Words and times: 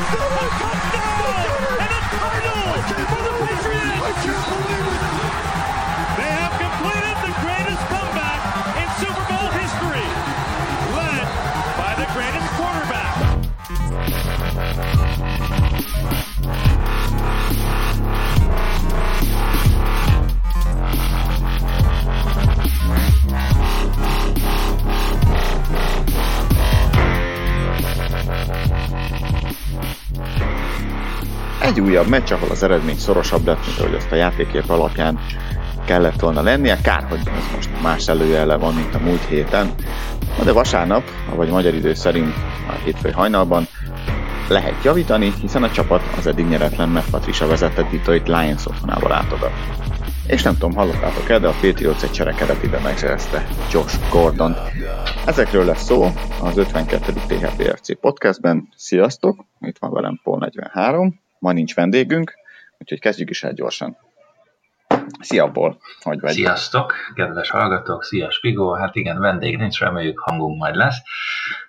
Touchdown! 0.00 1.76
And 1.78 1.92
a 1.92 2.00
Cardinals 2.16 2.86
for 3.10 3.20
the 3.22 3.32
Patriots! 3.46 4.79
Egy 31.70 31.80
újabb 31.80 32.08
meccs, 32.08 32.32
ahol 32.32 32.50
az 32.50 32.62
eredmény 32.62 32.98
szorosabb 32.98 33.46
lett, 33.46 33.66
mint 33.66 33.78
ahogy 33.78 33.94
azt 33.94 34.12
a 34.12 34.14
játékép 34.14 34.70
alapján 34.70 35.18
kellett 35.84 36.20
volna 36.20 36.42
lennie. 36.42 36.80
Kár, 36.82 37.04
hogy 37.08 37.18
ez 37.18 37.54
most 37.54 37.82
más 37.82 38.08
előjele 38.08 38.56
van, 38.56 38.74
mint 38.74 38.94
a 38.94 38.98
múlt 38.98 39.24
héten. 39.24 39.74
De 40.44 40.52
vasárnap, 40.52 41.02
vagy 41.34 41.50
magyar 41.50 41.74
idő 41.74 41.94
szerint 41.94 42.34
a 42.68 42.72
hétfői 42.84 43.12
hajnalban 43.12 43.66
lehet 44.48 44.84
javítani, 44.84 45.32
hiszen 45.40 45.62
a 45.62 45.70
csapat 45.70 46.02
az 46.16 46.26
eddig 46.26 46.46
nyeretlen 46.46 46.88
Matt 46.88 47.10
Patricia 47.10 47.46
vezetett 47.46 47.90
Detroit 47.90 48.26
Lions 48.26 48.66
otthonába 48.66 49.08
látogat. 49.08 49.52
És 50.26 50.42
nem 50.42 50.52
tudom, 50.52 50.74
hallottátok-e, 50.74 51.38
de 51.38 51.48
a 51.48 51.54
Patriots 51.60 52.02
egy 52.02 52.10
cserekedetibe 52.10 52.78
megszerezte 52.78 53.46
Josh 53.72 54.10
Gordon. 54.10 54.56
Ezekről 55.26 55.64
lesz 55.64 55.82
szó 55.82 56.06
az 56.42 56.56
52. 56.56 57.12
THPFC 57.12 58.00
podcastben. 58.00 58.68
Sziasztok! 58.76 59.44
Itt 59.60 59.78
van 59.78 59.92
velem 59.92 60.20
Paul 60.22 60.38
43 60.38 61.28
ma 61.40 61.52
nincs 61.52 61.74
vendégünk, 61.74 62.34
úgyhogy 62.78 63.00
kezdjük 63.00 63.30
is 63.30 63.42
el 63.42 63.52
gyorsan. 63.52 63.96
Szia, 65.20 65.50
Paul, 65.50 65.80
hogy 66.00 66.20
vagy? 66.20 66.32
Sziasztok, 66.32 66.94
kedves 67.14 67.50
hallgatók, 67.50 68.04
szia 68.04 68.30
Spigó, 68.30 68.74
hát 68.74 68.94
igen, 68.94 69.18
vendég 69.18 69.56
nincs, 69.56 69.78
reméljük 69.78 70.18
hangunk 70.18 70.58
majd 70.58 70.74
lesz. 70.74 70.96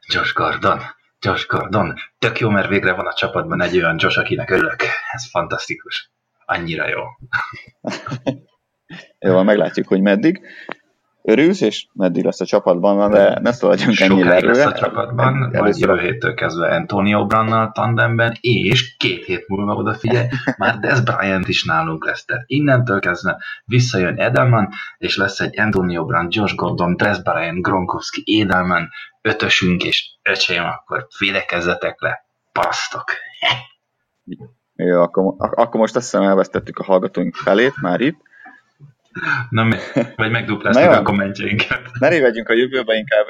Josh 0.08 0.33
Gordon, 0.33 0.81
Josh 1.19 1.47
Gordon, 1.47 1.94
tök 2.19 2.39
jó, 2.39 2.50
mert 2.50 2.67
végre 2.67 2.94
van 2.94 3.08
a 3.08 3.13
csapatban 3.13 3.61
egy 3.61 3.78
olyan 3.78 3.95
Josh, 4.00 4.19
akinek 4.19 4.50
örülök. 4.50 4.81
Ez 5.11 5.30
fantasztikus. 5.30 6.11
Annyira 6.45 6.88
jó. 6.88 7.02
jó, 9.30 9.44
meglátjuk, 9.44 9.88
hogy 9.88 10.02
meddig 10.02 10.41
örülsz, 11.23 11.61
és 11.61 11.88
meddig 11.94 12.23
lesz 12.23 12.41
a 12.41 12.45
csapatban, 12.45 13.11
de 13.11 13.39
ne 13.41 13.52
szaladjunk 13.52 14.00
ennyire 14.00 14.23
Sokáig 14.23 14.44
lesz 14.44 14.66
a 14.66 14.73
csapatban, 14.73 15.50
majd 15.52 15.78
jövő 15.78 16.00
héttől 16.00 16.33
kezdve 16.33 16.75
Antonio 16.75 17.25
Brannal 17.25 17.72
tandemben, 17.72 18.38
és 18.41 18.95
két 18.97 19.25
hét 19.25 19.47
múlva 19.47 19.73
odafigyelj, 19.73 20.28
már 20.58 20.80
Des 20.80 21.02
Bryant 21.02 21.47
is 21.47 21.63
nálunk 21.63 22.05
lesz. 22.05 22.25
Tehát 22.25 22.44
innentől 22.47 23.00
kezdve 23.00 23.44
visszajön 23.66 24.17
Edelman, 24.17 24.69
és 24.97 25.17
lesz 25.17 25.39
egy 25.39 25.59
Antonio 25.59 26.05
Brown, 26.05 26.28
Josh 26.30 26.55
Gordon, 26.55 26.97
Des 26.97 27.22
Bryant, 27.22 27.61
Gronkowski, 27.61 28.41
Edelman, 28.41 28.89
ötösünk, 29.22 29.83
és 29.83 30.17
öcsém, 30.23 30.63
akkor 30.63 31.08
védekezzetek 31.19 32.02
le, 32.02 32.25
parasztok. 32.52 33.03
Jó, 34.75 35.02
akkor, 35.02 35.33
akkor 35.38 35.80
most 35.80 35.95
azt 35.95 36.11
hiszem 36.11 36.28
elvesztettük 36.28 36.78
a 36.78 36.83
hallgatóink 36.83 37.35
felét 37.35 37.81
már 37.81 38.02
itt, 38.02 38.30
Na, 39.50 39.67
vagy 40.16 40.31
megdupláztuk 40.31 40.92
a 40.92 41.02
kommentjeinket. 41.02 41.81
Ne 42.00 42.08
révedjünk 42.08 42.50
a 42.50 42.54
jövőbe, 42.54 42.95
inkább, 42.95 43.26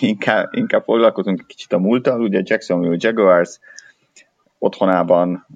inkább, 0.00 0.48
inkább 0.50 0.82
foglalkozunk 0.84 1.40
egy 1.40 1.46
kicsit 1.46 1.72
a 1.72 1.78
múlttal. 1.78 2.20
Ugye 2.20 2.40
Jacksonville 2.44 2.96
Jaguars 2.98 3.58
otthonában, 4.58 5.46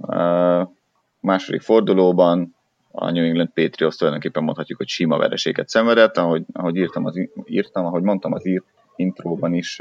második 1.21 1.61
fordulóban 1.61 2.57
a 2.91 3.11
New 3.11 3.25
England 3.25 3.51
Patriots 3.55 3.97
tulajdonképpen 3.97 4.43
mondhatjuk, 4.43 4.79
hogy 4.79 4.89
sima 4.89 5.17
vereséget 5.17 5.69
szenvedett, 5.69 6.17
ahogy, 6.17 6.45
ahogy 6.53 6.77
írtam, 6.77 7.05
az, 7.05 7.29
írtam, 7.45 7.85
ahogy 7.85 8.03
mondtam 8.03 8.33
az 8.33 8.47
ír, 8.47 8.63
intróban 8.97 9.55
is, 9.55 9.79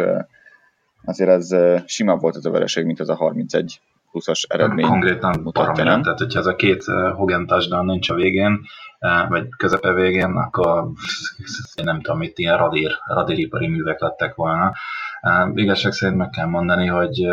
azért 1.06 1.30
ez 1.30 1.56
simább 1.86 2.22
volt 2.22 2.36
ez 2.36 2.46
a 2.46 2.52
vereség, 2.52 2.86
mint 2.86 3.00
az 3.00 3.10
a 3.10 3.16
31 3.16 3.82
20-as 4.14 4.44
eredmény. 4.48 4.86
Konkrétan 4.86 5.40
mutatja, 5.44 5.84
nem? 5.84 6.02
Tehát, 6.02 6.20
hogyha 6.20 6.40
ez 6.40 6.46
a 6.46 6.56
két 6.56 6.84
Hogan 7.16 7.46
touchdown 7.46 7.86
nincs 7.86 8.10
a 8.10 8.14
végén, 8.14 8.62
vagy 9.30 9.48
közepe 9.58 9.94
végén, 9.94 10.32
akkor 10.32 10.90
én 11.76 11.86
nem 11.86 12.02
tudom, 12.02 12.22
itt 12.22 12.38
ilyen 12.38 12.58
radír, 12.58 12.92
radíripari 13.06 13.68
művek 13.68 14.00
lettek 14.00 14.36
volna. 14.36 14.74
Igazság 15.54 15.92
szerint 15.92 16.18
meg 16.18 16.30
kell 16.30 16.48
mondani, 16.48 16.88
hogy 16.88 17.28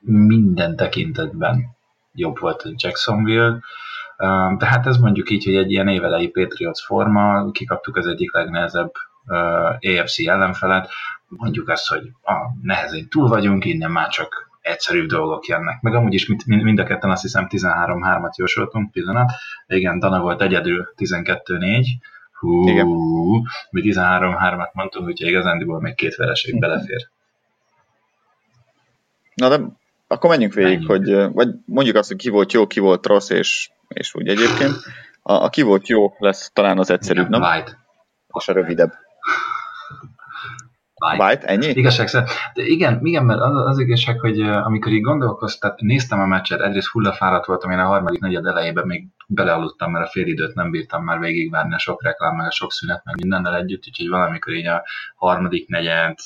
minden 0.00 0.76
tekintetben 0.76 1.76
jobb 2.14 2.38
volt 2.38 2.62
a 2.62 2.70
Jacksonville, 2.76 3.58
tehát 4.58 4.86
ez 4.86 4.96
mondjuk 4.96 5.30
így, 5.30 5.44
hogy 5.44 5.56
egy 5.56 5.70
ilyen 5.70 5.88
évelei 5.88 6.28
Patriots 6.28 6.84
forma, 6.84 7.50
kikaptuk 7.50 7.96
az 7.96 8.06
egyik 8.06 8.32
legnehezebb 8.32 8.92
AFC 9.80 10.26
ellenfelet, 10.26 10.90
mondjuk 11.28 11.68
azt, 11.68 11.88
hogy 11.88 12.10
a 12.22 12.34
nehezén 12.62 13.08
túl 13.08 13.28
vagyunk, 13.28 13.64
innen 13.64 13.90
már 13.90 14.08
csak 14.08 14.47
egyszerűbb 14.68 15.08
dolgok 15.08 15.46
jönnek. 15.46 15.80
Meg 15.80 15.94
amúgy 15.94 16.14
is 16.14 16.26
mind, 16.46 16.78
a 16.78 16.84
ketten 16.84 17.10
azt 17.10 17.22
hiszem 17.22 17.46
13-3-at 17.50 18.34
jósoltunk, 18.36 18.92
pillanat. 18.92 19.30
Igen, 19.66 19.98
Dana 19.98 20.20
volt 20.20 20.42
egyedül 20.42 20.92
12-4. 20.96 21.86
Hú, 22.32 22.68
Igen. 22.68 22.86
mi 23.70 23.82
13-3-at 23.84 24.72
mondtunk, 24.72 25.06
úgyhogy 25.06 25.28
igazándiból 25.28 25.80
még 25.80 25.94
két 25.94 26.16
vereség 26.16 26.54
Igen. 26.54 26.68
belefér. 26.68 27.08
Na 29.34 29.48
de 29.48 29.60
akkor 30.06 30.30
menjünk 30.30 30.52
végig, 30.52 30.86
menjünk. 30.86 30.90
hogy 30.90 31.32
vagy 31.34 31.48
mondjuk 31.64 31.96
azt, 31.96 32.08
hogy 32.08 32.16
ki 32.16 32.28
volt 32.28 32.52
jó, 32.52 32.66
ki 32.66 32.80
volt 32.80 33.06
rossz, 33.06 33.30
és, 33.30 33.70
és 33.88 34.14
úgy 34.14 34.28
egyébként. 34.28 34.74
A, 35.22 35.32
a 35.32 35.48
ki 35.48 35.62
volt 35.62 35.88
jó 35.88 36.14
lesz 36.18 36.50
talán 36.52 36.78
az 36.78 36.90
egyszerűbb, 36.90 37.28
nem? 37.28 37.42
White. 37.42 37.78
És 38.38 38.48
a 38.48 38.52
rövidebb. 38.52 38.92
White. 40.98 41.24
White, 41.24 41.46
ennyi? 41.46 41.66
Igazság 41.66 42.08
szerint. 42.08 42.30
De 42.54 42.62
igen, 42.62 43.06
igen, 43.06 43.24
mert 43.24 43.40
az, 43.40 43.66
az 43.66 43.78
igazság, 43.78 44.20
hogy 44.20 44.40
amikor 44.40 44.92
így 44.92 45.00
gondolkoztam, 45.00 45.72
néztem 45.76 46.20
a 46.20 46.26
meccset, 46.26 46.60
egyrészt 46.60 46.88
hullafáradt 46.88 47.46
voltam, 47.46 47.70
én 47.70 47.78
a 47.78 47.86
harmadik 47.86 48.20
negyed 48.20 48.46
elejében 48.46 48.86
még 48.86 49.06
belealudtam, 49.26 49.90
mert 49.90 50.06
a 50.06 50.10
fél 50.10 50.26
időt 50.26 50.54
nem 50.54 50.70
bírtam 50.70 51.04
már 51.04 51.18
végigvárni 51.18 51.74
a 51.74 51.78
sok 51.78 52.02
reklám, 52.02 52.36
meg 52.36 52.46
a 52.46 52.50
sok 52.50 52.72
szünet, 52.72 53.04
meg 53.04 53.14
mindennel 53.16 53.56
együtt, 53.56 53.86
úgyhogy 53.86 54.08
valamikor 54.08 54.52
így 54.52 54.66
a 54.66 54.84
harmadik 55.16 55.68
negyed 55.68 56.18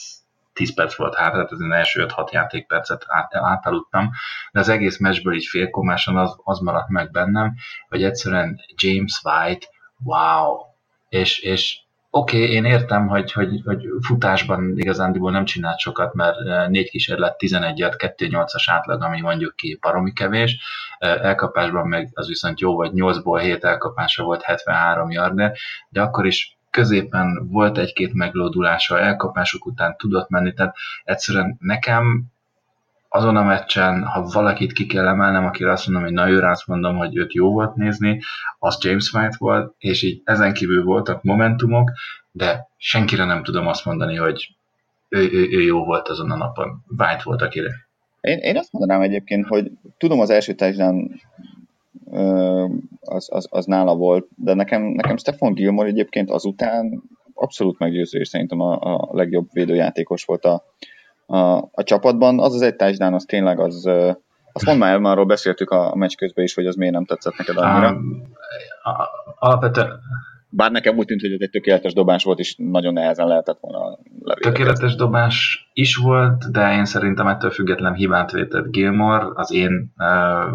10 0.53 0.75
perc 0.75 0.95
volt 0.95 1.15
hátra, 1.15 1.45
tehát 1.45 1.51
az 1.51 1.71
első 1.71 2.07
5-6 2.09 2.31
játékpercet 2.31 3.05
át, 3.07 3.35
átaludtam, 3.35 4.11
de 4.53 4.61
az 4.61 4.69
egész 4.69 4.99
meccsből 4.99 5.35
így 5.35 5.47
félkomásan 5.47 6.17
az, 6.17 6.37
az 6.45 6.59
maradt 6.59 6.89
meg 6.89 7.11
bennem, 7.11 7.55
hogy 7.89 8.03
egyszerűen 8.05 8.61
James 8.75 9.21
White, 9.23 9.67
wow, 10.05 10.59
és, 11.09 11.39
és 11.39 11.81
oké, 12.15 12.43
okay, 12.43 12.55
én 12.55 12.65
értem, 12.65 13.07
hogy, 13.09 13.33
hogy, 13.33 13.61
hogy 13.65 13.87
futásban 14.01 14.73
igazándiból 14.79 15.31
nem 15.31 15.45
csinált 15.45 15.79
sokat, 15.79 16.15
mert 16.15 16.37
eh, 16.39 16.69
négy 16.69 16.91
kísérlet 16.91 17.39
11 17.39 17.87
2-8-as 17.97 18.65
átlag, 18.67 19.03
ami 19.03 19.21
mondjuk 19.21 19.57
ki 19.57 19.79
baromi 19.81 20.13
kevés. 20.13 20.59
Eh, 20.99 21.25
elkapásban 21.25 21.89
meg 21.89 22.11
az 22.13 22.27
viszont 22.27 22.61
jó, 22.61 22.77
vagy 22.77 22.91
8-ból 22.95 23.39
7 23.43 23.65
elkapása 23.65 24.25
volt 24.25 24.43
73 24.43 25.11
yard 25.11 25.41
de 25.89 26.01
akkor 26.01 26.27
is 26.27 26.59
középen 26.71 27.49
volt 27.51 27.79
egy-két 27.79 28.13
meglódulása, 28.13 29.01
elkapások 29.01 29.67
után 29.67 29.97
tudott 29.97 30.29
menni, 30.29 30.53
tehát 30.53 30.77
egyszerűen 31.05 31.57
nekem 31.61 32.32
azon 33.13 33.37
a 33.37 33.43
meccsen, 33.43 34.05
ha 34.05 34.23
valakit 34.23 34.73
ki 34.73 34.87
kell 34.87 35.07
emelnem, 35.07 35.45
akire 35.45 35.73
azt 35.73 35.87
mondom, 35.87 36.05
hogy 36.05 36.13
na 36.13 36.29
őre 36.29 36.51
azt 36.51 36.67
mondom, 36.67 36.97
hogy 36.97 37.17
őt 37.17 37.35
jó 37.35 37.53
volt 37.53 37.75
nézni, 37.75 38.21
az 38.59 38.79
James 38.81 39.13
White 39.13 39.37
volt, 39.39 39.75
és 39.79 40.03
így 40.03 40.21
ezen 40.25 40.53
kívül 40.53 40.85
voltak 40.85 41.23
momentumok, 41.23 41.91
de 42.31 42.69
senkire 42.77 43.25
nem 43.25 43.43
tudom 43.43 43.67
azt 43.67 43.85
mondani, 43.85 44.17
hogy 44.17 44.57
ő, 45.09 45.31
ő, 45.33 45.49
ő 45.51 45.61
jó 45.63 45.85
volt 45.85 46.09
azon 46.09 46.31
a 46.31 46.37
napon. 46.37 46.85
White 46.99 47.21
volt 47.25 47.43
akire. 47.43 47.71
Én, 48.21 48.39
én 48.39 48.57
azt 48.57 48.73
mondanám 48.73 49.03
egyébként, 49.03 49.47
hogy 49.47 49.71
tudom 49.99 50.21
az 50.21 50.31
első 50.31 50.53
touchdown 50.53 51.21
az, 53.01 53.29
az, 53.33 53.47
az 53.51 53.65
nála 53.65 53.97
volt, 53.97 54.29
de 54.37 54.55
nekem, 54.55 54.83
nekem 54.83 55.17
Stefan 55.17 55.53
Gilmore 55.55 55.89
egyébként 55.89 56.31
azután 56.31 57.03
abszolút 57.35 57.79
meggyőző, 57.79 58.19
és 58.19 58.29
szerintem 58.29 58.61
a, 58.61 58.79
a 58.81 59.09
legjobb 59.13 59.49
védőjátékos 59.53 60.25
volt 60.25 60.45
a, 60.45 60.65
a, 61.27 61.57
a 61.57 61.83
csapatban. 61.83 62.41
Az 62.41 62.55
az 62.55 62.63
egy 62.63 62.77
touchdown, 62.77 63.15
az 63.15 63.25
tényleg 63.25 63.61
az, 63.61 63.87
azt 64.53 64.67
mondd 64.67 64.79
már 64.79 65.01
arról 65.01 65.25
beszéltük 65.25 65.71
a, 65.71 65.93
a 65.93 65.97
meccs 65.97 66.15
közben 66.15 66.45
is, 66.45 66.55
hogy 66.55 66.67
az 66.67 66.75
miért 66.75 66.95
nem 66.95 67.05
tetszett 67.05 67.37
neked 67.37 67.57
annyira. 67.57 67.91
Um, 67.91 68.23
alapvetően 69.39 70.01
bár 70.55 70.71
nekem 70.71 70.97
úgy 70.97 71.07
tűnt, 71.07 71.21
hogy 71.21 71.33
ez 71.33 71.41
egy 71.41 71.51
tökéletes 71.51 71.93
dobás 71.93 72.25
volt, 72.25 72.39
és 72.39 72.55
nagyon 72.59 72.93
nehezen 72.93 73.27
lehetett 73.27 73.59
volna 73.61 73.99
levédekezni. 74.23 74.43
Tökéletes 74.43 74.95
dobás 74.95 75.71
is 75.73 75.97
volt, 75.97 76.51
de 76.51 76.73
én 76.73 76.85
szerintem 76.85 77.27
ettől 77.27 77.51
független 77.51 77.95
hibát 77.95 78.31
vétett 78.31 78.71
Gilmore. 78.71 79.27
Az 79.35 79.53
én 79.53 79.93
uh, 79.97 80.53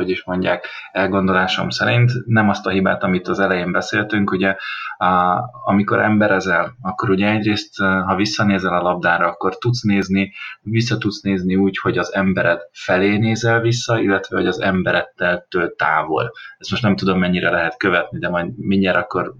hogy 0.00 0.10
is 0.10 0.24
mondják, 0.24 0.66
elgondolásom 0.92 1.70
szerint 1.70 2.12
nem 2.26 2.48
azt 2.48 2.66
a 2.66 2.70
hibát, 2.70 3.02
amit 3.02 3.28
az 3.28 3.38
elején 3.38 3.72
beszéltünk, 3.72 4.30
ugye 4.30 4.56
a, 4.98 5.40
amikor 5.64 5.98
emberezel, 5.98 6.76
akkor 6.82 7.10
ugye 7.10 7.30
egyrészt, 7.30 7.76
ha 7.78 8.14
visszanézel 8.16 8.74
a 8.74 8.82
labdára, 8.82 9.26
akkor 9.26 9.58
tudsz 9.58 9.82
nézni, 9.82 10.32
vissza 10.62 10.98
tudsz 10.98 11.20
nézni 11.20 11.56
úgy, 11.56 11.78
hogy 11.78 11.98
az 11.98 12.14
embered 12.14 12.60
felé 12.72 13.16
nézel 13.16 13.60
vissza, 13.60 13.98
illetve 13.98 14.36
hogy 14.36 14.46
az 14.46 14.60
emberettől 14.60 15.74
távol. 15.76 16.32
Ezt 16.58 16.70
most 16.70 16.82
nem 16.82 16.96
tudom, 16.96 17.18
mennyire 17.18 17.50
lehet 17.50 17.76
követni, 17.76 18.18
de 18.18 18.28
majd 18.28 18.58
mindjárt 18.58 18.96
akkor 18.96 19.34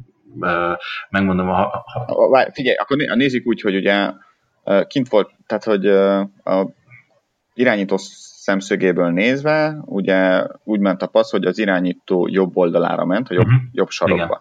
megmondom. 1.10 1.46
Ha, 1.46 1.84
ha... 1.92 2.50
Figyelj, 2.52 2.76
akkor 2.76 2.96
nézzük 2.96 3.46
úgy, 3.46 3.60
hogy 3.60 3.76
ugye 3.76 4.10
kint 4.86 5.08
volt, 5.08 5.30
tehát 5.46 5.64
hogy 5.64 5.86
a 6.44 6.78
irányító 7.60 7.96
szemszögéből 7.98 9.10
nézve, 9.10 9.78
ugye 9.84 10.46
úgy 10.64 10.80
ment 10.80 11.02
a 11.02 11.06
passz, 11.06 11.30
hogy 11.30 11.44
az 11.44 11.58
irányító 11.58 12.28
jobb 12.30 12.56
oldalára 12.56 13.04
ment, 13.04 13.28
a 13.28 13.34
jobb, 13.34 13.46
uh-huh. 13.46 13.60
jobb 13.72 13.88
sarokba. 13.88 14.24
Igen. 14.24 14.40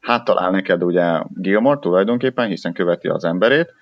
Hát 0.00 0.24
talál 0.24 0.50
neked 0.50 0.82
ugye 0.82 1.22
Gilmore 1.28 1.78
tulajdonképpen, 1.78 2.48
hiszen 2.48 2.72
követi 2.72 3.08
az 3.08 3.24
emberét, 3.24 3.74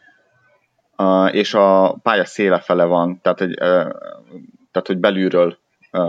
és 1.30 1.54
a 1.54 1.98
pálya 2.02 2.24
széle 2.24 2.58
fele 2.58 2.84
van, 2.84 3.20
tehát 3.22 3.38
hogy, 3.38 3.54
tehát, 4.70 4.86
hogy 4.86 4.98
belülről 4.98 5.58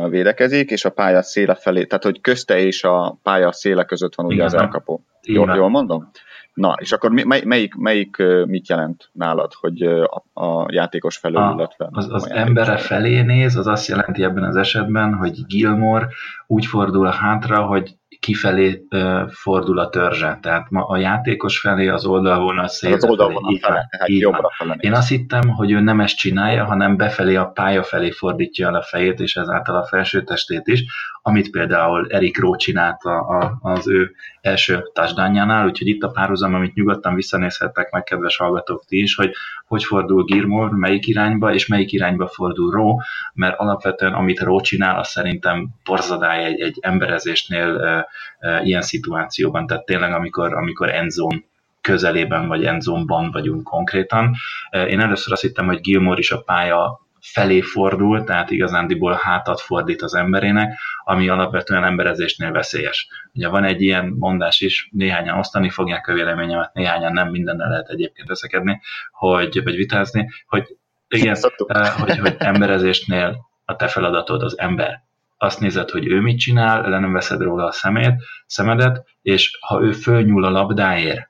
védekezik, 0.09 0.69
és 0.69 0.85
a 0.85 0.89
pálya 0.89 1.21
széle 1.21 1.55
felé, 1.55 1.85
tehát 1.85 2.03
hogy 2.03 2.21
közte 2.21 2.59
és 2.59 2.83
a 2.83 3.19
pálya 3.23 3.51
széle 3.51 3.83
között 3.83 4.15
van 4.15 4.25
ugye 4.25 4.35
Igen. 4.35 4.45
az 4.45 4.53
elkapó. 4.53 5.03
Jól, 5.21 5.55
jól 5.55 5.69
mondom? 5.69 6.11
Na, 6.53 6.75
és 6.79 6.91
akkor 6.91 7.11
mely, 7.11 7.41
melyik, 7.45 7.75
melyik 7.75 8.17
mit 8.45 8.69
jelent 8.69 9.09
nálad, 9.13 9.53
hogy 9.53 9.81
a, 9.81 10.23
a 10.33 10.65
játékos 10.71 11.17
felől, 11.17 11.41
a, 11.41 11.53
illetve 11.55 11.87
az, 11.91 12.07
az 12.11 12.29
embere 12.29 12.77
felé 12.77 13.21
néz, 13.21 13.55
az 13.55 13.67
azt 13.67 13.87
jelenti 13.87 14.23
ebben 14.23 14.43
az 14.43 14.55
esetben, 14.55 15.13
hogy 15.13 15.45
Gilmore 15.45 16.07
úgy 16.47 16.65
fordul 16.65 17.07
a 17.07 17.11
hátra, 17.11 17.65
hogy 17.65 17.95
kifelé 18.21 18.88
fordul 19.29 19.79
a 19.79 19.89
törzse. 19.89 20.39
Tehát 20.41 20.69
ma 20.69 20.85
a 20.85 20.97
játékos 20.97 21.59
felé 21.59 21.88
az 21.88 22.06
oldalvonal 22.06 22.68
szél. 22.68 22.94
Az 22.94 23.06
oldalvonal 23.06 23.57
felé, 23.62 23.79
tehát 23.89 24.07
jobbra 24.07 24.50
felé. 24.57 24.75
Én 24.79 24.94
azt 24.94 25.09
hittem, 25.09 25.50
hogy 25.50 25.71
ő 25.71 25.79
nem 25.79 26.00
ezt 26.00 26.18
csinálja, 26.18 26.65
hanem 26.65 26.97
befelé 26.97 27.35
a 27.35 27.45
pálya 27.45 27.83
felé 27.83 28.12
fordítja 28.12 28.68
el 28.68 28.75
a 28.75 28.81
fejét, 28.81 29.19
és 29.19 29.35
ezáltal 29.35 29.75
a 29.75 29.85
felső 29.85 30.23
testét 30.23 30.68
is, 30.68 30.83
amit 31.21 31.50
például 31.50 32.07
Erik 32.09 32.39
Ró 32.39 32.56
csinált 32.56 33.03
a, 33.03 33.18
a, 33.18 33.57
az 33.62 33.88
ő 33.88 34.12
első 34.41 34.83
touchdownjánál, 34.94 35.65
úgyhogy 35.65 35.88
itt 35.88 36.03
a 36.03 36.09
párhuzam, 36.09 36.53
amit 36.53 36.74
nyugodtan 36.74 37.15
visszanézhettek 37.15 37.91
meg, 37.91 38.03
kedves 38.03 38.38
hallgatók 38.38 38.85
ti 38.85 39.01
is, 39.01 39.15
hogy 39.15 39.31
hogy 39.71 39.83
fordul 39.83 40.23
Gilmore, 40.23 40.75
melyik 40.75 41.07
irányba, 41.07 41.53
és 41.53 41.68
melyik 41.68 41.91
irányba 41.91 42.27
fordul 42.27 42.71
Ró, 42.71 43.01
mert 43.33 43.59
alapvetően 43.59 44.13
amit 44.13 44.39
Ró 44.39 44.62
csinál, 44.62 45.00
az 45.00 45.07
szerintem 45.07 45.68
porzadály 45.83 46.45
egy, 46.45 46.62
egy 46.62 46.77
emberezésnél 46.81 47.77
e, 47.79 48.07
e, 48.39 48.62
ilyen 48.63 48.81
szituációban, 48.81 49.68
tehát 49.68 49.85
tényleg 49.85 50.13
amikor, 50.13 50.53
amikor 50.53 50.89
endzone 50.89 51.44
közelében 51.81 52.47
vagy 52.47 52.65
endzone-ban 52.65 53.31
vagyunk 53.31 53.63
konkrétan. 53.63 54.35
Én 54.71 55.00
először 55.00 55.33
azt 55.33 55.41
hittem, 55.41 55.65
hogy 55.65 55.81
Gilmore 55.81 56.19
is 56.19 56.31
a 56.31 56.41
pálya 56.41 57.00
felé 57.21 57.62
fordul, 57.62 58.23
tehát 58.23 58.51
igazándiból 58.51 59.19
hátat 59.21 59.62
fordít 59.62 60.01
az 60.01 60.13
emberének, 60.13 60.79
ami 61.03 61.29
alapvetően 61.29 61.83
emberezésnél 61.83 62.51
veszélyes. 62.51 63.07
Ugye 63.33 63.47
van 63.47 63.63
egy 63.63 63.81
ilyen 63.81 64.15
mondás 64.18 64.62
is, 64.62 64.89
néhányan 64.91 65.38
osztani 65.38 65.69
fogják 65.69 66.07
a 66.07 66.13
véleményemet, 66.13 66.73
néhányan 66.73 67.13
nem 67.13 67.29
mindennel 67.29 67.69
lehet 67.69 67.89
egyébként 67.89 68.27
veszekedni, 68.27 68.81
hogy, 69.12 69.63
vagy 69.63 69.75
vitázni, 69.75 70.29
hogy 70.47 70.77
igen, 71.07 71.38
eh, 71.68 71.88
hogy, 71.88 72.18
hogy 72.18 72.35
emberezésnél 72.38 73.38
a 73.65 73.75
te 73.75 73.88
feladatod 73.88 74.44
az 74.44 74.59
ember. 74.59 75.03
Azt 75.38 75.59
nézed, 75.59 75.89
hogy 75.89 76.07
ő 76.07 76.19
mit 76.19 76.39
csinál, 76.39 76.89
le 76.89 77.00
nem 77.00 77.12
veszed 77.12 77.41
róla 77.41 77.65
a 77.65 77.71
szemét, 77.71 78.13
szemedet, 78.45 79.07
és 79.21 79.57
ha 79.67 79.81
ő 79.81 79.91
fölnyúl 79.91 80.45
a 80.45 80.50
labdáért, 80.50 81.29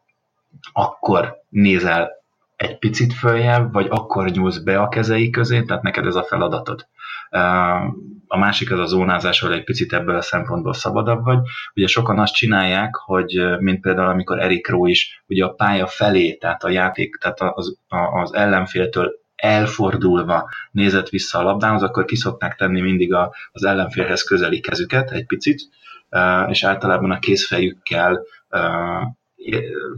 akkor 0.72 1.36
nézel 1.50 2.21
egy 2.62 2.78
picit 2.78 3.14
följebb, 3.14 3.74
vagy 3.74 3.88
akkor 3.90 4.30
nyúlsz 4.30 4.58
be 4.58 4.80
a 4.80 4.88
kezei 4.88 5.30
közé, 5.30 5.62
tehát 5.62 5.84
neked 5.84 6.06
ez 6.06 6.16
a 6.16 6.24
feladatod. 6.24 6.88
A 8.28 8.38
másik 8.38 8.72
az 8.72 8.80
a 8.80 8.86
zónázás, 8.86 9.42
ahol 9.42 9.56
egy 9.56 9.64
picit 9.64 9.94
ebből 9.94 10.16
a 10.16 10.22
szempontból 10.22 10.74
szabadabb 10.74 11.24
vagy. 11.24 11.40
Ugye 11.76 11.88
sokan 11.88 12.20
azt 12.20 12.34
csinálják, 12.34 12.96
hogy 12.96 13.60
mint 13.60 13.82
például 13.82 14.10
amikor 14.10 14.40
Erik 14.40 14.70
Rowe 14.70 14.90
is 14.90 15.24
ugye 15.28 15.46
a 15.46 15.54
pálya 15.54 15.88
felé, 15.88 16.34
tehát 16.34 16.64
a 16.64 16.70
játék, 16.70 17.16
tehát 17.16 17.42
az, 17.42 17.78
az 18.24 18.34
ellenféltől 18.34 19.12
elfordulva 19.36 20.50
nézett 20.72 21.10
vissza 21.10 21.40
a 21.40 21.44
labdához, 21.44 21.84
akkor 21.84 22.06
kiszokták 22.06 22.56
tenni 22.56 22.82
mindig 22.82 23.14
a, 23.14 23.34
az 23.52 23.64
ellenfélhez 23.64 24.24
közeli 24.24 24.60
kezüket 24.60 25.12
egy 25.12 25.26
picit, 25.26 25.62
és 26.50 26.64
általában 26.64 27.12
a 27.12 27.20
kézfejükkel 27.20 28.22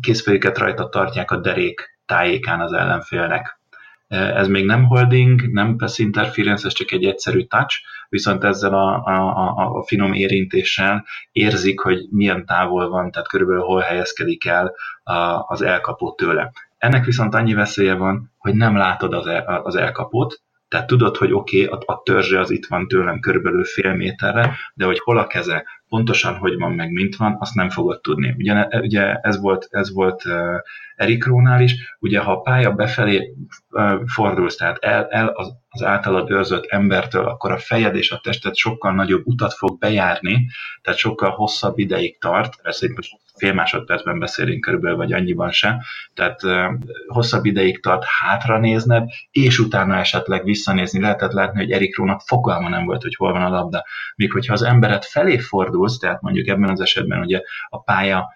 kézfejüket 0.02 0.58
rajta 0.58 0.90
tartják 0.90 1.32
a 1.32 1.38
derék 1.38 1.93
tájékán 2.06 2.62
az 2.62 2.74
ellenfélnek. 2.74 3.60
Ez 4.08 4.48
még 4.48 4.66
nem 4.66 4.86
holding, 4.86 5.52
nem 5.52 5.76
pass 5.76 5.98
interference, 5.98 6.68
ez 6.68 6.74
csak 6.74 6.92
egy 6.92 7.06
egyszerű 7.06 7.44
touch, 7.44 7.76
viszont 8.10 8.44
ezzel 8.44 8.74
a, 8.74 9.04
a, 9.06 9.78
a, 9.78 9.84
finom 9.84 10.14
érintéssel 10.14 11.06
érzik, 11.32 11.80
hogy 11.80 12.08
milyen 12.10 12.46
távol 12.46 12.90
van, 12.90 13.12
tehát 13.12 13.28
körülbelül 13.28 13.64
hol 13.64 13.82
helyezkedik 13.82 14.46
el 14.46 14.74
az 15.48 15.62
elkapó 15.62 16.14
tőle. 16.14 16.52
Ennek 16.78 17.06
viszont 17.06 17.34
annyi 17.36 17.54
veszélye 17.54 17.94
van, 17.94 18.32
hogy 18.38 18.56
nem 18.56 18.76
látod 18.78 19.14
az, 19.14 19.28
el, 19.28 19.62
az 19.64 19.76
elkapót, 19.76 20.43
tehát 20.74 20.88
tudod, 20.88 21.18
hogy 21.18 21.32
oké, 21.34 21.66
okay, 21.66 21.80
a, 21.86 21.94
a 21.94 22.02
törzse 22.04 22.40
az 22.40 22.52
itt 22.52 22.66
van 22.66 22.88
tőlem 22.88 23.20
körülbelül 23.20 23.64
fél 23.64 23.94
méterre, 23.94 24.58
de 24.74 24.86
hogy 24.86 25.00
hol 25.00 25.18
a 25.18 25.28
keze, 25.28 25.66
pontosan 25.88 26.36
hogy 26.36 26.58
van, 26.58 26.72
meg 26.72 26.92
mint 26.92 27.16
van, 27.16 27.36
azt 27.40 27.54
nem 27.54 27.70
fogod 27.70 28.02
tudni. 28.02 28.36
Ugye, 28.38 28.68
ugye 28.82 29.14
ez 29.14 29.40
volt, 29.40 29.68
ez 29.70 29.94
volt 29.94 30.26
uh, 30.26 30.34
Erik 30.96 31.26
Rónál 31.26 31.62
is, 31.62 31.96
ugye 32.00 32.20
ha 32.20 32.32
a 32.32 32.42
pálya 32.42 32.72
befelé 32.72 33.34
uh, 33.70 34.02
fordulsz, 34.06 34.56
tehát 34.56 34.78
el, 34.78 35.08
el 35.10 35.28
az, 35.28 35.54
az 35.70 35.84
általad 35.84 36.32
őrzött 36.32 36.66
embertől, 36.66 37.26
akkor 37.26 37.52
a 37.52 37.58
fejed 37.58 37.96
és 37.96 38.12
a 38.12 38.20
tested 38.24 38.56
sokkal 38.56 38.94
nagyobb 38.94 39.26
utat 39.26 39.54
fog 39.54 39.78
bejárni, 39.78 40.48
tehát 40.82 41.00
sokkal 41.00 41.30
hosszabb 41.30 41.78
ideig 41.78 42.20
tart, 42.20 42.54
ezt 42.62 42.84
egy 42.84 42.94
fél 43.44 43.54
másodpercben 43.54 44.20
beszélünk 44.20 44.62
körülbelül, 44.62 44.98
vagy 44.98 45.14
annyiban 45.14 45.52
se, 45.52 45.84
tehát 46.14 46.40
hosszabb 47.08 47.46
ideig 47.46 47.82
tart 47.82 48.04
hátra 48.22 48.60
nézned, 48.60 49.10
és 49.32 49.60
utána 49.60 49.96
esetleg 49.96 50.44
visszanézni. 50.44 51.00
Lehetett 51.00 51.32
látni, 51.32 51.60
hogy 51.60 51.72
Erik 51.72 51.98
Rónak 51.98 52.22
fogalma 52.22 52.70
nem 52.70 52.86
volt, 52.86 53.02
hogy 53.02 53.16
hol 53.16 53.32
van 53.32 53.42
a 53.42 53.50
labda. 53.50 53.86
Míg 54.16 54.32
hogyha 54.32 54.54
az 54.54 54.62
emberet 54.62 55.06
felé 55.06 55.38
fordulsz, 55.38 55.98
tehát 55.98 56.22
mondjuk 56.22 56.48
ebben 56.48 56.70
az 56.70 56.82
esetben 56.82 57.20
ugye 57.20 57.42
a 57.70 57.82
pálya 57.82 58.30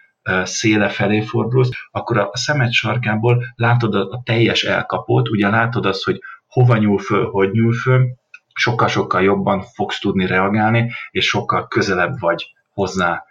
széle 0.44 0.90
felé 0.90 1.22
fordulsz, 1.22 1.70
akkor 1.92 2.18
a 2.18 2.30
szemed 2.34 2.72
sarkából 2.72 3.44
látod 3.56 3.96
a 3.96 4.22
teljes 4.26 4.64
elkapót, 4.64 5.30
ugye 5.30 5.50
látod 5.50 5.86
azt, 5.86 6.04
hogy 6.04 6.20
hova 6.48 6.78
nyúl 6.78 7.00
föl, 7.00 7.30
hogy 7.30 7.52
nyúl 7.52 7.74
föl, 7.74 8.08
sokkal-sokkal 8.54 9.24
jobban 9.24 9.62
fogsz 9.62 10.00
tudni 10.00 10.26
reagálni, 10.26 10.92
és 11.12 11.26
sokkal 11.26 11.68
közelebb 11.68 12.20
vagy 12.20 12.54
hozzá 12.74 13.24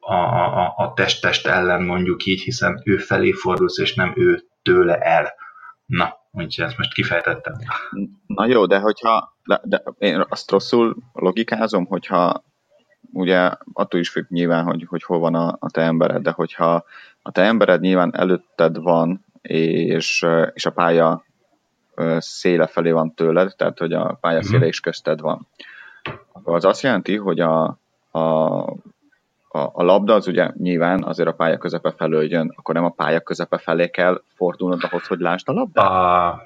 a, 0.00 0.14
a, 0.14 0.74
a 0.76 0.92
test-test 0.94 1.46
ellen 1.46 1.82
mondjuk 1.82 2.24
így, 2.24 2.40
hiszen 2.40 2.80
ő 2.84 2.96
felé 2.96 3.32
fordulsz, 3.32 3.78
és 3.78 3.94
nem 3.94 4.12
ő 4.16 4.42
tőle 4.62 4.98
el. 4.98 5.32
Na, 5.86 6.16
úgyhogy 6.32 6.64
ezt 6.64 6.78
most 6.78 6.94
kifejtettem. 6.94 7.54
Na 8.26 8.46
jó, 8.46 8.66
de 8.66 8.78
hogyha, 8.78 9.36
de, 9.44 9.60
de 9.64 9.82
én 9.98 10.24
azt 10.28 10.50
rosszul 10.50 10.96
logikázom, 11.12 11.86
hogyha 11.86 12.44
ugye 13.12 13.50
attól 13.72 14.00
is 14.00 14.08
függ 14.08 14.24
nyilván, 14.28 14.64
hogy, 14.64 14.84
hogy 14.88 15.02
hol 15.02 15.18
van 15.18 15.34
a, 15.34 15.56
a 15.58 15.70
te 15.70 15.80
embered, 15.80 16.22
de 16.22 16.30
hogyha 16.30 16.84
a 17.22 17.30
te 17.30 17.42
embered 17.42 17.80
nyilván 17.80 18.14
előtted 18.14 18.76
van, 18.76 19.24
és, 19.42 20.26
és 20.54 20.66
a 20.66 20.70
pálya 20.70 21.24
széle 22.18 22.66
felé 22.66 22.90
van 22.90 23.14
tőled, 23.14 23.56
tehát 23.56 23.78
hogy 23.78 23.92
a 23.92 24.18
pálya 24.20 24.42
széle 24.42 24.58
mhm. 24.58 24.68
is 24.68 24.80
közted 24.80 25.20
van, 25.20 25.46
akkor 26.32 26.54
az 26.54 26.64
azt 26.64 26.82
jelenti, 26.82 27.16
hogy 27.16 27.40
a, 27.40 27.64
a 28.10 28.64
a, 29.52 29.70
a 29.72 29.82
labda 29.82 30.14
az 30.14 30.26
ugye 30.26 30.50
nyilván 30.56 31.04
azért 31.04 31.28
a 31.28 31.32
pálya 31.32 31.58
közepe 31.58 31.94
felől 31.96 32.30
jön, 32.30 32.52
akkor 32.56 32.74
nem 32.74 32.84
a 32.84 32.90
pálya 32.90 33.20
közepe 33.20 33.58
felé 33.58 33.88
kell 33.88 34.22
fordulnod 34.36 34.80
ahhoz, 34.82 35.06
hogy 35.06 35.18
lásd 35.18 35.48
a 35.48 35.52
labdát? 35.52 35.86
A, 35.86 36.42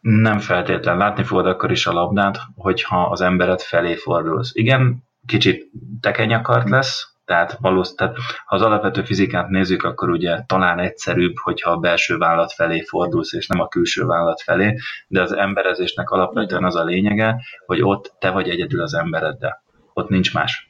nem 0.00 0.38
feltétlen. 0.38 0.96
Látni 0.96 1.22
fogod 1.22 1.46
akkor 1.46 1.70
is 1.70 1.86
a 1.86 1.92
labdát, 1.92 2.38
hogyha 2.56 3.06
az 3.06 3.20
embered 3.20 3.60
felé 3.60 3.94
fordulsz. 3.94 4.50
Igen, 4.54 5.02
kicsit 5.26 5.70
tekeny 6.00 6.34
akart 6.34 6.68
lesz, 6.68 7.12
tehát, 7.24 7.56
valószínűleg, 7.60 8.14
tehát 8.14 8.30
ha 8.46 8.56
az 8.56 8.62
alapvető 8.62 9.02
fizikát 9.02 9.48
nézzük, 9.48 9.82
akkor 9.82 10.10
ugye 10.10 10.40
talán 10.46 10.78
egyszerűbb, 10.78 11.34
hogyha 11.42 11.70
a 11.70 11.76
belső 11.76 12.16
vállat 12.16 12.52
felé 12.52 12.80
fordulsz, 12.80 13.32
és 13.32 13.46
nem 13.46 13.60
a 13.60 13.68
külső 13.68 14.04
vállat 14.04 14.42
felé, 14.42 14.76
de 15.08 15.22
az 15.22 15.32
emberezésnek 15.32 16.10
alapvetően 16.10 16.64
az 16.64 16.76
a 16.76 16.84
lényege, 16.84 17.40
hogy 17.66 17.82
ott 17.82 18.14
te 18.18 18.30
vagy 18.30 18.48
egyedül 18.48 18.82
az 18.82 18.94
embereddel. 18.94 19.62
Ott 19.92 20.08
nincs 20.08 20.34
más. 20.34 20.67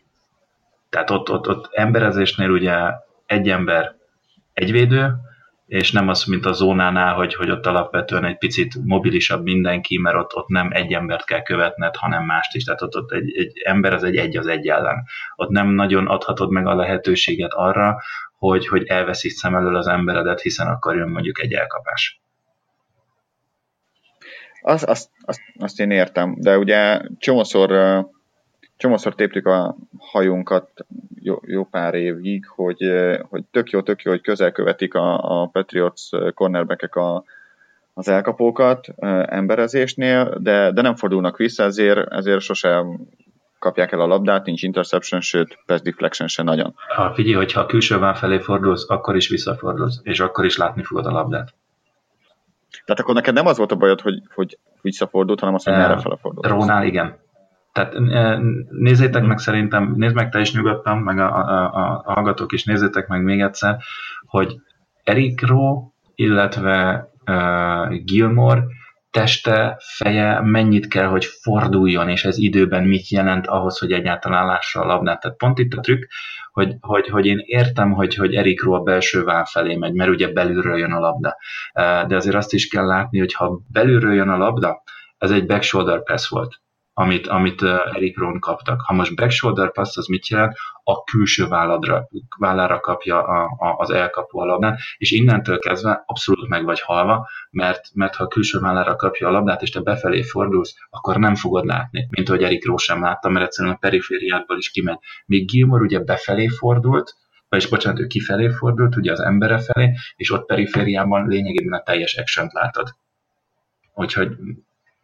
Tehát 0.91 1.11
ott, 1.11 1.31
ott, 1.31 1.49
ott 1.49 1.69
emberezésnél 1.73 2.51
ugye 2.51 2.75
egy 3.27 3.49
ember 3.49 3.97
egy 4.53 4.73
védő, 4.73 5.15
és 5.67 5.93
nem 5.93 6.09
az, 6.09 6.25
mint 6.25 6.47
a 6.47 6.53
zónánál, 6.53 7.15
hogy, 7.15 7.35
hogy 7.35 7.51
ott 7.51 7.67
alapvetően 7.67 8.25
egy 8.25 8.39
picit 8.39 8.75
mobilisabb 8.85 9.43
mindenki, 9.43 9.99
mert 9.99 10.17
ott, 10.17 10.35
ott 10.35 10.49
nem 10.49 10.69
egy 10.73 10.93
embert 10.93 11.25
kell 11.25 11.43
követned, 11.43 11.97
hanem 11.97 12.25
mást 12.25 12.55
is. 12.55 12.65
Tehát 12.65 12.83
ott, 12.83 12.97
ott 12.97 13.13
egy, 13.13 13.37
egy 13.37 13.53
ember 13.65 13.93
az 13.93 14.03
egy 14.03 14.17
egy 14.17 14.37
az 14.37 14.47
egy 14.47 14.69
ellen. 14.69 15.05
Ott 15.37 15.49
nem 15.49 15.69
nagyon 15.69 16.07
adhatod 16.07 16.51
meg 16.51 16.67
a 16.67 16.75
lehetőséget 16.75 17.53
arra, 17.53 17.97
hogy, 18.39 18.69
hogy 18.69 18.87
elveszít 18.87 19.33
szem 19.33 19.55
elől 19.55 19.77
az 19.77 19.87
emberedet, 19.87 20.41
hiszen 20.41 20.67
akkor 20.67 20.97
jön 20.97 21.09
mondjuk 21.09 21.41
egy 21.41 21.53
elkapás. 21.53 22.21
Azt, 24.61 24.85
azt, 24.85 25.11
azt, 25.25 25.41
azt 25.59 25.81
én 25.81 25.91
értem, 25.91 26.35
de 26.39 26.59
ugye 26.59 27.01
csomószor, 27.19 27.71
csomószor 28.79 29.15
téptük 29.15 29.47
a 29.47 29.77
hajunkat 29.99 30.71
jó, 31.21 31.41
jó 31.47 31.65
pár 31.65 31.95
évig, 31.95 32.47
hogy, 32.47 32.79
hogy 33.29 33.45
tök 33.51 33.71
jó, 33.71 33.83
tök 33.83 34.03
jó, 34.03 34.11
hogy 34.11 34.21
közel 34.21 34.53
követik 34.53 34.95
a, 34.95 35.41
a 35.41 35.47
Patriots 35.47 36.03
cornerbackek 36.35 36.95
a, 36.95 37.25
az 37.95 38.09
elkapókat 38.09 38.89
emberezésnél, 39.27 40.35
de, 40.39 40.73
de 40.73 40.83
nem 40.83 40.95
fordulnak 40.95 41.37
vissza, 41.37 41.63
ezért, 41.63 42.13
ezért 42.13 42.41
sosem 42.41 43.01
kapják 43.59 43.93
el 43.93 44.01
a 44.01 44.07
labdát, 44.07 44.45
nincs 44.45 44.63
interception, 44.63 45.21
sőt, 45.21 45.59
pass 45.67 45.81
deflection 45.81 46.29
se 46.29 46.43
nagyon. 46.43 46.75
Ha 46.97 47.13
figyelj, 47.15 47.35
hogyha 47.35 47.61
a 47.61 47.67
külső 47.67 47.99
felé 48.15 48.39
fordulsz, 48.39 48.91
akkor 48.91 49.17
is 49.17 49.29
visszafordulsz, 49.29 50.01
és 50.03 50.21
akkor 50.21 50.45
is 50.45 50.57
látni 50.57 50.83
fogod 50.83 51.07
a 51.07 51.11
labdát. 51.11 51.55
Tehát 52.85 53.01
akkor 53.03 53.15
neked 53.15 53.35
nem 53.35 53.47
az 53.47 53.57
volt 53.57 53.73
a 53.73 53.77
bajod, 53.77 54.01
hogy, 54.01 54.23
hogy 54.35 54.59
visszafordult, 54.81 55.41
hanem 55.41 55.55
az, 55.55 55.65
hogy 55.65 55.73
merre 55.73 55.99
felfordult. 55.99 56.47
Rónál 56.47 56.85
igen. 56.85 57.19
Tehát 57.73 57.95
nézzétek 58.71 59.25
meg 59.25 59.39
szerintem, 59.39 59.95
nézd 59.97 60.15
meg 60.15 60.31
te 60.31 60.41
is 60.41 60.53
nyugodtan, 60.53 60.99
meg 60.99 61.19
a, 61.19 61.37
a, 61.37 61.73
a, 61.73 62.03
hallgatók 62.05 62.53
is 62.53 62.65
nézzétek 62.65 63.07
meg 63.07 63.23
még 63.23 63.41
egyszer, 63.41 63.79
hogy 64.27 64.55
Eric 65.03 65.47
Rowe, 65.47 65.81
illetve 66.15 67.09
uh, 67.27 67.95
Gilmore 68.05 68.65
teste, 69.11 69.77
feje 69.97 70.41
mennyit 70.41 70.89
kell, 70.89 71.07
hogy 71.07 71.25
forduljon, 71.25 72.09
és 72.09 72.25
ez 72.25 72.39
időben 72.39 72.85
mit 72.85 73.09
jelent 73.09 73.47
ahhoz, 73.47 73.79
hogy 73.79 73.93
egyáltalán 73.93 74.47
lássa 74.47 74.81
a 74.81 74.87
labdát. 74.87 75.21
Tehát 75.21 75.37
pont 75.37 75.59
itt 75.59 75.75
a 75.75 75.81
trükk, 75.81 76.03
hogy, 76.53 76.77
hogy, 76.81 77.09
hogy 77.09 77.27
én 77.27 77.39
értem, 77.45 77.93
hogy, 77.93 78.15
hogy 78.15 78.35
Erikról 78.35 78.75
a 78.75 78.83
belső 78.83 79.25
vál 79.25 79.45
felé 79.45 79.75
megy, 79.75 79.93
mert 79.93 80.11
ugye 80.11 80.33
belülről 80.33 80.79
jön 80.79 80.93
a 80.93 80.99
labda. 80.99 81.37
De 82.07 82.17
azért 82.17 82.37
azt 82.37 82.53
is 82.53 82.69
kell 82.69 82.87
látni, 82.87 83.19
hogy 83.19 83.35
ha 83.35 83.61
belülről 83.73 84.15
jön 84.15 84.29
a 84.29 84.37
labda, 84.37 84.83
ez 85.19 85.31
egy 85.31 85.47
back 85.47 85.63
shoulder 85.63 86.03
pass 86.03 86.29
volt 86.29 86.61
amit, 86.99 87.27
amit 87.27 87.63
Eric 87.63 88.19
Ron 88.19 88.41
kaptak. 88.41 88.81
Ha 88.81 88.95
most 88.95 89.15
back 89.15 89.31
shoulder 89.31 89.73
pass, 89.73 89.97
az 89.97 90.07
mit 90.07 90.29
jelent? 90.29 90.57
A 90.83 91.03
külső 91.03 91.47
válladra, 91.47 92.09
vállára 92.39 92.81
kapja 92.81 93.23
a, 93.23 93.45
a, 93.59 93.77
az 93.79 93.91
elkapó 93.91 94.41
a 94.41 94.45
labdát, 94.45 94.79
és 94.97 95.11
innentől 95.11 95.59
kezdve 95.59 96.03
abszolút 96.07 96.49
meg 96.49 96.65
vagy 96.65 96.81
halva, 96.81 97.29
mert, 97.51 97.81
mert 97.95 98.15
ha 98.15 98.25
a 98.25 98.29
külső 98.29 98.59
vállára 98.59 98.97
kapja 98.97 99.29
a 99.29 99.31
labdát, 99.31 99.63
és 99.63 99.71
te 99.71 99.81
befelé 99.81 100.23
fordulsz, 100.23 100.75
akkor 100.91 101.17
nem 101.17 101.35
fogod 101.35 101.65
látni, 101.65 102.07
mint 102.11 102.29
ahogy 102.29 102.43
Eric 102.43 102.67
Ron 102.67 102.77
sem 102.77 103.03
látta, 103.03 103.29
mert 103.29 103.47
egyszerűen 103.47 103.75
a 103.75 103.79
perifériákból 103.79 104.59
is 104.59 104.71
kimegy. 104.71 104.99
Míg 105.27 105.47
Gilmore 105.47 105.83
ugye 105.83 105.99
befelé 105.99 106.47
fordult, 106.47 107.15
vagyis 107.49 107.69
bocsánat, 107.69 108.01
ő 108.01 108.07
kifelé 108.07 108.49
fordult, 108.49 108.97
ugye 108.97 109.13
az 109.13 109.21
embere 109.21 109.59
felé, 109.59 109.93
és 110.17 110.31
ott 110.31 110.47
perifériában 110.47 111.29
lényegében 111.29 111.79
a 111.79 111.83
teljes 111.83 112.17
action 112.17 112.49
látod. 112.53 112.89
Úgyhogy, 113.95 114.37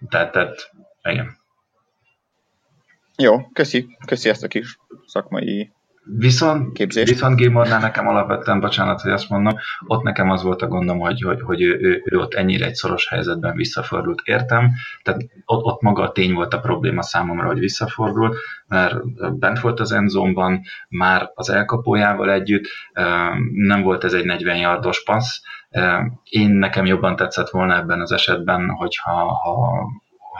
tehát, 0.09 0.33
tehát 0.33 0.71
igen. 1.03 1.43
Jó, 3.17 3.49
köszi, 3.53 3.97
köszi 4.07 4.29
ezt 4.29 4.43
a 4.43 4.49
kis 4.49 4.79
szakmai 5.07 5.73
Viszont, 6.07 6.73
képzést. 6.73 7.09
viszont 7.09 7.37
Gilmornál 7.37 7.81
nekem 7.81 8.09
alapvetően, 8.09 8.61
bocsánat, 8.61 9.01
hogy 9.01 9.13
azt 9.13 9.29
mondom, 9.29 9.59
ott 9.87 10.03
nekem 10.03 10.31
az 10.31 10.43
volt 10.43 10.63
a 10.63 10.67
gondom, 10.67 10.99
hogy, 10.99 11.23
hogy, 11.23 11.41
hogy 11.43 11.63
ő, 11.63 11.79
ő, 11.81 12.03
ő, 12.05 12.19
ott 12.19 12.35
ennyire 12.35 12.67
egy 12.67 12.75
szoros 12.75 13.09
helyzetben 13.09 13.57
visszafordult. 13.57 14.21
Értem, 14.25 14.71
tehát 15.03 15.21
ott, 15.45 15.65
ott 15.65 15.81
maga 15.81 16.03
a 16.03 16.13
tény 16.13 16.35
volt 16.35 16.55
a 16.55 16.61
probléma 16.61 17.03
számomra, 17.03 17.47
hogy 17.47 17.59
visszafordult, 17.59 18.37
mert 18.67 18.97
bent 19.39 19.61
volt 19.61 19.81
az 19.81 19.93
enzónban, 19.93 20.61
már 20.89 21.31
az 21.35 21.51
elkapójával 21.51 22.31
együtt, 22.31 22.65
nem 23.53 23.83
volt 23.83 24.05
ez 24.05 24.13
egy 24.13 24.25
40 24.25 24.57
yardos 24.57 25.03
passz. 25.03 25.41
Én 26.25 26.51
nekem 26.51 26.87
jobban 26.87 27.17
tetszett 27.17 27.51
volna 27.51 27.77
ebben 27.77 28.01
az 28.01 28.13
esetben, 28.13 28.71
hogyha 28.71 29.13
ha 29.13 29.87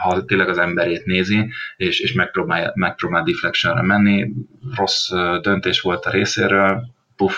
ha 0.05 0.25
tényleg 0.25 0.49
az 0.49 0.57
emberét 0.57 1.05
nézi, 1.05 1.51
és, 1.77 1.99
és 1.99 2.13
megpróbál, 2.13 2.71
megpróbál 2.75 3.23
deflectionre 3.23 3.81
menni, 3.81 4.33
rossz 4.75 5.09
döntés 5.41 5.81
volt 5.81 6.05
a 6.05 6.09
részéről, 6.09 6.83
puff, 7.15 7.33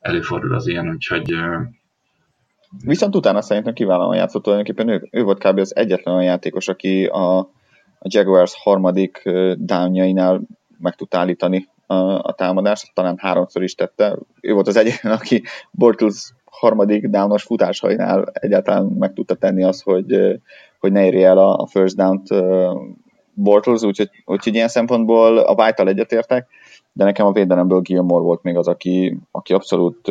előfordul 0.00 0.54
az 0.54 0.66
ilyen, 0.66 0.88
úgyhogy 0.88 1.34
Viszont 2.84 3.16
utána 3.16 3.42
szerintem 3.42 3.72
kiválóan 3.72 4.16
játszott 4.16 4.42
tulajdonképpen 4.42 4.88
ő, 4.88 5.08
ő 5.10 5.22
volt 5.22 5.44
kb. 5.44 5.58
az 5.58 5.76
egyetlen 5.76 6.14
olyan 6.14 6.26
játékos, 6.26 6.68
aki 6.68 7.04
a, 7.04 7.38
a 7.98 8.08
Jaguars 8.08 8.52
harmadik 8.62 9.22
downjainál 9.56 10.40
meg 10.78 10.94
tudta 10.94 11.18
állítani 11.18 11.68
a, 11.86 11.94
a 12.18 12.32
támadást, 12.32 12.94
talán 12.94 13.18
háromszor 13.18 13.62
is 13.62 13.74
tette. 13.74 14.18
Ő 14.40 14.52
volt 14.52 14.66
az 14.66 14.76
egyetlen, 14.76 15.12
aki 15.12 15.42
Bortles 15.70 16.32
harmadik 16.52 17.08
downos 17.08 17.42
futásainál 17.42 18.30
egyáltalán 18.32 18.84
meg 18.84 19.12
tudta 19.12 19.34
tenni 19.34 19.64
azt, 19.64 19.82
hogy, 19.82 20.40
hogy 20.78 20.92
ne 20.92 21.04
érje 21.04 21.28
el 21.28 21.38
a, 21.38 21.66
first 21.66 21.96
down-t 21.96 22.28
Bortles, 23.34 23.82
úgyhogy, 23.82 24.10
úgyhogy 24.24 24.54
ilyen 24.54 24.68
szempontból 24.68 25.38
a 25.38 25.54
white 25.54 25.84
egyetértek, 25.84 26.46
de 26.92 27.04
nekem 27.04 27.26
a 27.26 27.32
védelemből 27.32 27.80
Gilmore 27.80 28.24
volt 28.24 28.42
még 28.42 28.56
az, 28.56 28.68
aki, 28.68 29.18
aki 29.30 29.52
abszolút 29.52 30.10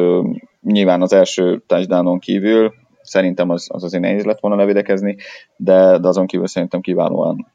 nyilván 0.61 1.01
az 1.01 1.13
első 1.13 1.63
touchdownon 1.67 2.19
kívül, 2.19 2.73
szerintem 3.01 3.49
az, 3.49 3.67
az 3.71 3.83
azért 3.83 4.03
nehéz 4.03 4.23
lett 4.23 4.39
volna 4.39 4.57
levédekezni, 4.57 5.15
de, 5.55 5.97
de 5.97 6.07
azon 6.07 6.25
kívül 6.25 6.47
szerintem 6.47 6.81
kiválóan 6.81 7.47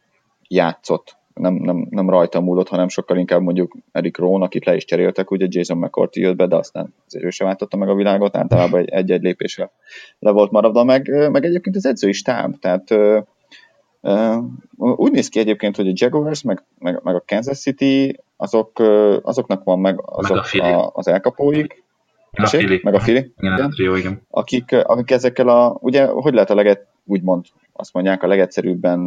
játszott. 0.48 1.16
Nem, 1.40 1.54
nem, 1.54 1.86
nem 1.90 2.10
rajta 2.10 2.40
múlott, 2.40 2.68
hanem 2.68 2.88
sokkal 2.88 3.16
inkább 3.16 3.40
mondjuk 3.40 3.76
Eric 3.92 4.18
Rohn, 4.18 4.42
akit 4.42 4.64
le 4.64 4.74
is 4.74 4.84
cseréltek, 4.84 5.30
ugye 5.30 5.46
Jason 5.48 5.78
McCourty 5.78 6.20
jött 6.20 6.36
be, 6.36 6.46
de 6.46 6.56
aztán 6.56 6.94
azért 7.06 7.24
ő 7.24 7.30
sem 7.30 7.46
váltotta 7.46 7.76
meg 7.76 7.88
a 7.88 7.94
világot, 7.94 8.36
általában 8.36 8.84
egy-egy 8.84 9.22
lépésre 9.22 9.70
le 10.18 10.30
volt 10.30 10.50
maradva, 10.50 10.84
meg, 10.84 11.30
meg 11.30 11.44
egyébként 11.44 11.76
az 11.76 11.86
edzői 11.86 12.12
stáb, 12.12 12.58
tehát 12.58 12.94
Uh, 14.00 14.44
úgy 14.96 15.12
néz 15.12 15.28
ki 15.28 15.38
egyébként, 15.38 15.76
hogy 15.76 15.88
a 15.88 15.92
Jaguars 15.94 16.42
meg, 16.42 16.64
meg, 16.78 17.00
meg 17.02 17.14
a 17.14 17.24
Kansas 17.26 17.58
City 17.58 18.20
azok, 18.36 18.78
azoknak 19.22 19.64
van 19.64 19.78
meg 19.78 20.00
azok 20.04 20.52
meg 20.52 20.72
a 20.72 20.84
a, 20.84 20.90
az 20.94 21.08
elkapóik, 21.08 21.84
meg 22.36 22.46
a 22.46 22.48
Fili. 22.48 22.80
Meg 22.82 22.94
a 22.94 23.00
Fili. 23.00 23.32
Igen, 23.36 23.52
igen. 23.52 23.70
Trio, 23.70 23.94
igen. 23.94 24.22
Akik, 24.30 24.72
akik 24.72 25.10
ezekkel 25.10 25.48
a, 25.48 25.76
ugye, 25.80 26.06
hogy 26.06 26.32
lehet 26.32 26.50
a 26.50 26.54
leget, 26.54 26.86
úgymond, 27.04 27.44
azt 27.76 27.92
mondják, 27.92 28.22
a 28.22 28.26
legegyszerűbben 28.26 29.06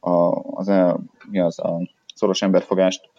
a, 0.00 0.30
az, 0.50 0.68
a, 0.68 0.98
mi 1.30 1.40
az, 1.40 1.58
a 1.58 1.80
szoros 2.14 2.42
emberfogást 2.42 3.10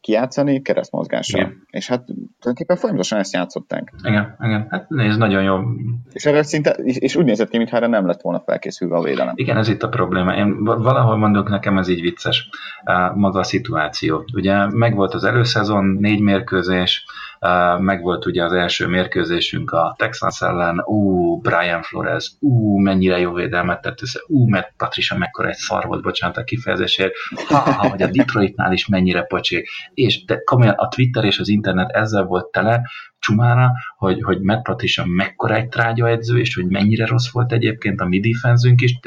kijátszani 0.00 0.62
keresztmozgással. 0.62 1.40
Igen. 1.40 1.66
És 1.70 1.88
hát 1.88 2.04
tulajdonképpen 2.04 2.76
folyamatosan 2.76 3.18
ezt 3.18 3.32
játszották. 3.32 3.92
Igen, 4.02 4.36
igen. 4.42 4.66
Hát 4.70 4.88
nézd, 4.88 5.18
nagyon 5.18 5.42
jó. 5.42 5.58
És, 6.12 6.24
erre 6.24 6.42
szinte, 6.42 6.70
és 6.84 7.16
úgy 7.16 7.24
nézett 7.24 7.48
ki, 7.48 7.56
mintha 7.56 7.76
erre 7.76 7.86
nem 7.86 8.06
lett 8.06 8.20
volna 8.20 8.40
felkészülve 8.40 8.96
a 8.96 9.02
védelem. 9.02 9.32
Igen, 9.36 9.56
ez 9.56 9.68
itt 9.68 9.82
a 9.82 9.88
probléma. 9.88 10.36
Én 10.36 10.64
valahol 10.64 11.16
mondok, 11.16 11.48
nekem 11.48 11.78
ez 11.78 11.88
így 11.88 12.00
vicces. 12.00 12.48
Maga 13.14 13.38
a 13.38 13.42
szituáció. 13.42 14.24
Ugye 14.34 14.66
megvolt 14.66 15.14
az 15.14 15.24
előszezon, 15.24 15.84
négy 15.84 16.20
mérkőzés, 16.20 17.04
meg 17.80 18.02
volt 18.02 18.26
ugye 18.26 18.44
az 18.44 18.52
első 18.52 18.86
mérkőzésünk 18.86 19.70
a 19.70 19.94
Texans 19.98 20.40
ellen, 20.40 20.82
ú, 20.84 21.40
Brian 21.40 21.82
Flores, 21.82 22.32
ú, 22.40 22.78
mennyire 22.78 23.18
jó 23.18 23.32
védelmet 23.32 23.80
tett 23.80 24.02
össze, 24.02 24.20
ú, 24.26 24.48
mert 24.48 24.72
Patricia 24.76 25.16
mekkora 25.16 25.48
egy 25.48 25.56
szar 25.56 25.86
volt, 25.86 26.02
bocsánat 26.02 26.36
a 26.36 26.44
kifejezésért, 26.44 27.12
ha, 27.48 27.56
ha, 27.56 27.88
hogy 27.88 28.02
a 28.02 28.06
Detroitnál 28.06 28.72
is 28.72 28.86
mennyire 28.86 29.22
pocsék, 29.22 29.68
és 29.94 30.24
de 30.24 30.38
komolyan 30.44 30.74
a 30.74 30.88
Twitter 30.88 31.24
és 31.24 31.38
az 31.38 31.48
internet 31.48 31.90
ezzel 31.90 32.24
volt 32.24 32.46
tele, 32.46 32.82
csumára, 33.26 33.72
hogy, 33.96 34.22
hogy 34.22 34.40
Matt 34.40 34.62
Patricia 34.62 35.04
mekkora 35.06 35.54
egy 35.54 36.00
edző, 36.00 36.38
és 36.38 36.54
hogy 36.54 36.66
mennyire 36.66 37.06
rossz 37.06 37.30
volt 37.30 37.52
egyébként 37.52 38.00
a 38.00 38.06
mi 38.06 38.20
defenzünk 38.20 38.80
is, 38.80 38.98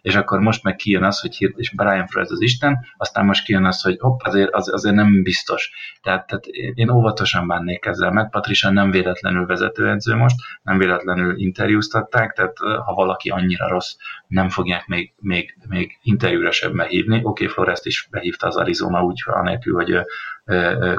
és 0.00 0.14
akkor 0.14 0.40
most 0.40 0.62
meg 0.62 0.76
kijön 0.76 1.02
az, 1.02 1.20
hogy 1.20 1.36
hirt, 1.36 1.58
és 1.58 1.70
Brian 1.70 2.06
Flores 2.06 2.30
az 2.30 2.40
Isten, 2.40 2.86
aztán 2.96 3.24
most 3.24 3.44
kijön 3.44 3.64
az, 3.64 3.82
hogy 3.82 3.96
hopp, 3.98 4.20
azért, 4.22 4.52
az, 4.52 4.72
azért 4.72 4.94
nem 4.94 5.22
biztos. 5.22 5.70
Tehát, 6.02 6.26
tehát 6.26 6.46
én 6.74 6.90
óvatosan 6.90 7.46
bánnék 7.46 7.86
ezzel. 7.86 8.12
Matt 8.12 8.30
Patricia 8.30 8.70
nem 8.70 8.90
véletlenül 8.90 9.46
vezetőedző 9.46 10.14
most, 10.14 10.36
nem 10.62 10.78
véletlenül 10.78 11.38
interjúztatták, 11.38 12.32
tehát 12.32 12.56
ha 12.58 12.94
valaki 12.94 13.28
annyira 13.28 13.68
rossz, 13.68 13.94
nem 14.26 14.48
fogják 14.48 14.86
még, 14.86 15.12
még, 15.20 15.56
még 15.68 15.98
interjúra 16.02 16.50
sem 16.50 16.76
behívni. 16.76 17.16
Oké, 17.16 17.24
okay, 17.24 17.46
Flores 17.46 17.80
is 17.82 18.08
behívta 18.10 18.46
az 18.46 18.56
Arizona 18.56 19.02
úgy, 19.02 19.22
anélkül, 19.26 19.74
hogy 19.74 19.98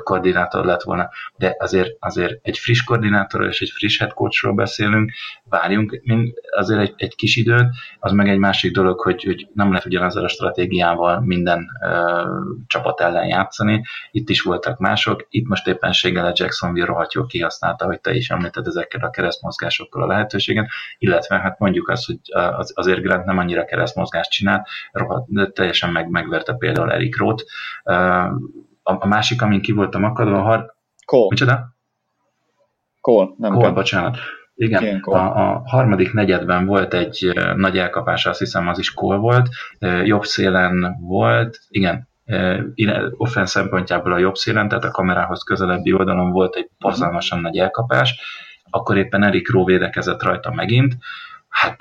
koordinátor 0.04 0.66
lett 0.66 0.82
volna, 0.82 1.10
de 1.38 1.56
azért, 1.60 1.96
azért 2.00 2.39
egy 2.42 2.58
friss 2.58 2.84
koordinátorról 2.84 3.48
és 3.48 3.62
egy 3.62 3.70
friss 3.70 4.00
head 4.00 4.13
coachról 4.13 4.54
beszélünk, 4.54 5.12
várjunk 5.44 6.01
azért 6.51 6.80
egy, 6.80 6.94
egy 6.98 7.16
kis 7.16 7.36
időt, 7.36 7.70
az 8.00 8.12
meg 8.12 8.30
egy 8.30 8.38
másik 8.38 8.72
dolog, 8.72 9.00
hogy, 9.00 9.24
hogy 9.24 9.48
nem 9.54 9.70
lehet 9.70 9.86
ugyanazzel 9.86 10.24
a 10.24 10.27
stratégiával 10.27 11.22
minden 11.22 11.68
ö, 11.84 12.22
csapat 12.68 13.01
ellen 13.01 13.27
játszani, 13.27 13.84
itt 14.12 14.30
is 14.30 14.42
voltak 14.42 14.80
mások, 14.80 15.25
itt 15.30 15.48
most 15.48 15.68
éppenséggel 15.68 16.25
a 16.25 16.34
Jacksonville 16.36 16.86
rohadt 16.86 17.13
jól 17.13 17.25
kihasználta, 17.25 17.86
hogy 17.86 18.01
te 18.01 18.13
is 18.13 18.30
említed 18.30 18.68
ezekkel 18.68 19.01
a 19.01 19.10
keresztmozgásokkal 19.10 20.04
a 20.04 20.08
lehetőségen, 20.08 20.68
illetve 20.98 21.39
hát 21.39 21.60
mondjuk 21.60 21.89
azt, 21.89 22.06
hogy 22.06 22.20
az, 22.32 22.72
azért 22.75 23.01
Grant 23.01 23.25
nem 23.25 23.38
annyira 23.38 23.66
keresztmozgást 23.66 24.32
csinált, 24.32 24.68
rohadt, 24.92 25.54
teljesen 25.54 25.92
meg, 25.92 26.10
megverte 26.10 26.54
például 26.54 26.92
Eric 26.92 27.18
Roth, 27.18 27.44
a, 28.88 28.98
a 29.00 29.08
másik, 29.08 29.41
amin 29.41 29.62
ki 29.62 29.72
voltam 29.72 30.03
akadva, 30.03 30.38
a 30.38 30.41
har... 30.41 30.75
Cole. 31.06 31.27
Micsoda? 31.29 31.75
Cole, 33.01 33.29
nem 33.38 33.53
Cole, 33.53 33.72
bocsánat. 33.72 34.17
Igen, 34.56 35.00
a, 35.00 35.17
a 35.17 35.62
harmadik 35.65 36.13
negyedben 36.13 36.65
volt 36.65 36.94
egy 36.94 37.34
nagy 37.56 37.77
elkapás, 37.77 38.25
azt 38.25 38.39
hiszem 38.39 38.67
az 38.67 38.79
is 38.79 38.94
Cole 38.94 39.17
volt, 39.17 39.50
jobb 40.03 40.24
szélen 40.24 40.98
volt, 41.00 41.60
igen, 41.70 42.08
offense 43.12 43.60
szempontjából 43.60 44.13
a 44.13 44.17
jobb 44.17 44.36
szélen, 44.36 44.67
tehát 44.67 44.84
a 44.84 44.91
kamerához 44.91 45.44
közelebbi 45.44 45.94
oldalon 45.94 46.32
volt 46.32 46.56
egy 46.56 46.70
borzalmasan 46.79 47.39
nagy 47.39 47.58
elkapás, 47.58 48.22
akkor 48.70 48.98
éppen 48.98 49.24
Erik 49.24 49.51
Ró 49.51 49.65
védekezett 49.65 50.24
rajta 50.24 50.51
megint. 50.51 50.98
Hát 51.50 51.77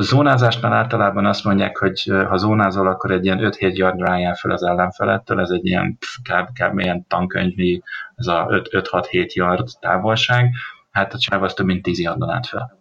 zónázásnál 0.00 0.72
általában 0.72 1.26
azt 1.26 1.44
mondják, 1.44 1.78
hogy 1.78 2.12
ha 2.28 2.36
zónázol, 2.36 2.86
akkor 2.86 3.10
egy 3.10 3.24
ilyen 3.24 3.38
5-7 3.40 3.74
yard 3.74 4.02
álljál 4.02 4.34
fel 4.34 4.50
az 4.50 4.62
ellenfelettől, 4.62 5.40
ez 5.40 5.50
egy 5.50 5.66
ilyen 5.66 5.98
kb. 6.22 6.58
kb. 6.62 6.78
ilyen 6.78 7.06
tankönyvi, 7.08 7.82
ez 8.14 8.26
a 8.26 8.46
5-6-7 8.48 9.32
yard 9.32 9.68
távolság, 9.80 10.50
hát 10.90 11.14
a 11.14 11.18
csáv 11.18 11.42
az 11.42 11.54
több 11.54 11.66
mint 11.66 11.82
10 11.82 12.00
yardon 12.00 12.30
át 12.30 12.46
fel. 12.46 12.78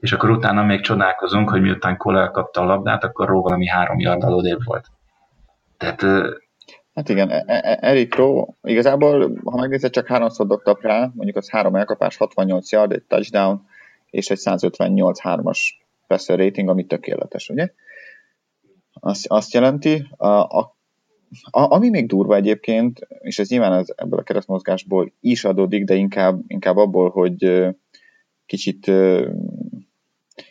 És 0.00 0.12
akkor 0.12 0.30
utána 0.30 0.62
még 0.62 0.80
csodálkozunk, 0.80 1.50
hogy 1.50 1.60
miután 1.60 1.96
Cole 1.96 2.20
elkapta 2.20 2.60
a 2.60 2.64
labdát, 2.64 3.04
akkor 3.04 3.28
Ró 3.28 3.42
valami 3.42 3.66
három 3.66 3.98
yard 3.98 4.24
odébb 4.24 4.64
volt. 4.64 4.86
Tehát 5.76 6.04
Hát 6.94 7.08
igen, 7.08 7.30
e, 7.30 7.44
e, 7.46 7.60
e, 7.64 7.78
Eric 7.80 8.14
Rowe 8.14 8.46
igazából, 8.62 9.40
ha 9.44 9.56
megnézed, 9.56 9.90
csak 9.90 10.06
háromszor 10.06 10.46
dobtak 10.46 10.82
rá, 10.82 11.10
mondjuk 11.14 11.36
az 11.36 11.50
három 11.50 11.74
elkapás, 11.74 12.16
68 12.16 12.72
yard, 12.72 12.92
egy 12.92 13.02
touchdown, 13.02 13.62
és 14.10 14.30
egy 14.30 14.38
158 14.38 15.20
3-as 15.22 15.58
passer 16.10 16.38
rating, 16.38 16.68
ami 16.68 16.84
tökéletes, 16.84 17.48
ugye? 17.48 17.68
Azt, 18.92 19.26
azt 19.26 19.52
jelenti, 19.52 20.06
a, 20.16 20.28
a, 20.28 20.76
a, 21.50 21.74
ami 21.74 21.88
még 21.88 22.06
durva 22.06 22.36
egyébként, 22.36 23.06
és 23.20 23.38
ez 23.38 23.48
nyilván 23.48 23.72
az, 23.72 23.94
ebből 23.96 24.18
a 24.18 24.22
keresztmozgásból 24.22 25.12
is 25.20 25.44
adódik, 25.44 25.84
de 25.84 25.94
inkább, 25.94 26.40
inkább 26.46 26.76
abból, 26.76 27.10
hogy 27.10 27.66
kicsit 28.46 28.90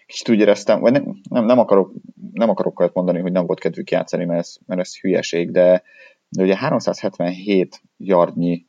kicsit 0.06 0.30
úgy 0.30 0.40
éreztem, 0.40 0.80
vagy 0.80 0.92
nem, 0.92 1.20
nem, 1.30 1.46
nem, 1.46 1.60
akarok, 1.60 1.94
nem 2.34 2.50
akarok 2.50 2.80
olyat 2.80 2.94
mondani, 2.94 3.20
hogy 3.20 3.32
nem 3.32 3.46
volt 3.46 3.60
kedvük 3.60 3.92
játszani, 3.92 4.26
mert 4.26 4.40
ez, 4.40 4.58
mert 4.66 4.82
ez 4.82 5.00
hülyeség, 5.00 5.52
de, 5.52 5.84
de 6.30 6.44
ugye 6.44 6.58
377 6.58 7.82
yardnyi 7.98 8.66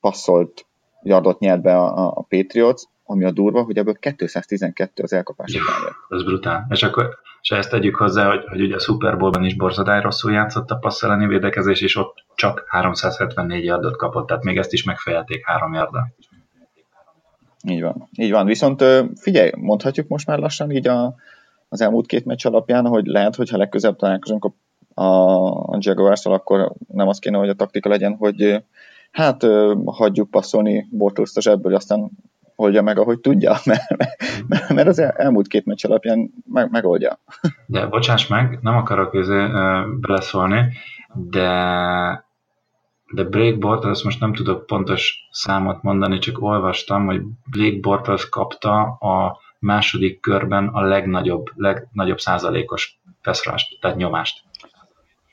passzolt 0.00 0.66
yardot 1.02 1.38
nyert 1.38 1.62
be 1.62 1.76
a, 1.76 2.06
a 2.16 2.26
Patriots, 2.28 2.82
ami 3.10 3.24
a 3.24 3.30
durva, 3.30 3.62
hogy 3.62 3.76
ebből 3.76 3.94
212 3.94 5.02
az 5.02 5.12
elkapás 5.12 5.54
után 5.54 5.82
jött. 5.84 6.20
Ez 6.20 6.24
brutál. 6.24 6.66
És 6.70 6.82
akkor 6.82 7.18
és 7.40 7.50
ezt 7.50 7.70
tegyük 7.70 7.96
hozzá, 7.96 8.28
hogy, 8.28 8.44
hogy 8.48 8.60
ugye 8.60 8.74
a 8.74 8.78
Super 8.78 9.16
Bowl-ban 9.16 9.44
is 9.44 9.56
borzadály 9.56 10.00
rosszul 10.00 10.32
játszott 10.32 10.70
a 10.70 10.76
passz 10.76 11.02
elleni 11.02 11.26
védekezés, 11.26 11.80
és 11.80 11.96
ott 11.96 12.24
csak 12.34 12.64
374 12.66 13.64
yardot 13.64 13.96
kapott, 13.96 14.26
tehát 14.26 14.44
még 14.44 14.56
ezt 14.56 14.72
is 14.72 14.84
megfejelték 14.84 15.46
három 15.46 15.72
yarda. 15.72 16.08
Így 17.68 17.82
van. 17.82 18.08
Így 18.18 18.30
van. 18.30 18.46
Viszont 18.46 18.84
figyelj, 19.14 19.50
mondhatjuk 19.56 20.08
most 20.08 20.26
már 20.26 20.38
lassan 20.38 20.70
így 20.70 20.88
a, 20.88 21.14
az 21.68 21.80
elmúlt 21.80 22.06
két 22.06 22.24
meccs 22.24 22.46
alapján, 22.46 22.86
hogy 22.86 23.06
lehet, 23.06 23.36
hogy 23.36 23.50
ha 23.50 23.56
legközelebb 23.56 23.96
találkozunk 23.96 24.44
a, 24.44 25.02
a, 25.02 25.76
jaguars 25.78 26.24
akkor 26.24 26.72
nem 26.88 27.08
az 27.08 27.18
kéne, 27.18 27.38
hogy 27.38 27.48
a 27.48 27.54
taktika 27.54 27.88
legyen, 27.88 28.14
hogy 28.14 28.64
hát 29.10 29.46
hagyjuk 29.84 30.30
passzolni 30.30 30.88
Bortolszt 30.90 31.36
a 31.36 31.40
zsebből, 31.40 31.74
aztán 31.74 32.10
oldja 32.58 32.82
meg, 32.82 32.98
ahogy 32.98 33.20
tudja, 33.20 33.56
mert, 33.64 33.96
mert, 34.48 34.68
mert 34.68 34.88
az 34.88 34.98
elmúlt 34.98 35.46
két 35.46 35.64
meccs 35.64 35.84
alapján 35.84 36.30
meg, 36.46 36.70
megoldja. 36.70 37.18
De 37.66 37.86
bocsáss 37.86 38.26
meg, 38.26 38.58
nem 38.62 38.76
akarok 38.76 39.10
közé 39.10 39.46
beleszólni, 40.00 40.72
de 41.14 42.26
de 43.14 43.24
Blake 43.24 43.56
Bortles, 43.56 44.02
most 44.02 44.20
nem 44.20 44.32
tudok 44.32 44.66
pontos 44.66 45.28
számot 45.30 45.82
mondani, 45.82 46.18
csak 46.18 46.42
olvastam, 46.42 47.06
hogy 47.06 47.20
Blake 47.50 47.78
Bortles 47.80 48.28
kapta 48.28 48.80
a 48.82 49.40
második 49.58 50.20
körben 50.20 50.68
a 50.68 50.80
legnagyobb, 50.80 51.46
legnagyobb 51.54 52.18
százalékos 52.18 53.00
feszrást, 53.20 53.80
tehát 53.80 53.96
nyomást. 53.96 54.42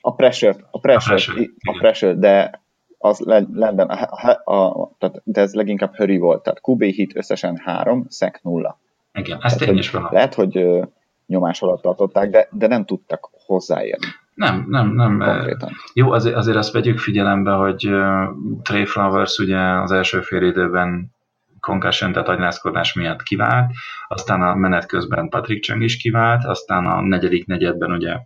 A 0.00 0.14
pressure, 0.14 0.56
a 0.70 0.78
pressure, 0.78 1.14
a 1.14 1.18
pressure, 1.18 1.46
a 1.64 1.78
pressure 1.78 2.14
de 2.14 2.60
az 3.06 3.18
lenden, 3.52 3.88
a, 3.88 4.30
a, 4.54 4.90
tehát, 4.98 5.20
de 5.24 5.40
ez 5.40 5.54
leginkább 5.54 5.94
hurry 5.94 6.18
volt, 6.18 6.42
tehát 6.42 6.60
QB 6.62 6.82
hit 6.82 7.16
összesen 7.16 7.56
három, 7.56 8.04
szek 8.08 8.40
nulla. 8.42 8.78
Igen, 9.12 9.38
ez 9.42 9.56
tény 9.56 9.78
is 9.78 9.90
van. 9.90 10.08
Lehet, 10.10 10.34
hogy 10.34 10.56
ö, 10.56 10.82
nyomás 11.26 11.62
alatt 11.62 11.82
tartották, 11.82 12.30
de, 12.30 12.48
de 12.50 12.66
nem 12.66 12.84
tudtak 12.84 13.30
hozzáérni. 13.46 14.06
Nem, 14.34 14.66
nem, 14.68 14.94
nem. 14.94 15.18
Konkrétan. 15.18 15.72
Jó, 15.92 16.10
azért, 16.10 16.36
azért 16.36 16.56
azt 16.56 16.72
vegyük 16.72 16.98
figyelembe, 16.98 17.52
hogy 17.52 17.88
uh, 17.88 18.24
Trey 18.62 18.84
Flowers 18.84 19.38
ugye 19.38 19.58
az 19.58 19.90
első 19.90 20.20
fél 20.20 20.42
időben 20.42 21.14
concussion, 21.60 22.12
tehát 22.12 22.28
agyrázkodás 22.28 22.92
miatt 22.92 23.22
kivált, 23.22 23.70
aztán 24.08 24.42
a 24.42 24.54
menet 24.54 24.86
közben 24.86 25.28
Patrick 25.28 25.62
Chung 25.62 25.82
is 25.82 25.96
kivált, 25.96 26.44
aztán 26.44 26.86
a 26.86 27.00
negyedik 27.00 27.46
negyedben 27.46 27.92
ugye 27.92 28.18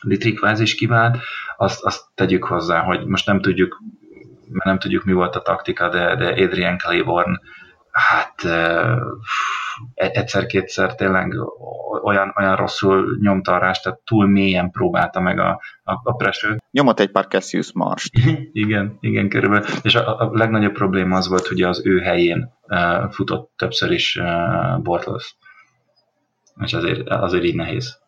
Litrikváz 0.00 0.60
is 0.60 0.74
kivált, 0.74 1.18
azt, 1.56 1.84
azt 1.84 2.04
tegyük 2.14 2.44
hozzá, 2.44 2.82
hogy 2.82 3.06
most 3.06 3.26
nem 3.26 3.40
tudjuk, 3.40 3.82
mert 4.52 4.64
nem 4.64 4.78
tudjuk 4.78 5.04
mi 5.04 5.12
volt 5.12 5.36
a 5.36 5.42
taktika, 5.42 5.88
de, 5.88 6.16
de 6.16 6.26
Adrian 6.26 6.78
Claiborne 6.78 7.40
hát 7.90 8.44
E- 9.94 10.10
egyszer-kétszer 10.12 10.94
tényleg 10.94 11.34
olyan, 12.02 12.34
olyan 12.36 12.56
rosszul 12.56 13.18
nyomta 13.20 13.54
a 13.54 13.58
rás, 13.58 13.80
tehát 13.80 13.98
túl 14.04 14.26
mélyen 14.26 14.70
próbálta 14.70 15.20
meg 15.20 15.38
a, 15.38 15.60
a, 15.84 15.92
a 16.02 16.14
pressure. 16.14 16.56
Nyomott 16.70 17.00
egy 17.00 17.10
pár 17.10 17.26
Cassius 17.26 17.72
Marst. 17.72 18.12
igen, 18.52 18.96
igen, 19.00 19.28
körülbelül. 19.28 19.66
És 19.82 19.94
a, 19.94 20.20
a 20.20 20.30
legnagyobb 20.32 20.72
probléma 20.72 21.16
az 21.16 21.28
volt, 21.28 21.46
hogy 21.46 21.62
az 21.62 21.86
ő 21.86 21.98
helyén 21.98 22.52
uh, 22.62 23.10
futott 23.10 23.52
többször 23.56 23.90
is 23.90 24.16
uh, 24.16 24.82
Bortles. 24.82 25.36
És 26.60 26.72
azért, 26.72 27.08
azért 27.08 27.44
így 27.44 27.54
nehéz. 27.54 28.00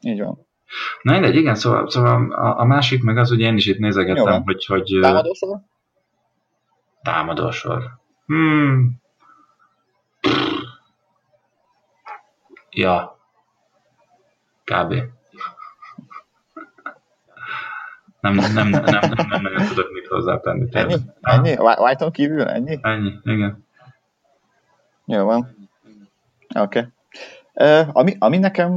Így 0.00 0.20
van. 0.20 0.46
Na 1.02 1.12
mindegy, 1.12 1.36
igen, 1.36 1.54
szóval, 1.54 1.90
szóval 1.90 2.32
a, 2.32 2.58
a 2.60 2.64
másik 2.64 3.02
meg 3.02 3.16
az, 3.16 3.28
hogy 3.28 3.40
én 3.40 3.56
is 3.56 3.66
itt 3.66 3.78
nézegettem, 3.78 4.42
hogy... 4.42 4.64
hogy 4.66 4.98
Támadósor? 5.00 5.58
Támadósor. 7.02 7.98
Hmm, 8.26 9.00
Ja. 12.70 13.18
Kb. 14.64 14.94
Nem, 18.20 18.34
nem, 18.34 18.52
nem, 18.52 18.68
nem, 18.68 18.82
nem, 18.82 19.26
nem 19.28 19.42
nagyon 19.42 19.66
tudok 19.66 19.92
mit 19.92 20.06
hozzátenni. 20.06 20.68
Ennyi? 20.70 20.94
Ennyi? 21.20 21.56
White-on 21.56 22.10
kívül 22.10 22.48
ennyi? 22.48 22.78
Ennyi, 22.82 23.18
igen. 23.24 23.66
Jó 25.04 25.24
van. 25.24 25.68
Oké. 26.54 26.78
Okay. 26.78 26.88
Ami, 27.92 28.16
ami 28.18 28.38
nekem 28.38 28.72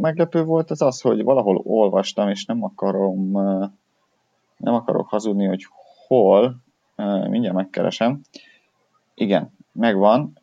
meglepő 0.00 0.44
volt, 0.44 0.70
az 0.70 0.82
az, 0.82 1.00
hogy 1.00 1.22
valahol 1.22 1.60
olvastam, 1.64 2.28
és 2.28 2.44
nem 2.44 2.64
akarom 2.64 3.30
nem 4.56 4.74
akarok 4.74 5.08
hazudni, 5.08 5.46
hogy 5.46 5.66
hol, 6.06 6.56
mindjárt 7.28 7.56
megkeresem. 7.56 8.20
Igen, 9.14 9.52
megvan. 9.72 10.38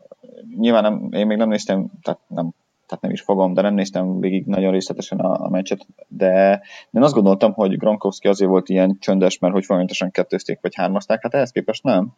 Nyilván 0.58 0.84
nem, 0.84 1.10
én 1.12 1.28
még 1.28 1.38
nem 1.38 1.50
néztem, 1.50 1.92
tehát 2.02 2.20
nem 2.28 2.50
tehát 2.86 3.04
nem 3.04 3.12
is 3.12 3.22
fogom, 3.22 3.54
de 3.54 3.62
nem 3.62 3.74
néztem 3.74 4.20
végig 4.20 4.46
nagyon 4.46 4.72
részletesen 4.72 5.20
a, 5.20 5.46
a 5.46 5.50
meccset, 5.50 5.88
de 6.08 6.62
én 6.92 7.04
azt 7.04 7.14
gondoltam, 7.14 7.54
hogy 7.54 7.78
Gronkowski 7.78 8.28
azért 8.28 8.50
volt 8.50 8.70
ilyen 8.70 8.98
csöndes, 9.00 9.40
mert 9.40 9.54
hogy 9.54 9.66
folyamatosan 9.66 10.12
kettőzték 10.12 10.60
vagy 10.62 10.76
hármazták, 10.76 11.22
hát 11.22 11.34
ehhez 11.34 11.52
képest 11.52 11.84
nem. 11.84 12.14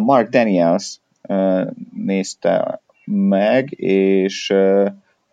Mark 0.00 0.28
Daniels 0.28 1.00
nézte 1.94 2.80
meg, 3.04 3.72
és 3.80 4.54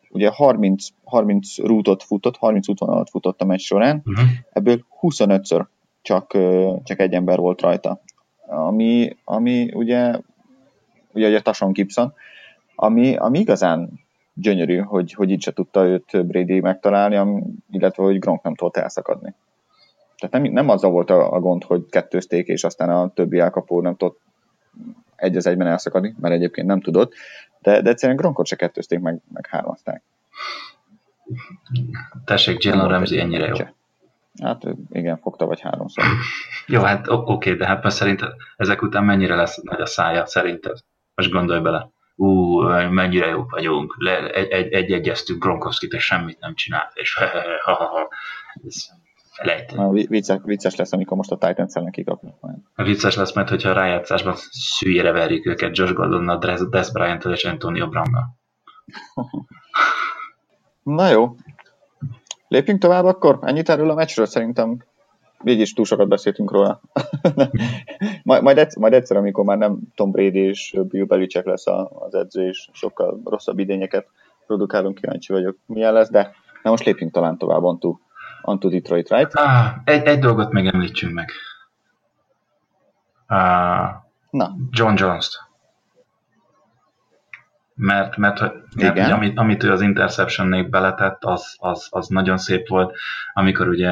ugye 0.09 0.29
30, 0.29 0.87
30 1.03 1.57
rútot 1.57 2.03
futott, 2.03 2.37
30 2.37 2.67
útvonalat 2.67 3.09
futott 3.09 3.41
a 3.41 3.45
meccs 3.45 3.61
során, 3.61 4.01
uh-huh. 4.05 4.25
ebből 4.53 4.85
25-ször 5.01 5.65
csak, 6.01 6.37
csak 6.83 6.99
egy 6.99 7.13
ember 7.13 7.37
volt 7.37 7.61
rajta. 7.61 8.01
Ami, 8.47 9.17
ami 9.23 9.71
ugye, 9.73 10.19
ugye, 11.13 11.27
ugye 11.27 11.41
Tason 11.41 11.71
Gibson, 11.71 12.13
ami, 12.75 13.15
ami 13.15 13.39
igazán 13.39 13.89
gyönyörű, 14.33 14.77
hogy, 14.77 15.13
hogy 15.13 15.29
így 15.29 15.41
se 15.41 15.53
tudta 15.53 15.85
őt 15.85 16.25
Brady 16.25 16.59
megtalálni, 16.59 17.43
illetve 17.71 18.03
hogy 18.03 18.19
Gronk 18.19 18.43
nem 18.43 18.55
tudott 18.55 18.77
elszakadni. 18.77 19.33
Tehát 20.17 20.43
nem, 20.43 20.53
nem 20.53 20.69
azzal 20.69 20.91
volt 20.91 21.09
a, 21.09 21.33
a 21.33 21.39
gond, 21.39 21.63
hogy 21.63 21.85
kettőzték, 21.89 22.47
és 22.47 22.63
aztán 22.63 22.89
a 22.89 23.11
többi 23.13 23.39
elkapó 23.39 23.81
nem 23.81 23.95
tudott 23.95 24.19
egy 25.15 25.35
az 25.35 25.47
egyben 25.47 25.67
elszakadni, 25.67 26.15
mert 26.19 26.33
egyébként 26.33 26.67
nem 26.67 26.81
tudott, 26.81 27.13
de, 27.61 27.81
de 27.81 27.89
egyszerűen 27.89 28.17
Gronkot 28.17 28.45
se 28.45 28.55
kettőzték, 28.55 28.99
meg, 28.99 29.21
meg 29.33 29.47
hármazták. 29.47 30.03
Tessék, 32.25 32.63
Jalen 32.63 32.87
Ramsey 32.87 33.19
ennyire 33.19 33.45
jó. 33.45 33.65
Hát 34.41 34.63
igen, 34.89 35.17
fogta 35.17 35.45
vagy 35.45 35.61
háromszor. 35.61 36.03
Jó, 36.67 36.81
hát 36.81 37.07
oké, 37.07 37.31
okay, 37.31 37.53
de 37.53 37.65
hát 37.65 37.83
most 37.83 37.95
szerinted 37.95 38.29
ezek 38.57 38.81
után 38.81 39.03
mennyire 39.03 39.35
lesz 39.35 39.61
nagy 39.61 39.81
a 39.81 39.85
szája, 39.85 40.25
szerinted? 40.25 40.77
Most 41.15 41.31
gondolj 41.31 41.61
bele. 41.61 41.89
Ú, 42.15 42.59
mennyire 42.89 43.27
jók 43.27 43.51
vagyunk, 43.51 43.95
egy, 44.33 44.49
egy, 44.49 44.73
egy 44.73 44.91
egyeztünk 44.91 45.43
Gronkowskit, 45.43 45.93
és 45.93 46.05
semmit 46.05 46.39
nem 46.39 46.55
csinált, 46.55 46.91
és 46.93 47.13
ha, 47.65 47.73
ha, 47.73 47.85
ha. 47.85 48.07
Ez 48.67 48.89
felejteni. 49.31 50.05
Vicces, 50.07 50.39
vicces 50.43 50.75
lesz, 50.75 50.93
amikor 50.93 51.17
most 51.17 51.31
a 51.31 51.37
Titans 51.37 51.73
ellen 51.73 51.91
kikapnak 51.91 52.35
A 52.75 52.83
Vicces 52.83 53.15
lesz, 53.15 53.33
mert 53.33 53.49
hogyha 53.49 53.69
a 53.69 53.73
rájátszásban 53.73 54.35
szűjére 54.49 55.11
verjük 55.11 55.45
őket 55.45 55.77
Josh 55.77 55.93
Gordonnal, 55.93 56.37
Des, 56.37 56.59
Des 56.69 56.91
bryant 56.91 57.25
és 57.25 57.45
Antonio 57.45 57.87
Brownnal. 57.87 58.35
Na 60.83 61.07
jó. 61.07 61.35
Lépjünk 62.47 62.79
tovább 62.79 63.05
akkor? 63.05 63.39
Ennyit 63.41 63.69
erről 63.69 63.89
a 63.89 63.93
meccsről 63.93 64.25
szerintem 64.25 64.83
így 65.43 65.59
is 65.59 65.73
túl 65.73 65.85
sokat 65.85 66.07
beszéltünk 66.07 66.51
róla. 66.51 66.81
majd, 68.23 68.41
majd, 68.41 68.57
egyszer, 68.57 68.81
majd 68.81 68.93
egyszer, 68.93 69.17
amikor 69.17 69.45
már 69.45 69.57
nem 69.57 69.79
Tom 69.95 70.11
Brady 70.11 70.39
és 70.39 70.77
Bill 70.89 71.05
Belichick 71.05 71.45
lesz 71.45 71.67
az 71.99 72.15
edző, 72.15 72.47
és 72.47 72.69
sokkal 72.73 73.21
rosszabb 73.25 73.59
idényeket 73.59 74.07
produkálunk, 74.47 74.95
kíváncsi 74.95 75.33
vagyok, 75.33 75.57
milyen 75.65 75.93
lesz, 75.93 76.09
de 76.09 76.35
na 76.63 76.69
most 76.69 76.83
lépjünk 76.83 77.11
talán 77.11 77.37
tovább, 77.37 77.63
Antu 77.63 77.97
onto 78.41 78.69
Detroit, 78.69 79.09
right? 79.09 79.33
Ah, 79.35 79.75
egy, 79.83 80.03
egy 80.03 80.19
dolgot 80.19 80.51
megemlítsünk 80.51 81.13
meg. 81.13 81.31
Uh, 83.29 83.89
Na. 84.29 84.55
John 84.71 84.93
Jones-t. 84.95 85.50
Mert, 87.83 88.17
mert, 88.17 88.39
mert 88.75 88.95
Igen. 88.95 89.11
amit, 89.11 89.37
amit 89.37 89.63
ő 89.63 89.71
az 89.71 89.81
interception 89.81 90.69
beletett, 90.69 91.23
az, 91.23 91.55
az, 91.57 91.87
az 91.89 92.07
nagyon 92.07 92.37
szép 92.37 92.67
volt, 92.67 92.97
amikor 93.33 93.67
ugye 93.67 93.89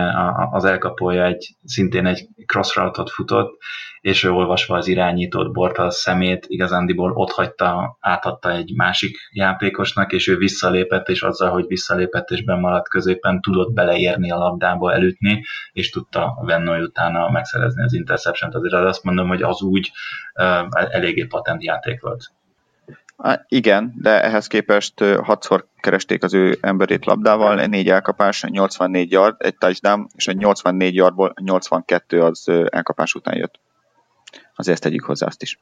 az 0.51 0.65
elkapója 0.65 1.25
egy, 1.25 1.55
szintén 1.63 2.05
egy 2.05 2.27
cross 2.45 2.75
route-ot 2.75 3.09
futott, 3.09 3.57
és 4.01 4.23
ő 4.23 4.31
olvasva 4.31 4.77
az 4.77 4.87
irányított 4.87 5.51
Bortals 5.51 5.93
szemét, 5.93 6.45
igazándiból 6.47 7.11
ott 7.11 7.31
hagyta, 7.31 7.97
átadta 7.99 8.51
egy 8.51 8.73
másik 8.75 9.17
játékosnak, 9.31 10.11
és 10.11 10.27
ő 10.27 10.37
visszalépett, 10.37 11.07
és 11.07 11.21
azzal, 11.21 11.49
hogy 11.49 11.65
visszalépett 11.67 12.29
és 12.29 12.43
maradt 12.45 12.89
középen, 12.89 13.41
tudott 13.41 13.73
beleérni 13.73 14.31
a 14.31 14.37
labdába, 14.37 14.93
elütni, 14.93 15.45
és 15.71 15.89
tudta 15.89 16.39
Vennoy 16.41 16.81
utána 16.81 17.29
megszerezni 17.29 17.83
az 17.83 17.93
interception-t. 17.93 18.55
Azért 18.55 18.73
azt 18.73 19.03
mondom, 19.03 19.27
hogy 19.27 19.41
az 19.41 19.61
úgy 19.61 19.91
uh, 20.33 20.93
eléggé 20.93 21.23
patent 21.23 21.63
játék 21.63 22.01
volt. 22.01 22.31
Igen, 23.47 23.93
de 23.95 24.23
ehhez 24.23 24.47
képest 24.47 25.03
hatszor 25.03 25.67
keresték 25.79 26.23
az 26.23 26.33
ő 26.33 26.57
emberét 26.61 27.05
labdával, 27.05 27.65
négy 27.65 27.89
elkapás, 27.89 28.43
84 28.43 29.11
yard, 29.11 29.35
egy 29.37 29.57
touchdown, 29.57 30.07
és 30.15 30.27
a 30.27 30.31
84 30.31 30.95
yardból 30.95 31.33
82 31.41 32.21
az 32.21 32.47
elkapás 32.69 33.13
után 33.13 33.37
jött. 33.37 33.59
Azért 34.55 34.81
tegyük 34.81 35.03
hozzá 35.03 35.25
azt 35.25 35.41
is. 35.41 35.59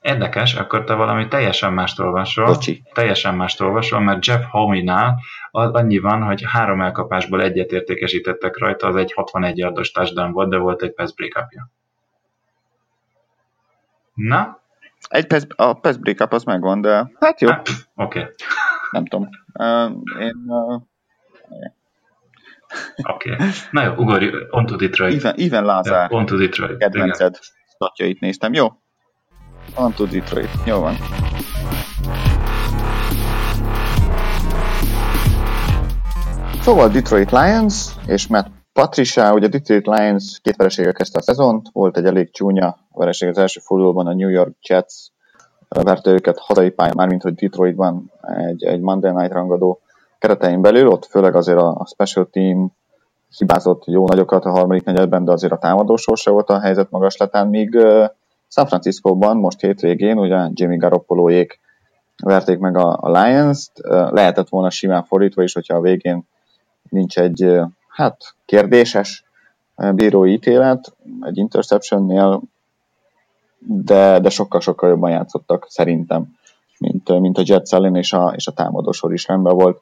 Érdekes, 0.00 0.54
akkor 0.54 0.84
te 0.84 0.94
valami 0.94 1.28
teljesen 1.28 1.72
mást 1.72 2.00
olvasol. 2.00 2.46
Bocsi. 2.46 2.82
Teljesen 2.92 3.34
mást 3.34 3.60
olvasol, 3.60 4.00
mert 4.00 4.26
Jeff 4.26 4.44
Homey-nál 4.50 5.20
annyi 5.50 5.98
van, 5.98 6.22
hogy 6.22 6.42
három 6.46 6.80
elkapásból 6.80 7.42
egyet 7.42 7.72
értékesítettek 7.72 8.58
rajta, 8.58 8.86
az 8.86 8.96
egy 8.96 9.12
61 9.12 9.58
yardos 9.58 9.90
touchdown 9.90 10.32
volt, 10.32 10.50
de 10.50 10.56
volt 10.56 10.82
egy 10.82 10.94
pass 10.94 11.12
break 11.12 11.36
-upja. 11.36 11.70
Na, 14.14 14.60
egy 15.08 15.26
pass, 15.26 15.42
a 15.56 15.72
pass 15.72 15.96
break-up 15.96 16.32
az 16.32 16.44
megvan, 16.44 16.80
de 16.80 17.10
hát 17.20 17.40
jó. 17.40 17.48
Hát, 17.48 17.68
Oké. 17.94 18.18
Okay. 18.18 18.32
Nem 18.90 19.06
tudom. 19.06 19.28
Uh, 19.52 20.20
én... 20.20 20.34
Uh, 20.46 20.82
Oké. 23.12 23.32
Okay. 23.32 23.48
Na 23.70 23.82
jó, 23.82 23.92
ugorj, 23.92 24.30
on 24.50 24.66
to 24.66 24.76
Detroit. 24.76 25.14
Even, 25.14 25.34
even 25.36 25.64
Lázár. 25.64 26.12
On 26.12 26.26
to 26.26 26.36
Detroit. 26.36 26.78
Kedvenced 26.78 27.38
statjait 27.74 28.20
néztem. 28.20 28.52
Jó. 28.52 28.66
On 29.74 29.92
to 29.92 30.06
Detroit. 30.06 30.50
Jó 30.64 30.80
van. 30.80 30.96
Szóval 36.60 36.88
Detroit 36.88 37.30
Lions 37.30 37.86
és 38.06 38.26
Matt 38.26 38.57
Patricia, 38.78 39.32
ugye 39.32 39.48
Detroit 39.48 39.86
Lions 39.86 40.40
két 40.42 40.56
vereséggel 40.56 40.92
kezdte 40.92 41.18
a 41.18 41.22
szezont, 41.22 41.68
volt 41.72 41.96
egy 41.96 42.04
elég 42.04 42.30
csúnya 42.30 42.76
vereség 42.92 43.28
az 43.28 43.38
első 43.38 43.60
fordulóban, 43.60 44.06
a 44.06 44.14
New 44.14 44.28
York 44.28 44.56
Jets 44.68 44.94
verte 45.68 46.10
őket 46.10 46.38
hazai 46.38 46.70
pályán, 46.70 46.94
mármint 46.96 47.22
hogy 47.22 47.34
Detroitban 47.34 48.12
egy, 48.20 48.64
egy 48.64 48.80
Monday 48.80 49.10
Night 49.10 49.32
rangadó 49.32 49.80
keretein 50.18 50.60
belül, 50.60 50.88
ott 50.88 51.04
főleg 51.04 51.34
azért 51.34 51.58
a, 51.58 51.68
a 51.68 51.86
special 51.86 52.28
team 52.30 52.72
hibázott 53.38 53.84
jó 53.84 54.06
nagyokat 54.06 54.44
a 54.44 54.50
harmadik 54.50 54.84
negyedben, 54.84 55.24
de 55.24 55.32
azért 55.32 55.52
a 55.52 55.58
támadó 55.58 55.96
sorsa 55.96 56.30
volt 56.30 56.50
a 56.50 56.60
helyzet 56.60 56.90
magaslatán, 56.90 57.48
míg 57.48 57.74
uh, 57.74 58.04
San 58.48 58.66
Francisco-ban 58.66 59.36
most 59.36 59.60
hétvégén 59.60 60.18
ugye 60.18 60.48
Jimmy 60.52 60.76
Garoppoloék 60.76 61.60
verték 62.22 62.58
meg 62.58 62.76
a, 62.76 62.98
a 63.00 63.10
Lions-t, 63.10 63.72
uh, 63.78 64.12
lehetett 64.12 64.48
volna 64.48 64.70
simán 64.70 65.04
fordítva 65.04 65.42
is, 65.42 65.52
hogyha 65.52 65.76
a 65.76 65.80
végén 65.80 66.22
nincs 66.88 67.18
egy 67.18 67.60
hát 67.98 68.34
kérdéses 68.44 69.24
bírói 69.94 70.32
ítélet, 70.32 70.96
egy 71.20 71.36
interceptionnél, 71.36 72.42
de, 73.58 74.18
de 74.18 74.28
sokkal-sokkal 74.28 74.88
jobban 74.88 75.10
játszottak 75.10 75.66
szerintem, 75.68 76.36
mint, 76.78 77.20
mint 77.20 77.38
a 77.38 77.42
Jets 77.44 77.72
ellen, 77.72 77.96
és 77.96 78.12
a, 78.12 78.32
és 78.36 78.46
a 78.46 78.52
támadósor 78.52 79.12
is 79.12 79.26
rendben 79.26 79.54
volt, 79.54 79.80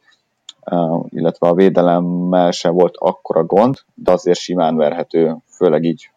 illetve 1.08 1.48
a 1.48 1.54
védelemmel 1.54 2.50
se 2.50 2.68
volt 2.68 2.94
akkora 2.96 3.44
gond, 3.44 3.76
de 3.94 4.12
azért 4.12 4.38
simán 4.38 4.76
verhető, 4.76 5.36
főleg 5.48 5.84
így 5.84 6.10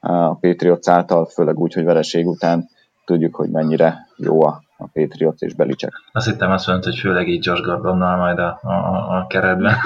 a 0.00 0.34
Patriots 0.34 0.88
által, 0.88 1.26
főleg 1.26 1.58
úgy, 1.58 1.72
hogy 1.72 1.84
vereség 1.84 2.26
után 2.26 2.68
tudjuk, 3.04 3.34
hogy 3.34 3.50
mennyire 3.50 4.08
jó 4.16 4.44
a, 4.44 4.62
a 4.80 4.86
Patriots 4.92 5.40
és 5.40 5.54
Belicek. 5.54 5.92
Azt 6.12 6.26
hittem 6.26 6.50
azt 6.50 6.66
mondta, 6.66 6.88
hogy 6.88 6.98
főleg 6.98 7.28
így 7.28 7.44
Josh 7.44 7.62
Gordonnal 7.62 8.16
majd 8.16 8.38
a, 8.38 8.58
a, 8.62 9.16
a 9.18 9.26
keretben. 9.26 9.74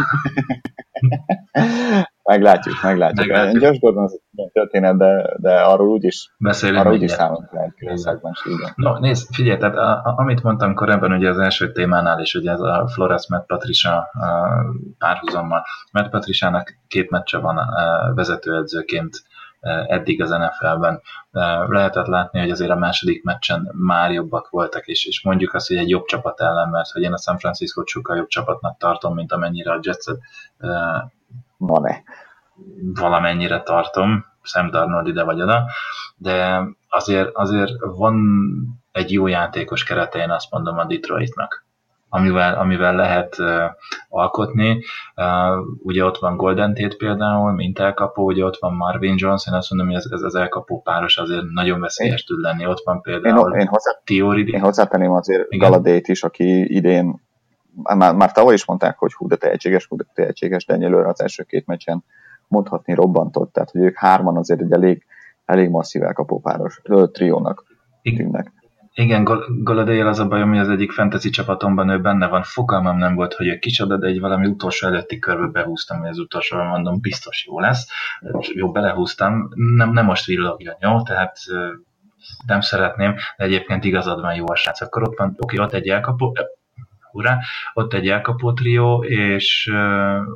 meglátjuk, 2.23 2.83
meglátjuk. 2.83 3.27
meglátjuk. 3.27 3.63
Josh 3.63 3.81
Gordon 3.81 4.03
az 4.03 4.21
egy 4.35 4.51
történet, 4.53 4.97
de, 4.97 5.37
de 5.37 5.61
arról 5.61 5.89
úgyis, 5.89 6.35
Beszélünk 6.39 6.81
arról 6.81 6.93
úgyis 6.93 7.11
számolni 7.11 7.49
lehet 7.51 7.75
különbségben 7.75 8.73
No, 8.77 8.99
nézd, 8.99 9.35
figyelj, 9.35 9.59
tehát 9.59 9.77
a, 9.77 9.91
a, 9.91 10.15
amit 10.17 10.43
mondtam 10.43 10.75
korábban, 10.75 11.13
ugye 11.13 11.29
az 11.29 11.39
első 11.39 11.73
témánál 11.73 12.21
is, 12.21 12.35
ugye 12.35 12.51
ez 12.51 12.61
a 12.61 12.89
Flores 12.93 13.29
Matt 13.29 13.47
Patricia 13.47 14.11
párhuzammal. 14.99 15.65
Matt 15.93 16.11
Patriciának 16.11 16.75
két 16.89 17.11
meccse 17.11 17.39
van 17.39 17.59
vezetőedzőként 18.15 19.11
eddig 19.87 20.23
az 20.23 20.31
NFL-ben. 20.31 21.01
Lehetett 21.69 22.07
látni, 22.07 22.41
hogy 22.41 22.51
azért 22.51 22.71
a 22.71 22.77
második 22.77 23.25
meccsen 23.25 23.71
már 23.73 24.13
jobbak 24.13 24.51
voltak, 24.51 24.87
és, 24.87 25.05
és 25.05 25.23
mondjuk 25.23 25.55
azt, 25.55 25.69
hogy 25.69 25.77
egy 25.77 25.89
jobb 25.89 26.05
csapat 26.05 26.41
ellen, 26.41 26.69
mert 26.69 26.91
hogy 26.91 27.03
én 27.03 27.13
a 27.13 27.19
San 27.19 27.39
Francisco 27.39 27.83
sokkal 27.87 28.17
jobb 28.17 28.29
csapatnak 28.29 28.79
tartom, 28.79 29.15
mint 29.15 29.33
amennyire 29.33 29.73
a 29.73 29.81
Jetset 29.83 30.19
van-e? 31.57 32.03
Valamennyire 32.95 33.63
tartom, 33.63 34.25
Sam 34.43 34.71
Darnold 34.71 35.07
ide 35.07 35.23
vagy 35.23 35.43
oda, 35.43 35.65
de 36.17 36.63
azért, 36.89 37.31
azért 37.33 37.73
van 37.81 38.17
egy 38.93 39.13
jó 39.13 39.27
játékos 39.27 39.85
kerete, 39.85 40.19
én 40.19 40.31
azt 40.31 40.51
mondom 40.51 40.79
a 40.79 40.85
Detroitnak 40.85 41.65
amivel, 42.15 42.55
amivel 42.55 42.95
lehet 42.95 43.39
uh, 43.39 43.47
alkotni. 44.09 44.83
Uh, 45.17 45.67
ugye 45.83 46.05
ott 46.05 46.19
van 46.19 46.37
Golden 46.37 46.75
Tate 46.75 46.97
például, 46.97 47.53
mint 47.53 47.79
elkapó, 47.79 48.25
ugye 48.25 48.45
ott 48.45 48.59
van 48.59 48.75
Marvin 48.75 49.15
Jones, 49.17 49.47
én 49.47 49.55
azt 49.55 49.71
mondom, 49.71 49.89
hogy 49.89 49.97
ez, 49.97 50.07
ez 50.11 50.23
az 50.23 50.35
elkapó 50.35 50.81
páros 50.83 51.17
azért 51.17 51.45
nagyon 51.53 51.81
veszélyes 51.81 52.25
tud 52.25 52.41
lenni. 52.41 52.67
Ott 52.67 52.83
van 52.85 53.01
például 53.01 53.53
én, 53.53 53.61
én, 53.61 53.67
hozzá, 53.67 53.91
én 54.35 54.61
hozzátenném 54.61 55.13
azért 55.13 55.49
Galadét 55.59 56.09
is, 56.09 56.23
aki 56.23 56.75
idén 56.75 57.21
már, 57.83 58.15
már 58.15 58.33
tavaly 58.33 58.55
is 58.55 58.67
mondták, 58.67 58.99
hogy 58.99 59.13
hú, 59.13 59.27
de 59.29 59.37
tehetséges, 59.37 59.87
hú, 59.87 59.97
de 59.97 60.05
tehetséges, 60.15 60.65
de 60.65 60.75
egyelőre 60.75 61.09
az 61.09 61.21
első 61.21 61.43
két 61.43 61.67
meccsen 61.67 62.05
mondhatni 62.49 62.95
robbantott, 62.95 63.53
tehát 63.53 63.71
hogy 63.71 63.81
ők 63.81 63.97
hárman 63.97 64.37
azért 64.37 64.61
egy 64.61 64.73
elég, 64.73 65.05
elég 65.45 65.71
masszív 65.71 66.03
elkapópáros 66.03 66.81
triónak 67.13 67.65
tűnnek. 68.03 68.53
Igen, 68.95 69.25
Goladéjel 69.63 70.07
az 70.07 70.19
a 70.19 70.29
bajom, 70.29 70.49
hogy 70.49 70.59
az 70.59 70.69
egyik 70.69 70.93
fantasy 70.93 71.31
csapatomban 71.31 71.89
ő 71.89 72.01
benne 72.01 72.29
van. 72.29 72.43
Fogalmam 72.43 72.99
nem 72.99 73.15
volt, 73.15 73.35
hogy 73.35 73.47
ő 73.47 73.59
kicsoda, 73.59 73.97
de 73.97 74.07
egy 74.07 74.21
valami 74.21 74.47
utolsó 74.47 74.87
előtti 74.87 75.19
körbe 75.19 75.47
behúztam, 75.47 76.01
hogy 76.01 76.09
az 76.09 76.19
utolsó, 76.19 76.63
mondom, 76.63 77.01
biztos 77.01 77.45
jó 77.47 77.61
lesz. 77.61 77.89
Jó, 78.55 78.73
belehúztam. 78.73 79.49
Nem, 79.55 79.91
nem 79.93 80.05
most 80.05 80.25
villogjon, 80.25 80.75
jó? 80.81 81.03
Tehát 81.03 81.37
nem 82.47 82.61
szeretném, 82.61 83.15
de 83.37 83.45
egyébként 83.45 83.85
igazad 83.85 84.21
van 84.21 84.35
jó 84.35 84.51
a 84.51 84.55
srác. 84.55 84.81
Akkor 84.81 85.03
ott 85.03 85.19
van, 85.19 85.37
oké, 85.39 85.59
ott 85.59 85.73
egy 85.73 85.89
elkapó, 85.89 86.37
hurrá, 87.11 87.39
ott 87.73 87.93
egy 87.93 88.09
elkapó 88.09 88.53
trió, 88.53 89.05
és 89.05 89.73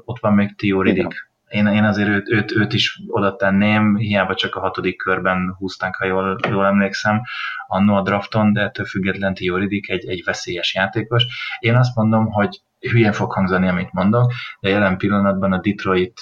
ott 0.05 0.21
van 0.21 0.33
még 0.35 0.57
Tio 0.57 0.83
Riddick 0.83 1.31
én, 1.49 1.67
én 1.67 1.85
azért 1.85 2.09
őt, 2.09 2.29
őt, 2.29 2.53
őt 2.53 2.73
is 2.73 3.01
oda 3.07 3.37
tenném, 3.37 3.97
hiába 3.97 4.35
csak 4.35 4.55
a 4.55 4.61
hatodik 4.61 4.97
körben 4.97 5.55
húzták, 5.59 5.97
ha 5.97 6.07
jól, 6.07 6.39
jól 6.49 6.67
emlékszem, 6.67 7.23
annó 7.67 7.95
a 7.95 8.03
drafton, 8.03 8.53
de 8.53 8.61
ettől 8.61 8.87
független 8.87 9.35
Tioridik 9.35 9.91
egy, 9.91 10.09
egy 10.09 10.23
veszélyes 10.25 10.75
játékos. 10.75 11.25
Én 11.59 11.75
azt 11.77 11.97
mondom, 11.97 12.27
hogy 12.27 12.61
hülyen 12.81 13.12
fog 13.12 13.33
hangzani, 13.33 13.69
amit 13.69 13.93
mondok, 13.93 14.33
de 14.61 14.69
jelen 14.69 14.97
pillanatban 14.97 15.53
a 15.53 15.61
Detroit 15.61 16.21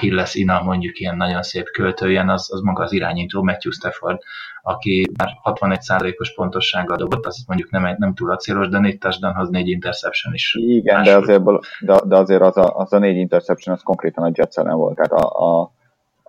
Hilles 0.00 0.34
Ina 0.34 0.62
mondjuk 0.62 0.98
ilyen 0.98 1.16
nagyon 1.16 1.42
szép 1.42 1.70
költőjen, 1.70 2.28
az, 2.28 2.52
az 2.52 2.60
maga 2.60 2.82
az 2.82 2.92
irányító 2.92 3.42
Matthew 3.42 3.72
Stafford, 3.72 4.18
aki 4.62 5.10
már 5.18 5.28
61%-os 5.44 6.34
pontossággal 6.34 6.96
dobott, 6.96 7.26
az 7.26 7.44
mondjuk 7.46 7.70
nem, 7.70 7.84
egy, 7.84 7.98
nem 7.98 8.14
túl 8.14 8.30
acélos, 8.30 8.68
de 8.68 8.78
négy 8.78 8.98
touchdownhoz 8.98 9.48
négy 9.48 9.68
interception 9.68 10.34
is. 10.34 10.54
Igen, 10.54 11.02
de 11.02 11.16
azért, 11.16 11.42
de, 11.80 12.00
de 12.04 12.16
azért 12.16 12.42
az, 12.42 12.56
a, 12.56 12.76
az 12.76 12.92
a 12.92 12.98
négy 12.98 13.16
interception 13.16 13.74
az 13.74 13.82
konkrétan 13.82 14.24
a 14.24 14.30
Jets 14.32 14.56
ellen 14.56 14.76
volt. 14.76 14.96
Tehát 14.96 15.12
a, 15.12 15.44
a, 15.44 15.72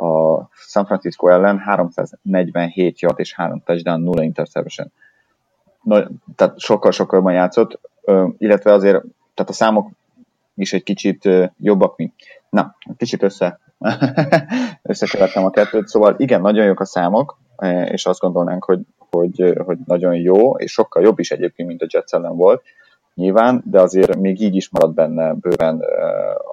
a 0.06 0.50
San 0.54 0.86
Francisco 0.86 1.28
ellen 1.28 1.58
347 1.58 3.00
yard 3.00 3.20
és 3.20 3.34
3 3.34 3.62
touchdown, 3.66 4.02
0 4.02 4.24
interception. 4.24 4.92
No, 5.82 6.00
tehát 6.36 6.60
sokkal-sokkal 6.60 7.18
jobban 7.18 7.34
játszott, 7.34 7.80
illetve 8.38 8.74
azért 8.74 9.04
tehát 9.36 9.52
a 9.52 9.54
számok 9.54 9.90
is 10.56 10.74
egy 10.74 10.84
kicsit 10.84 11.30
jobbak, 11.58 11.98
mint... 11.98 12.14
Na, 12.50 12.76
kicsit 12.98 13.24
össze, 13.24 13.60
összekevertem 14.82 15.46
a 15.46 15.50
kettőt, 15.50 15.88
szóval 15.88 16.16
igen, 16.18 16.42
nagyon 16.42 16.66
jók 16.66 16.80
a 16.80 16.86
számok, 16.86 17.38
és 17.86 18.06
azt 18.06 18.20
gondolnánk, 18.20 18.64
hogy, 18.64 18.80
hogy, 19.10 19.54
hogy 19.66 19.78
nagyon 19.86 20.16
jó, 20.16 20.56
és 20.56 20.72
sokkal 20.72 21.04
jobb 21.04 21.20
is 21.20 21.32
egyébként, 21.32 21.68
mint 21.68 21.82
a 21.82 21.88
Jets 21.90 22.14
ellen 22.14 22.36
volt, 22.36 22.64
nyilván, 23.16 23.64
de 23.66 23.82
azért 23.82 24.16
még 24.16 24.42
így 24.42 24.56
is 24.56 24.70
marad 24.70 24.94
benne 24.94 25.34
bőven 25.34 25.80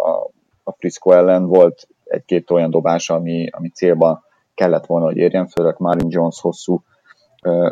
a, 0.04 0.30
a 0.62 0.72
Frisco 0.78 1.12
ellen. 1.12 1.46
Volt 1.46 1.88
egy-két 2.04 2.50
olyan 2.50 2.70
dobás, 2.70 3.10
ami, 3.10 3.48
ami 3.50 3.68
célba 3.68 4.24
kellett 4.54 4.86
volna, 4.86 5.06
hogy 5.06 5.16
érjen, 5.16 5.46
főleg 5.46 5.74
Marvin 5.78 6.10
Jones 6.10 6.40
hosszú, 6.40 6.82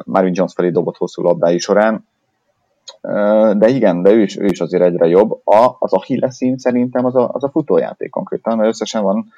Marvin 0.05 0.33
Jones 0.35 0.53
felé 0.53 0.71
dobott 0.71 0.97
hosszú 0.97 1.23
labdái 1.23 1.59
során, 1.59 2.07
de 3.59 3.69
igen, 3.69 4.03
de 4.03 4.11
ő 4.11 4.23
is, 4.23 4.39
ő 4.39 4.45
is 4.45 4.61
azért 4.61 4.83
egyre 4.83 5.07
jobb. 5.07 5.41
A, 5.45 5.77
az 5.79 5.93
Achilles 5.93 6.35
szín 6.35 6.59
szerintem 6.59 7.05
az 7.05 7.17
a, 7.17 7.29
az 7.33 7.45
a 7.45 7.51
futójáték 7.51 8.11
konkrétan, 8.11 8.57
mert 8.57 8.69
összesen 8.69 9.03
van 9.03 9.33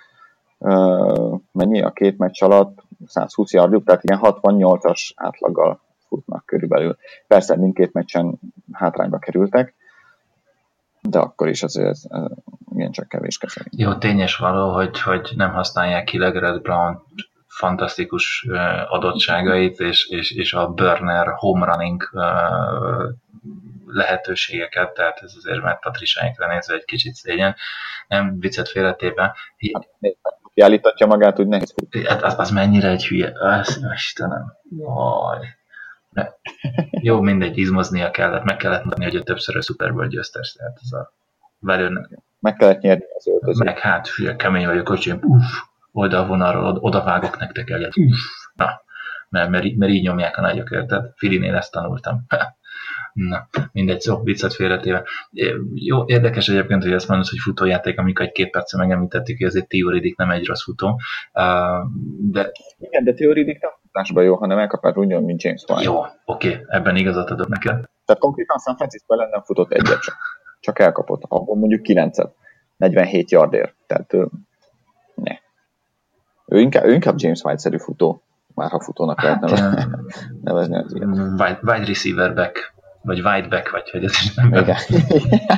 uh, 0.58 1.40
mennyi 1.52 1.82
a 1.82 1.90
két 1.90 2.18
meccs 2.18 2.42
alatt, 2.42 2.82
120 3.06 3.52
yardjuk, 3.52 3.84
tehát 3.84 4.04
igen, 4.04 4.18
68-as 4.22 5.10
átlaggal 5.14 5.80
futnak 6.08 6.46
körülbelül. 6.46 6.96
Persze 7.26 7.56
mindkét 7.56 7.92
meccsen 7.92 8.38
hátrányba 8.72 9.18
kerültek, 9.18 9.74
de 11.00 11.18
akkor 11.18 11.48
is 11.48 11.62
azért 11.62 11.98
igen 12.74 12.90
csak 12.90 13.08
kevés 13.08 13.38
kezelni. 13.38 13.70
Jó, 13.76 13.94
tényes 13.94 14.36
való, 14.36 14.72
hogy, 14.72 15.00
hogy 15.00 15.32
nem 15.36 15.52
használják 15.52 16.04
ki 16.04 16.18
Legered 16.18 16.62
Brown 16.62 17.02
fantasztikus 17.52 18.46
adottságait, 18.88 19.80
és, 19.80 20.06
és, 20.08 20.30
és 20.30 20.52
a 20.52 20.68
burner 20.68 21.26
home 21.34 21.66
running 21.66 22.10
lehetőségeket, 23.86 24.94
tehát 24.94 25.20
ez 25.22 25.32
azért 25.36 25.62
mert 25.62 25.80
Patrisánkra 25.80 26.46
nézve 26.46 26.74
egy 26.74 26.84
kicsit 26.84 27.14
szégyen. 27.14 27.56
Nem 28.08 28.38
viccet 28.38 28.68
félretéve. 28.68 29.36
Kiállítatja 30.54 31.06
magát, 31.06 31.36
hogy 31.36 31.46
nehéz 31.46 31.74
Hát 32.06 32.22
az, 32.22 32.38
az 32.38 32.50
mennyire 32.50 32.88
egy 32.88 33.06
hülye. 33.06 33.32
Az, 33.34 33.86
Istenem. 33.94 34.52
Jaj. 34.78 35.38
Ne. 36.10 36.26
Jó, 36.90 37.20
mindegy, 37.20 37.58
izmoznia 37.58 38.10
kellett, 38.10 38.44
meg 38.44 38.56
kellett 38.56 38.84
mondani, 38.84 39.04
hogy 39.04 39.16
a 39.16 39.22
többször 39.22 39.56
a 39.56 39.62
Super 39.62 39.92
Bowl 39.92 40.06
győztes, 40.06 40.52
tehát 40.52 40.78
ez 40.82 40.92
a 40.92 41.12
Várjön. 41.58 42.22
Meg 42.40 42.56
kellett 42.56 42.80
nyerni 42.80 43.04
az 43.16 43.28
öltözőt. 43.28 43.64
Meg 43.64 43.78
hát, 43.78 44.08
hülye, 44.08 44.36
kemény 44.36 44.66
vagyok, 44.66 44.88
hogy 44.88 45.14
uff, 45.20 45.44
oldalvonalról 45.92 46.76
oda 46.80 47.04
vágok 47.04 47.38
nektek 47.38 47.70
egyet. 47.70 47.96
Uff, 47.96 48.18
na, 48.54 48.82
mert, 49.28 49.50
mert, 49.50 49.76
mert 49.76 49.92
így 49.92 50.02
nyomják 50.02 50.36
a 50.36 50.40
nagyok, 50.40 50.70
érted? 50.70 51.12
Filinél 51.16 51.54
ezt 51.54 51.72
tanultam. 51.72 52.24
Na, 53.12 53.48
mindegy, 53.72 54.00
szó, 54.00 54.22
viccet 54.22 54.54
félretéve. 54.54 55.04
Jó, 55.74 56.04
érdekes 56.06 56.48
egyébként, 56.48 56.82
hogy 56.82 56.92
ezt 56.92 57.08
mondod, 57.08 57.28
hogy 57.28 57.38
futójáték, 57.38 57.98
amikor 57.98 58.24
egy 58.26 58.32
két 58.32 58.50
perce 58.50 58.76
megemlítettük, 58.76 59.38
hogy 59.38 59.46
ezért 59.46 59.68
Tioridik 59.68 60.16
nem 60.16 60.30
egy 60.30 60.46
rossz 60.46 60.62
futó. 60.62 61.00
De... 62.18 62.50
Igen, 62.78 63.04
de 63.04 63.12
Tioridik 63.12 63.60
nem 63.60 63.70
futásban 63.82 64.24
jó, 64.24 64.34
hanem 64.34 64.58
elkapár 64.58 64.98
úgy, 64.98 65.20
mint 65.20 65.42
James 65.42 65.64
White. 65.68 65.82
Jó, 65.82 65.98
oké, 66.24 66.48
okay, 66.48 66.64
ebben 66.68 66.96
igazat 66.96 67.30
adok 67.30 67.48
neked. 67.48 67.84
Tehát 68.04 68.22
konkrétan 68.22 68.58
San 68.58 68.76
Francisco 68.76 69.14
ellen 69.14 69.28
nem 69.30 69.42
futott 69.42 69.72
egyet 69.72 70.00
csak. 70.00 70.16
Csak 70.60 70.78
elkapott, 70.78 71.22
abból 71.28 71.56
mondjuk 71.56 71.82
9 71.82 72.18
47 72.76 73.30
yardért. 73.30 73.74
Tehát. 73.86 74.14
Ő 76.52 76.60
inkább, 76.60 76.84
ő 76.84 76.92
inkább 76.92 77.14
James 77.16 77.42
White-szerű 77.42 77.78
futó, 77.78 78.22
már 78.54 78.70
ha 78.70 78.80
futónak 78.80 79.20
hát, 79.20 79.50
lehetne 79.50 79.88
nevezni 80.44 80.76
az 80.76 80.94
ilyen. 80.94 81.10
Wide, 81.10 81.58
wide 81.62 81.84
receiver 81.86 82.34
back 82.34 82.74
vagy 83.02 83.20
wide 83.20 83.48
back, 83.48 83.70
vagy 83.70 83.90
hogy 83.90 84.04
ez 84.04 84.10
is 84.10 84.34
nem 84.34 84.54
igen. 84.54 84.76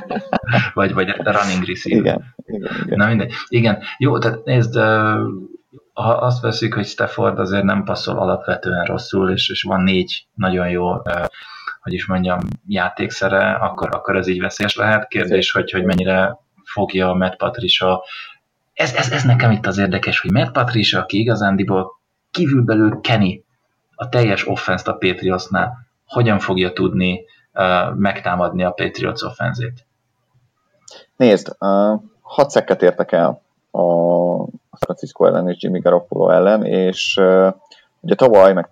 vagy, 0.75 0.93
vagy 0.93 1.09
running 1.09 1.65
receiver. 1.65 2.01
Igen. 2.01 2.35
igen, 2.47 2.71
igen. 2.85 2.99
Na 2.99 3.07
mindegy. 3.07 3.33
Igen, 3.49 3.83
jó, 3.99 4.19
tehát 4.19 4.45
nézd, 4.45 4.75
ha 5.93 6.11
azt 6.11 6.41
veszik, 6.41 6.75
hogy 6.75 6.87
Stafford 6.87 7.39
azért 7.39 7.65
nem 7.65 7.85
passzol 7.85 8.19
alapvetően 8.19 8.85
rosszul, 8.85 9.31
és, 9.31 9.51
és 9.51 9.63
van 9.63 9.83
négy 9.83 10.27
nagyon 10.35 10.69
jó, 10.69 10.93
hogy 11.81 11.93
is 11.93 12.07
mondjam, 12.07 12.39
játékszere, 12.67 13.53
akkor, 13.53 13.89
akkor 13.95 14.17
ez 14.17 14.27
így 14.27 14.41
veszélyes 14.41 14.77
lehet. 14.77 15.09
Kérdés, 15.09 15.51
hogy, 15.53 15.71
hogy 15.71 15.85
mennyire 15.85 16.39
fogja 16.65 17.13
Matt 17.13 17.37
Patricia. 17.37 18.03
Ez, 18.75 18.95
ez, 18.95 19.11
ez 19.11 19.23
nekem 19.23 19.51
itt 19.51 19.67
az 19.67 19.79
érdekes, 19.79 20.21
hogy 20.21 20.33
Matt 20.33 20.53
Patricia, 20.53 21.01
aki 21.01 21.19
igazándiból 21.19 22.01
kívülbelül 22.31 23.01
Kenny 23.01 23.45
a 23.95 24.09
teljes 24.09 24.47
offense 24.47 24.91
a 24.91 24.95
Patriotsnál, 24.95 25.87
hogyan 26.07 26.39
fogja 26.39 26.73
tudni 26.73 27.25
uh, 27.55 27.95
megtámadni 27.97 28.65
a 28.65 28.71
Patriots 28.71 29.23
offenzét? 29.23 29.87
Nézd, 31.17 31.49
uh, 31.59 32.01
hat 32.21 32.51
szekket 32.51 32.83
értek 32.83 33.13
el 33.13 33.43
a 33.71 34.77
Francisco 34.77 35.27
ellen 35.27 35.49
és 35.49 35.63
Jimmy 35.63 35.79
Garoppolo 35.79 36.31
ellen, 36.31 36.65
és 36.65 37.17
uh, 37.17 37.55
ugye 38.05 38.15
tavaly, 38.15 38.53
meg 38.53 38.69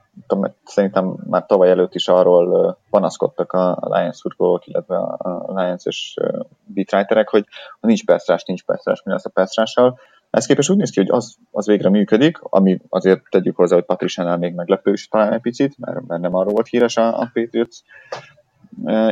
szerintem 0.65 1.15
már 1.29 1.47
tavaly 1.47 1.71
előtt 1.71 1.95
is 1.95 2.09
arról 2.09 2.79
panaszkodtak 2.91 3.53
a 3.53 3.79
Lions 3.81 4.17
szurkolók, 4.17 4.67
illetve 4.67 4.97
a 4.97 5.53
Lions 5.55 5.87
és 5.87 6.17
beatwriterek, 6.65 7.29
hogy 7.29 7.45
nincs 7.81 8.05
percrás, 8.05 8.45
nincs 8.45 8.65
percrás, 8.65 9.03
mi 9.05 9.13
lesz 9.13 9.25
a 9.25 9.31
percrással. 9.31 9.99
Ez 10.31 10.47
képest 10.47 10.71
úgy 10.71 10.77
néz 10.77 10.91
ki, 10.91 11.01
hogy 11.01 11.11
az, 11.11 11.37
az 11.51 11.67
végre 11.67 11.89
működik, 11.89 12.39
ami 12.43 12.81
azért 12.89 13.23
tegyük 13.31 13.57
hozzá, 13.57 13.75
hogy 13.75 13.85
Patriciánál 13.85 14.39
még 14.39 14.55
meglepő 14.55 14.93
is 14.93 15.09
talán 15.09 15.33
egy 15.33 15.41
picit, 15.41 15.79
mert, 15.79 16.07
mert 16.07 16.21
nem 16.21 16.35
arról 16.35 16.53
volt 16.53 16.69
híres 16.69 16.97
a, 16.97 17.21
a 17.21 17.31
Patriots 17.33 17.77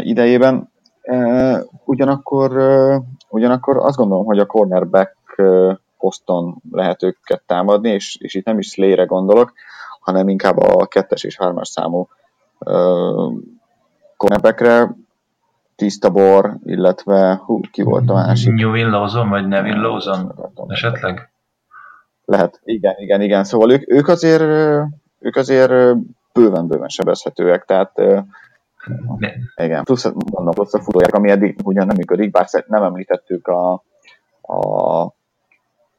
idejében. 0.02 0.70
Ugyanakkor, 1.84 2.52
ugyanakkor 3.28 3.76
azt 3.76 3.96
gondolom, 3.96 4.24
hogy 4.24 4.38
a 4.38 4.46
cornerback 4.46 5.16
poszton 5.98 6.62
lehet 6.70 7.02
őket 7.02 7.42
támadni, 7.46 7.90
és, 7.90 8.16
és 8.20 8.34
itt 8.34 8.44
nem 8.44 8.58
is 8.58 8.68
Slay-re 8.68 9.04
gondolok, 9.04 9.52
hanem 10.00 10.28
inkább 10.28 10.56
a 10.56 10.86
kettes 10.86 11.24
és 11.24 11.36
hármas 11.36 11.68
számú 11.68 12.08
cornerbackre, 14.16 14.94
tiszta 15.76 16.10
bor, 16.10 16.56
illetve 16.64 17.40
hú, 17.44 17.60
ki 17.72 17.82
volt 17.82 18.10
a 18.10 18.14
másik? 18.14 18.54
Newin 18.54 18.90
Lawson, 18.90 19.28
vagy 19.28 19.48
Nevin 19.48 19.80
Lawson 19.80 20.34
esetleg? 20.68 21.30
Lehet, 22.24 22.60
igen, 22.64 22.94
igen, 22.98 23.20
igen. 23.20 23.44
Szóval 23.44 23.70
ők, 23.70 23.92
ők 23.92 24.08
azért 24.08 24.42
ők 25.18 25.36
azért 25.36 25.72
bőven-bőven 26.32 26.88
sebezhetőek, 26.88 27.64
tehát 27.64 27.92
ne. 29.18 29.32
igen, 29.64 29.84
plusz, 29.84 30.04
mondom, 30.04 30.54
plusz 30.54 30.74
a 30.74 30.80
futóják, 30.80 31.14
ami 31.14 31.30
eddig 31.30 31.58
ugyan 31.64 31.86
nem 31.86 31.96
működik, 31.96 32.30
bár 32.30 32.46
nem 32.66 32.82
említettük 32.82 33.48
a, 33.48 33.72
a 34.42 35.12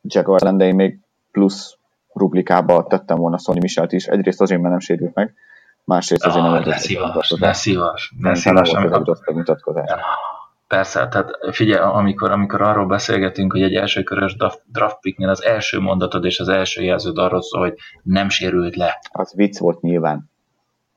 Jaguar 0.01 0.43
ellen, 0.43 0.75
még 0.75 0.99
plusz 1.31 1.77
rublikába 2.13 2.85
tettem 2.89 3.17
volna 3.17 3.37
Sony 3.37 3.57
Michelt 3.59 3.91
is, 3.91 4.05
egyrészt 4.05 4.41
azért, 4.41 4.59
mert 4.59 4.71
nem 4.71 4.79
sérült 4.79 5.13
meg, 5.13 5.33
másrészt 5.83 6.25
azért 6.25 6.43
nem 6.43 6.61
ne 6.65 6.77
szívas, 6.77 7.29
ne 7.39 7.53
szívas, 7.53 8.13
ne 8.19 8.35
szívas. 8.35 8.71
Nem 8.71 8.89
volt 8.89 9.19
egy 9.25 9.35
mutatkozás. 9.35 9.89
Persze, 10.67 11.07
tehát 11.07 11.31
figyelj, 11.51 11.81
amikor, 11.81 12.31
amikor 12.31 12.61
arról 12.61 12.85
beszélgetünk, 12.85 13.51
hogy 13.51 13.61
egy 13.61 13.75
elsőkörös 13.75 14.35
draft 14.65 14.99
picknél 14.99 15.29
az 15.29 15.43
első 15.43 15.79
mondatod 15.79 16.25
és 16.25 16.39
az 16.39 16.47
első 16.47 16.81
jelződ 16.81 17.17
arról 17.17 17.41
szól, 17.41 17.61
hogy 17.61 17.77
nem 18.03 18.29
sérült 18.29 18.75
le. 18.75 18.99
Az 19.11 19.33
vicc 19.35 19.59
volt 19.59 19.81
nyilván. 19.81 20.29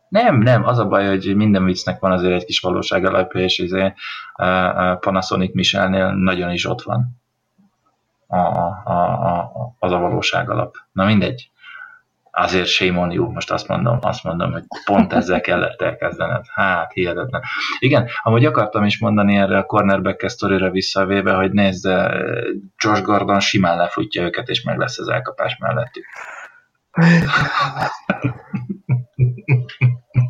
Nem, 0.09 0.39
nem, 0.39 0.65
az 0.65 0.79
a 0.79 0.87
baj, 0.87 1.07
hogy 1.07 1.37
minden 1.37 1.65
viccnek 1.65 2.01
van 2.01 2.13
azért 2.13 2.35
egy 2.35 2.45
kis 2.45 2.61
valóság 2.61 3.05
alapja, 3.05 3.41
és 3.41 3.59
izé, 3.59 3.93
Panasonic 5.01 5.55
Michelnél 5.55 6.13
nagyon 6.13 6.51
is 6.51 6.67
ott 6.67 6.83
van 6.83 7.24
a, 8.43 8.83
a, 8.85 8.93
a, 8.93 9.75
az 9.79 9.93
a 9.93 9.99
valóság 9.99 10.51
alap. 10.51 10.77
Na 10.93 11.05
mindegy. 11.05 11.51
azért 12.37 12.67
shame 12.67 12.99
on 12.99 13.11
you, 13.11 13.31
most 13.31 13.51
azt 13.51 13.69
mondom, 13.69 13.99
azt 14.01 14.25
mondom, 14.25 14.53
hogy 14.53 14.63
pont 14.85 15.13
ezzel 15.13 15.41
kellett 15.41 15.83
elkezdened. 15.83 16.45
Hát, 16.55 16.93
hihetetlen. 16.93 17.43
Igen, 17.79 18.09
amúgy 18.23 18.45
akartam 18.45 18.85
is 18.85 18.99
mondani 18.99 19.37
erre 19.37 19.59
a 19.59 19.65
cornerback 19.65 20.29
sztorira 20.29 20.71
visszavéve, 20.71 21.33
hogy 21.33 21.53
nézd, 21.53 21.87
Josh 22.79 23.03
Gordon 23.03 23.41
simán 23.41 23.77
lefutja 23.77 24.23
őket, 24.23 24.49
és 24.49 24.63
meg 24.63 24.79
lesz 24.79 24.99
az 24.99 25.09
elkapás 25.09 25.57
mellettük. 25.59 26.05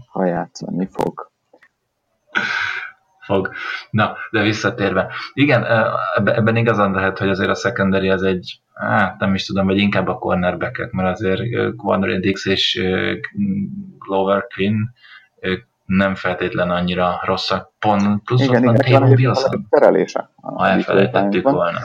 Ha 0.06 0.24
játszani 0.24 0.88
fog. 0.90 1.32
Fog. 3.24 3.50
Na, 3.90 4.16
de 4.30 4.42
visszatérve. 4.42 5.12
Igen, 5.32 5.64
ebben 6.24 6.56
igazán 6.56 6.90
lehet, 6.90 7.18
hogy 7.18 7.28
azért 7.28 7.50
a 7.50 7.54
secondary 7.54 8.10
az 8.10 8.22
egy 8.22 8.60
hát 8.74 9.18
nem 9.18 9.34
is 9.34 9.46
tudom, 9.46 9.66
vagy 9.66 9.78
inkább 9.78 10.08
a 10.08 10.18
cornerback 10.18 10.92
mert 10.92 11.08
azért 11.08 11.40
Quandre 11.76 12.18
Dix 12.18 12.46
és 12.46 12.82
Glover 13.98 14.46
Quinn 14.54 14.76
nem 15.84 16.14
feltétlen 16.14 16.70
annyira 16.70 17.20
rosszak, 17.24 17.72
pont 17.78 18.24
plusz 18.24 18.42
igen, 18.42 18.68
ott 18.68 18.86
van 18.86 19.02
Wilson. 19.02 19.66
Terelése. 19.70 20.30
Ha 20.36 20.68
elfelejtettük 20.68 21.50
volna. 21.50 21.78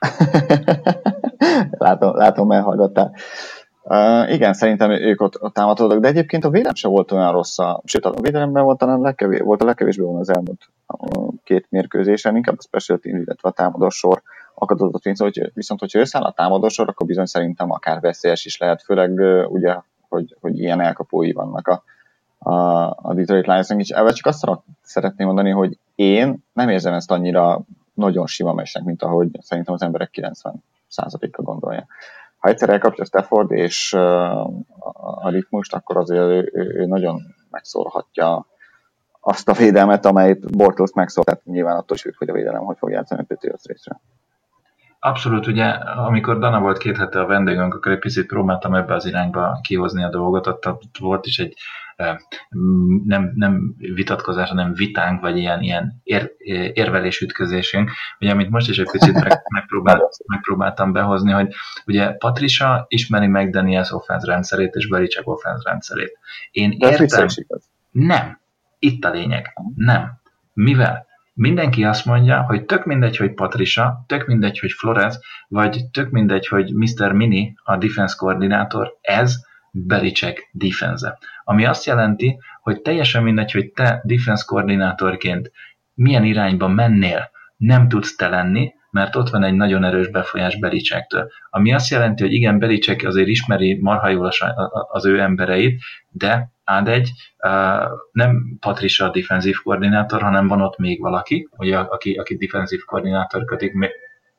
látom, 1.78 2.16
látom, 2.16 2.50
elhallgattál. 2.50 3.14
Igen, 4.28 4.52
szerintem 4.52 4.90
ők 4.90 5.20
ott, 5.20 5.52
támadtak, 5.52 5.98
de 5.98 6.08
egyébként 6.08 6.44
a 6.44 6.50
védelem 6.50 6.74
sem 6.74 6.90
volt 6.90 7.12
olyan 7.12 7.32
rossz, 7.32 7.58
a, 7.58 7.80
sőt 7.84 8.04
a 8.04 8.20
védelemben 8.20 8.64
volt, 8.64 8.82
a 8.82 8.98
legkevés, 8.98 9.40
volt 9.40 9.62
a 9.62 9.64
legkevésbé 9.64 10.02
volna 10.02 10.18
az 10.18 10.30
elmúlt 10.30 10.68
két 11.44 11.66
mérkőzésen, 11.70 12.36
inkább 12.36 12.56
a 12.58 12.62
special 12.62 12.98
team, 12.98 13.16
illetve 13.16 13.48
a 13.48 13.52
támadósor 13.52 14.22
akadott 14.54 15.18
hogy 15.18 15.50
viszont 15.54 15.80
hogyha 15.80 15.98
összeáll 15.98 16.24
a 16.24 16.32
támadósor, 16.32 16.88
akkor 16.88 17.06
bizony 17.06 17.26
szerintem 17.26 17.70
akár 17.70 18.00
veszélyes 18.00 18.44
is 18.44 18.58
lehet, 18.58 18.82
főleg 18.82 19.10
ugye, 19.48 19.76
hogy, 20.08 20.36
hogy 20.40 20.58
ilyen 20.58 20.80
elkapói 20.80 21.32
vannak 21.32 21.68
a, 21.68 21.82
a, 22.38 22.84
a 23.02 23.14
Detroit 23.14 23.46
Lions-nak, 23.46 23.80
és 23.80 23.88
ebben 23.88 24.14
csak 24.14 24.26
azt 24.26 24.46
szeretném 24.82 25.26
mondani, 25.26 25.50
hogy 25.50 25.78
én 25.94 26.44
nem 26.52 26.68
érzem 26.68 26.94
ezt 26.94 27.10
annyira 27.10 27.60
nagyon 27.94 28.26
sima 28.26 28.52
mesnek, 28.52 28.84
mint 28.84 29.02
ahogy 29.02 29.28
szerintem 29.40 29.74
az 29.74 29.82
emberek 29.82 30.10
90%-a 30.12 31.42
gondolja. 31.42 31.86
Ha 32.40 32.48
egyszer 32.48 32.68
elkapja 32.68 33.04
Stafford 33.04 33.50
és 33.50 33.92
a 35.22 35.28
ritmust, 35.28 35.74
akkor 35.74 35.96
azért 35.96 36.22
ő, 36.22 36.50
ő, 36.52 36.74
ő 36.74 36.86
nagyon 36.86 37.20
megszólhatja 37.50 38.46
azt 39.20 39.48
a 39.48 39.52
védelmet, 39.52 40.06
amelyet 40.06 40.56
Bortles 40.56 40.92
megszólt, 40.92 41.26
tehát 41.26 41.44
nyilván 41.44 41.76
attól 41.76 41.96
is 41.96 42.02
függ, 42.02 42.18
hogy 42.18 42.28
a 42.28 42.32
védelem 42.32 42.64
hogy 42.64 42.76
fog 42.78 42.90
játszani 42.90 43.26
a 43.28 43.56
részre. 43.64 44.00
Abszolút, 45.02 45.46
ugye, 45.46 45.64
amikor 45.64 46.38
Dana 46.38 46.60
volt 46.60 46.78
két 46.78 46.96
hete 46.96 47.20
a 47.20 47.26
vendégünk, 47.26 47.74
akkor 47.74 47.92
egy 47.92 47.98
picit 47.98 48.26
próbáltam 48.26 48.74
ebbe 48.74 48.94
az 48.94 49.06
irányba 49.06 49.58
kihozni 49.62 50.02
a 50.04 50.08
dolgot, 50.08 50.46
ott 50.46 50.98
volt 50.98 51.26
is 51.26 51.38
egy 51.38 51.54
nem, 53.04 53.32
nem 53.34 53.74
vitatkozás, 53.78 54.48
hanem 54.48 54.72
vitánk, 54.74 55.20
vagy 55.20 55.36
ilyen, 55.36 55.62
ilyen 55.62 56.00
ér, 56.02 56.34
érvelésütközésünk, 56.72 57.90
ugye 58.20 58.30
amit 58.30 58.50
most 58.50 58.68
is 58.68 58.78
egy 58.78 58.90
picit 58.90 59.14
meg, 59.14 59.42
megpróbált, 59.54 60.16
megpróbáltam 60.26 60.92
behozni, 60.92 61.32
hogy 61.32 61.54
ugye 61.86 62.12
Patricia 62.12 62.84
ismeri 62.88 63.26
meg 63.26 63.50
Daniels 63.50 63.90
offense 63.90 64.26
rendszerét 64.26 64.74
és 64.74 64.88
Belichick 64.88 65.28
offense 65.28 65.70
rendszerét. 65.70 66.18
Én 66.50 66.78
De 66.78 66.90
értem. 66.90 67.26
Nem. 67.90 68.40
Itt 68.78 69.04
a 69.04 69.10
lényeg. 69.10 69.46
Nem. 69.74 70.20
Mivel? 70.52 71.06
Mindenki 71.32 71.84
azt 71.84 72.04
mondja, 72.04 72.42
hogy 72.42 72.64
tök 72.64 72.84
mindegy, 72.84 73.16
hogy 73.16 73.34
Patricia, 73.34 74.04
tök 74.06 74.26
mindegy, 74.26 74.58
hogy 74.58 74.72
Flores, 74.72 75.14
vagy 75.48 75.84
tök 75.92 76.10
mindegy, 76.10 76.46
hogy 76.46 76.72
Mr. 76.74 77.12
Mini, 77.12 77.54
a 77.62 77.76
defense 77.76 78.14
koordinátor, 78.18 78.98
ez 79.00 79.36
Belichick 79.72 80.48
defense 80.52 81.18
Ami 81.44 81.64
azt 81.64 81.84
jelenti, 81.84 82.38
hogy 82.62 82.80
teljesen 82.80 83.22
mindegy, 83.22 83.52
hogy 83.52 83.72
te 83.72 84.00
defense 84.04 84.44
koordinátorként 84.46 85.50
milyen 85.94 86.24
irányba 86.24 86.68
mennél, 86.68 87.30
nem 87.56 87.88
tudsz 87.88 88.16
te 88.16 88.28
lenni, 88.28 88.72
mert 88.90 89.16
ott 89.16 89.30
van 89.30 89.42
egy 89.42 89.54
nagyon 89.54 89.84
erős 89.84 90.08
befolyás 90.08 90.58
Belicsektől. 90.58 91.30
Ami 91.50 91.72
azt 91.72 91.90
jelenti, 91.90 92.22
hogy 92.22 92.32
igen, 92.32 92.58
Belicek 92.58 93.02
azért 93.04 93.28
ismeri 93.28 93.78
marha 93.80 94.08
jól 94.08 94.30
az 94.90 95.06
ő 95.06 95.20
embereit, 95.20 95.80
de 96.10 96.50
ád 96.64 96.88
egy, 96.88 97.10
nem 98.12 98.56
Patricia 98.60 99.06
a 99.06 99.10
defensív 99.10 99.56
koordinátor, 99.62 100.22
hanem 100.22 100.48
van 100.48 100.60
ott 100.60 100.78
még 100.78 101.00
valaki, 101.00 101.48
ugye, 101.56 101.78
aki, 101.78 102.14
aki 102.14 102.36
defensív 102.36 102.80
koordinátor 102.84 103.44
kötik, 103.44 103.72
még, 103.72 103.90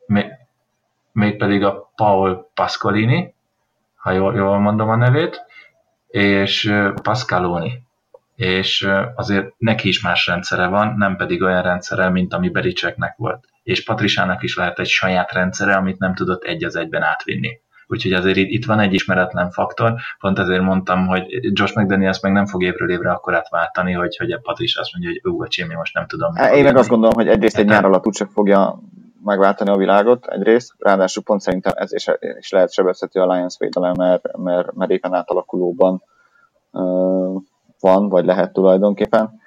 még, 0.06 0.26
még 1.12 1.38
pedig 1.38 1.64
a 1.64 1.92
Paul 1.96 2.50
Pascolini, 2.54 3.34
ha 3.96 4.12
jól, 4.12 4.36
jól 4.36 4.60
mondom 4.60 4.90
a 4.90 4.96
nevét, 4.96 5.42
és 6.08 6.74
Pascaloni. 7.02 7.84
És 8.36 8.90
azért 9.16 9.54
neki 9.58 9.88
is 9.88 10.02
más 10.02 10.28
rendszere 10.28 10.68
van, 10.68 10.96
nem 10.98 11.16
pedig 11.16 11.42
olyan 11.42 11.62
rendszere, 11.62 12.10
mint 12.10 12.34
ami 12.34 12.50
Bericseknek 12.50 13.16
volt. 13.18 13.51
És 13.64 13.84
Patrisának 13.84 14.44
is 14.44 14.56
lehet 14.56 14.80
egy 14.80 14.88
saját 14.88 15.32
rendszere, 15.32 15.76
amit 15.76 16.00
nem 16.00 16.16
tudott 16.16 16.44
egy 16.44 16.64
az 16.64 16.76
egyben 16.76 17.02
átvinni. 17.02 17.60
Úgyhogy 17.88 18.14
azért 18.14 18.38
itt 18.38 18.66
van 18.66 18.80
egy 18.80 18.94
ismeretlen 18.94 19.50
faktor, 19.50 19.94
pont 20.20 20.40
ezért 20.40 20.62
mondtam, 20.62 21.08
hogy 21.08 21.24
Josh 21.42 21.78
McDaniels 21.78 22.20
meg 22.20 22.32
nem 22.32 22.46
fog 22.46 22.64
évről 22.64 22.92
évre 22.92 23.12
akkor 23.12 23.36
átváltani, 23.36 23.92
hogy, 23.92 24.18
hogy 24.18 24.32
a 24.32 24.40
Patricia 24.44 24.82
azt 24.82 24.94
mondja, 24.94 25.12
hogy 25.12 25.60
ő, 25.64 25.74
a 25.74 25.78
most 25.78 25.94
nem 25.94 26.08
tudom. 26.08 26.36
Hát, 26.36 26.54
én 26.54 26.64
meg 26.64 26.78
azt 26.78 26.90
gondolom, 26.90 27.16
hogy 27.16 27.28
egyrészt 27.28 27.58
egy 27.58 27.66
nyár 27.66 27.86
alatt 27.86 28.08
úgyse 28.08 28.26
fogja 28.26 28.80
megváltani 29.24 29.70
a 29.70 29.78
világot 29.78 30.28
egyrészt, 30.28 30.74
ráadásul 30.80 31.24
pont 31.24 31.42
szerintem 31.42 31.74
ez 31.76 31.94
is, 31.94 32.08
is 32.40 32.50
lehet 32.50 32.74
sebezhető 32.74 33.20
a 33.20 33.34
Lions 33.34 33.56
védelem, 33.60 33.94
mert, 33.98 34.38
mert, 34.38 34.74
mert 34.74 34.92
éppen 34.92 35.14
átalakulóban 35.14 36.04
uh, 36.72 37.42
van, 37.80 38.10
vagy 38.10 38.26
lehet 38.26 38.54
tulajdonképpen. 38.54 39.40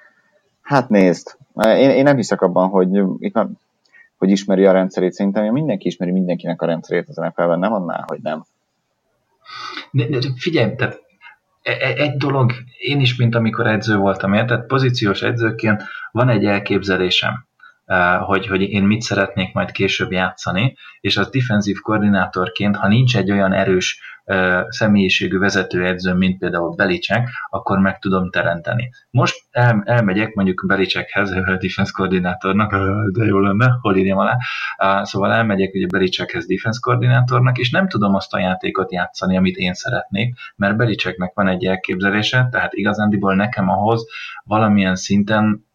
Hát 0.61 0.89
nézd, 0.89 1.37
én, 1.63 1.89
én 1.89 2.03
nem 2.03 2.15
hiszek 2.15 2.41
abban, 2.41 2.69
hogy 2.69 2.89
itt 3.17 3.33
már, 3.33 3.47
hogy 4.17 4.29
ismeri 4.29 4.65
a 4.65 4.71
rendszerét, 4.71 5.11
szerintem 5.11 5.51
mindenki 5.51 5.87
ismeri 5.87 6.11
mindenkinek 6.11 6.61
a 6.61 6.65
rendszerét 6.65 7.07
az 7.07 7.15
NFL-ben, 7.15 7.59
nem 7.59 7.73
annál, 7.73 8.03
hogy 8.07 8.19
nem. 8.21 8.43
De, 9.91 10.07
de 10.07 10.19
figyelj, 10.35 10.75
tehát 10.75 11.01
e, 11.61 11.71
e, 11.71 11.93
egy 11.95 12.17
dolog, 12.17 12.51
én 12.77 12.99
is, 12.99 13.15
mint 13.15 13.35
amikor 13.35 13.67
edző 13.67 13.97
voltam, 13.97 14.33
érted? 14.33 14.65
Pozíciós 14.65 15.21
edzőként 15.21 15.83
van 16.11 16.29
egy 16.29 16.45
elképzelésem 16.45 17.45
hogy, 18.19 18.47
hogy 18.47 18.61
én 18.61 18.83
mit 18.83 19.01
szeretnék 19.01 19.53
majd 19.53 19.71
később 19.71 20.11
játszani, 20.11 20.75
és 21.01 21.17
az 21.17 21.29
defensív 21.29 21.79
koordinátorként, 21.79 22.75
ha 22.75 22.87
nincs 22.87 23.17
egy 23.17 23.31
olyan 23.31 23.53
erős 23.53 23.99
személyiségű 24.67 25.37
vezetőedző, 25.37 26.13
mint 26.13 26.37
például 26.37 26.75
Belicek, 26.75 27.29
akkor 27.49 27.79
meg 27.79 27.99
tudom 27.99 28.29
teremteni. 28.29 28.89
Most 29.09 29.35
el, 29.51 29.81
elmegyek 29.85 30.33
mondjuk 30.33 30.63
Belicekhez, 30.67 31.29
defense 31.61 31.91
koordinátornak, 31.93 32.71
de 33.11 33.25
jó 33.25 33.39
lenne, 33.39 33.77
hol 33.81 33.95
írjam 33.95 34.17
alá, 34.17 34.37
szóval 35.03 35.31
elmegyek 35.31 35.73
ugye 35.73 35.87
Belicekhez 35.87 36.45
defense 36.45 36.79
koordinátornak, 36.81 37.57
és 37.57 37.71
nem 37.71 37.87
tudom 37.87 38.15
azt 38.15 38.33
a 38.33 38.39
játékot 38.39 38.91
játszani, 38.91 39.37
amit 39.37 39.55
én 39.55 39.73
szeretnék, 39.73 40.35
mert 40.55 40.77
Beliceknek 40.77 41.33
van 41.33 41.47
egy 41.47 41.65
elképzelése, 41.65 42.47
tehát 42.51 42.73
igazándiból 42.73 43.35
nekem 43.35 43.69
ahhoz 43.69 44.05
valamilyen 44.43 44.95
szinten 44.95 45.65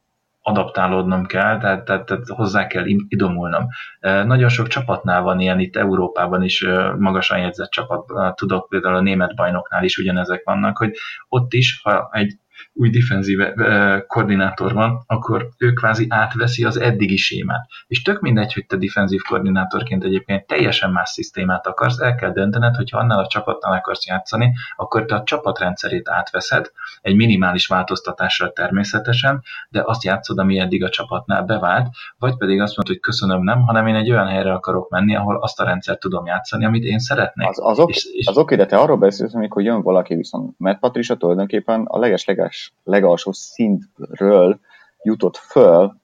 adaptálódnom 0.43 1.27
kell, 1.27 1.59
tehát, 1.59 1.85
tehát, 1.85 2.07
tehát 2.07 2.29
hozzá 2.29 2.67
kell 2.67 2.85
idomulnom. 3.09 3.67
Nagyon 4.01 4.49
sok 4.49 4.67
csapatnál 4.67 5.23
van 5.23 5.41
ilyen, 5.41 5.61
itt 5.61 5.77
Európában 5.77 6.43
is 6.43 6.67
magasan 6.99 7.39
jegyzett 7.39 7.71
csapat, 7.71 8.37
tudok 8.37 8.69
például 8.69 8.95
a 8.95 9.01
német 9.01 9.35
bajnoknál 9.35 9.85
is 9.85 9.99
ugyanezek 9.99 10.43
vannak, 10.45 10.77
hogy 10.77 10.93
ott 11.29 11.53
is, 11.53 11.81
ha 11.83 12.09
egy 12.13 12.39
új 12.81 12.91
defenzív 12.91 13.39
koordinátor 14.07 14.73
van, 14.73 15.03
akkor 15.07 15.49
ő 15.59 15.73
kvázi 15.73 16.07
átveszi 16.09 16.65
az 16.65 16.81
eddigi 16.81 17.17
sémát. 17.17 17.69
És 17.87 18.03
tök 18.03 18.21
mindegy, 18.21 18.53
hogy 18.53 18.67
te 18.67 18.77
defenzív 18.77 19.21
koordinátorként 19.29 20.05
egyébként 20.05 20.47
teljesen 20.47 20.91
más 20.91 21.11
szisztémát 21.11 21.67
akarsz, 21.67 22.01
el 22.01 22.15
kell 22.15 22.33
döntened, 22.33 22.77
hogy 22.77 22.91
ha 22.91 22.99
annál 22.99 23.19
a 23.19 23.27
csapatnál 23.27 23.73
akarsz 23.73 24.07
játszani, 24.07 24.53
akkor 24.77 25.05
te 25.05 25.15
a 25.15 25.23
csapatrendszerét 25.23 26.09
átveszed, 26.09 26.71
egy 27.01 27.17
minimális 27.17 27.67
változtatással 27.67 28.53
természetesen, 28.53 29.43
de 29.69 29.83
azt 29.85 30.05
játszod, 30.05 30.39
ami 30.39 30.59
eddig 30.59 30.85
a 30.85 30.89
csapatnál 30.89 31.43
bevált, 31.43 31.89
vagy 32.19 32.37
pedig 32.37 32.61
azt 32.61 32.77
mondod, 32.77 32.95
hogy 32.95 33.03
köszönöm, 33.03 33.43
nem, 33.43 33.63
hanem 33.63 33.87
én 33.87 33.95
egy 33.95 34.11
olyan 34.11 34.27
helyre 34.27 34.53
akarok 34.53 34.91
menni, 34.91 35.17
ahol 35.17 35.37
azt 35.43 35.61
a 35.61 35.65
rendszert 35.65 36.01
tudom 36.01 36.27
játszani, 36.27 36.65
amit 36.65 36.85
én 36.85 36.99
szeretnék. 36.99 37.49
Az, 37.49 37.79
ok, 37.79 37.91
és, 37.91 38.05
és... 38.13 38.27
az 38.27 38.37
oké, 38.37 38.57
de 38.57 38.67
te 38.67 38.77
arról 38.77 38.97
beszélsz, 38.97 39.35
amikor 39.35 39.63
jön 39.63 39.83
valaki 39.83 40.15
viszont, 40.15 40.59
mert 40.59 40.79
Patricia 40.79 41.17
tulajdonképpen 41.17 41.85
a 41.87 41.99
leges-leges 41.99 42.70
legalsó 42.85 43.33
szintről 43.33 44.59
jutott 45.03 45.37
föl 45.37 45.97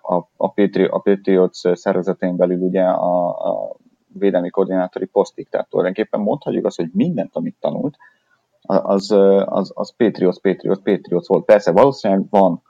a, 0.00 0.26
a, 0.36 0.48
Patri, 0.54 0.84
a 0.84 0.98
Patriots 0.98 1.60
szervezetén 1.72 2.36
belül 2.36 2.58
ugye 2.58 2.82
a, 2.82 3.28
a 3.28 3.76
védelmi 4.18 4.50
koordinátori 4.50 5.04
posztig. 5.04 5.48
Tehát 5.48 5.68
tulajdonképpen 5.68 6.20
mondhatjuk 6.20 6.66
azt, 6.66 6.76
hogy 6.76 6.90
mindent, 6.92 7.36
amit 7.36 7.56
tanult, 7.60 7.96
az, 8.66 9.10
az, 9.44 9.72
az 9.74 9.94
Patriots, 9.96 10.38
Patriots, 10.40 10.82
Patriots 10.82 11.26
volt. 11.26 11.44
Persze 11.44 11.70
valószínűleg 11.70 12.26
van, 12.30 12.62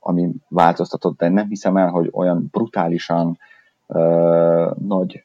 ami 0.00 0.30
változtatott, 0.48 1.18
de 1.18 1.28
nem 1.28 1.48
hiszem 1.48 1.76
el, 1.76 1.88
hogy 1.88 2.08
olyan 2.12 2.48
brutálisan 2.50 3.38
uh, 3.86 4.76
nagy 4.76 5.24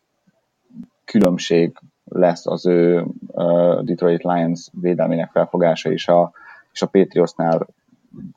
különbség 1.05 1.77
lesz 2.05 2.47
az 2.47 2.65
ő 2.65 3.05
uh, 3.27 3.81
Detroit 3.81 4.23
Lions 4.23 4.69
védelmének 4.71 5.31
felfogása 5.31 5.91
is 5.91 6.07
a, 6.07 6.31
és 6.73 6.81
a 6.81 6.87
Patriotsnál 6.87 7.67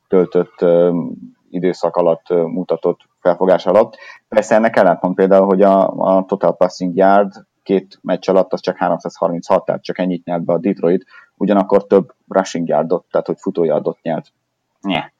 töltött 0.08 0.64
időszak 1.50 1.96
alatt 1.96 2.28
mutatott 2.28 3.00
felfogás 3.20 3.66
alatt. 3.66 3.96
Persze 4.28 4.54
ennek 4.54 4.76
ellentmond 4.76 5.14
például, 5.14 5.46
hogy 5.46 5.62
a, 5.62 5.88
a 5.88 6.24
Total 6.24 6.56
Passing 6.56 6.96
Yard 6.96 7.32
két 7.62 7.98
meccs 8.02 8.28
alatt 8.28 8.52
az 8.52 8.60
csak 8.60 8.76
336, 8.76 9.64
tehát 9.64 9.82
csak 9.82 9.98
ennyit 9.98 10.24
nyert 10.24 10.44
be 10.44 10.52
a 10.52 10.58
Detroit, 10.58 11.06
ugyanakkor 11.36 11.86
több 11.86 12.12
rushing 12.28 12.68
yardot, 12.68 13.04
tehát 13.10 13.26
hogy 13.26 13.40
futójardot 13.40 13.98
nyert. 14.02 14.32
Nye 14.80 15.14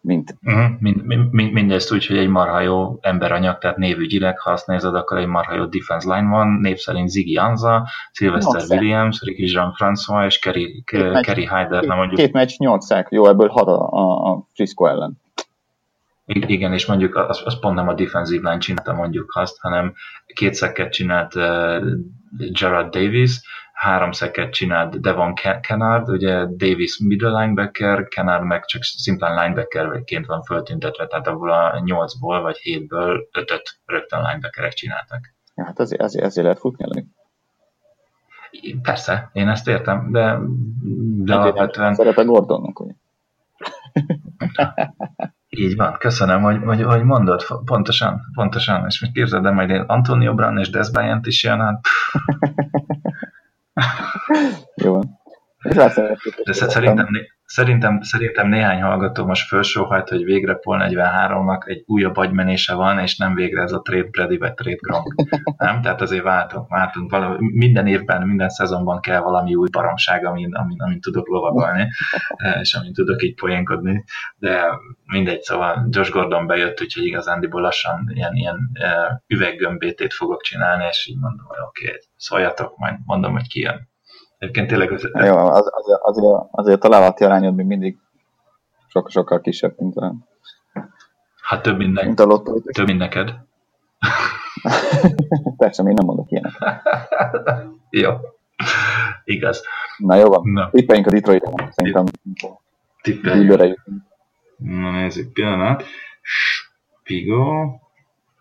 mint... 0.00 0.34
Uh-huh. 0.42 0.70
Mind, 0.78 1.32
mind, 1.32 1.52
mindezt 1.52 1.92
úgy, 1.92 2.06
hogy 2.06 2.16
egy 2.16 2.28
marha 2.28 2.60
jó 2.60 2.98
emberanyag, 3.00 3.58
tehát 3.58 3.76
névügyileg, 3.76 4.38
ha 4.38 4.50
azt 4.50 4.66
nézed, 4.66 4.94
akkor 4.94 5.18
egy 5.18 5.26
marha 5.26 5.54
jó 5.54 5.64
defense 5.64 6.14
line 6.14 6.28
van, 6.28 6.48
név 6.48 6.76
szerint 6.76 7.08
Ziggy 7.08 7.36
Anza, 7.36 7.88
Sylvester 8.12 8.62
Williams, 8.68 9.20
Ricky 9.20 9.52
Jean-François 9.52 10.26
és 10.26 10.38
Kerry, 10.38 10.82
Kerry 11.20 11.48
Hyder. 11.48 11.84
Na 11.84 11.94
mondjuk... 11.94 12.20
Két 12.20 12.32
meccs, 12.32 12.56
nyolc 12.56 12.84
szák, 12.84 13.08
jó, 13.10 13.26
ebből 13.26 13.48
hat 13.48 13.66
a, 13.66 13.88
a, 13.90 14.30
a 14.30 14.46
Frisco 14.54 14.86
ellen. 14.86 15.18
Igen, 16.24 16.72
és 16.72 16.86
mondjuk 16.86 17.16
az, 17.16 17.42
az 17.44 17.60
pont 17.60 17.74
nem 17.74 17.88
a 17.88 17.94
defensive 17.94 18.48
line 18.48 18.60
csinálta 18.60 18.92
mondjuk 18.92 19.32
azt, 19.34 19.58
hanem 19.60 19.94
két 20.26 20.54
szekket 20.54 20.92
csinált 20.92 21.34
uh, 21.34 21.84
Gerard 22.52 22.92
Davis, 22.96 23.40
három 23.80 24.12
szeket 24.12 24.52
csinált 24.52 25.00
Devon 25.00 25.34
Kennard, 25.60 26.08
ugye 26.08 26.44
Davis 26.44 26.98
middle 26.98 27.40
linebacker, 27.40 28.08
Kennard 28.08 28.44
meg 28.44 28.64
csak 28.64 28.82
szimplán 28.82 29.42
linebackerként 29.42 30.26
van 30.26 30.42
föltüntetve, 30.42 31.06
tehát 31.06 31.26
abból 31.26 31.50
a 31.50 31.80
nyolcból 31.84 32.40
vagy 32.40 32.56
hétből 32.56 33.28
ötöt 33.32 33.80
rögtön 33.86 34.20
linebackerek 34.22 34.72
csináltak. 34.72 35.34
Ja, 35.54 35.64
hát 35.64 35.80
ezért, 35.80 36.02
ezért, 36.02 36.24
ezért 36.24 36.44
lehet 36.44 36.60
futni 36.60 36.84
elég. 36.84 37.04
Persze, 38.82 39.30
én 39.32 39.48
ezt 39.48 39.68
értem, 39.68 40.10
de, 40.10 40.38
de 41.24 41.34
alapvetően... 41.34 41.94
Szerepe 41.94 42.22
Gordonnak, 42.22 42.80
ugye? 42.80 42.92
Így 45.48 45.76
van, 45.76 45.96
köszönöm, 45.98 46.42
hogy, 46.42 46.62
hogy, 46.64 46.82
hogy 46.82 47.02
mondod, 47.02 47.42
pontosan, 47.64 48.20
pontosan, 48.34 48.86
és 48.86 49.00
még 49.00 49.12
képzeld, 49.12 49.42
de 49.42 49.50
majd 49.50 49.84
Antonio 49.86 50.34
Brown 50.34 50.58
és 50.58 50.70
Des 50.70 50.90
Bryant 50.90 51.26
is 51.26 51.42
jön, 51.42 51.60
hát 51.60 51.80
Jó. 54.74 55.00
De 56.44 56.52
szerintem, 56.52 57.08
szerintem, 57.44 58.00
szerintem 58.00 58.48
néhány 58.48 58.82
hallgató 58.82 59.26
most 59.26 59.48
felsóhajt, 59.48 60.08
hogy 60.08 60.24
végre 60.24 60.54
Pol 60.54 60.78
43-nak 60.82 61.68
egy 61.68 61.82
újabb 61.86 62.16
agymenése 62.16 62.74
van, 62.74 62.98
és 62.98 63.16
nem 63.16 63.34
végre 63.34 63.62
ez 63.62 63.72
a 63.72 63.80
trade 63.80 64.08
Brady 64.10 64.38
vagy 64.38 64.54
trade 64.54 64.76
Gronk. 64.80 65.14
Nem? 65.56 65.82
Tehát 65.82 66.00
azért 66.00 66.22
váltunk, 66.22 66.68
váltunk. 66.68 67.10
Valami, 67.10 67.36
minden 67.40 67.86
évben, 67.86 68.26
minden 68.26 68.48
szezonban 68.48 69.00
kell 69.00 69.20
valami 69.20 69.54
új 69.54 69.68
baromság, 69.72 70.24
amin, 70.24 70.54
amin, 70.54 70.82
amin 70.82 71.00
tudok 71.00 71.28
lovagolni, 71.28 71.88
és 72.60 72.74
amin 72.74 72.92
tudok 72.92 73.22
így 73.22 73.34
poénkodni. 73.34 74.04
De 74.36 74.64
mindegy, 75.04 75.40
szóval 75.40 75.88
Josh 75.90 76.10
Gordon 76.10 76.46
bejött, 76.46 76.80
úgyhogy 76.80 77.04
igazándiból 77.04 77.60
lassan 77.60 78.10
ilyen, 78.14 78.34
ilyen 78.34 78.58
üveggömbétét 79.26 80.14
fogok 80.14 80.42
csinálni, 80.42 80.84
és 80.90 81.06
így 81.06 81.18
mondom, 81.18 81.46
hogy 81.46 81.58
oké, 81.68 81.86
okay, 81.86 81.98
szóljatok, 82.16 82.76
majd 82.76 82.94
mondom, 83.04 83.32
hogy 83.32 83.48
ki 83.48 83.60
jön. 83.60 83.89
Egyébként 84.40 84.68
tényleg 84.68 84.92
az... 84.92 85.10
Jó, 85.12 85.36
az, 85.36 85.70
az, 85.70 85.98
azért, 86.02 86.26
azért 86.50 86.84
a 86.84 86.88
levati 86.88 87.24
arányod 87.24 87.54
még 87.54 87.66
mindig 87.66 87.98
sokkal, 88.86 89.10
sokkal 89.10 89.40
kisebb, 89.40 89.74
mint 89.78 89.96
a... 89.96 90.14
Hát 91.42 91.62
több, 91.62 91.76
minden, 91.76 92.06
mint 92.06 92.20
a 92.20 92.24
lottó. 92.24 92.60
Több, 92.60 92.86
mint 92.86 92.98
neked. 92.98 93.34
Persze, 95.56 95.82
még 95.82 95.94
nem 95.94 96.06
mondok 96.06 96.30
ilyenek. 96.30 96.52
jó. 97.90 98.10
Igaz. 99.24 99.62
Na 99.96 100.14
jó 100.14 100.28
van. 100.28 100.50
Na. 100.50 100.70
Tippeljünk 100.70 101.06
a 101.06 101.10
detroit 101.10 101.50
szerintem. 101.70 102.04
Tippeljünk. 103.02 103.80
Na 104.56 104.90
nézzük, 104.90 105.32
pillanat. 105.32 105.84
Spigo, 106.22 107.78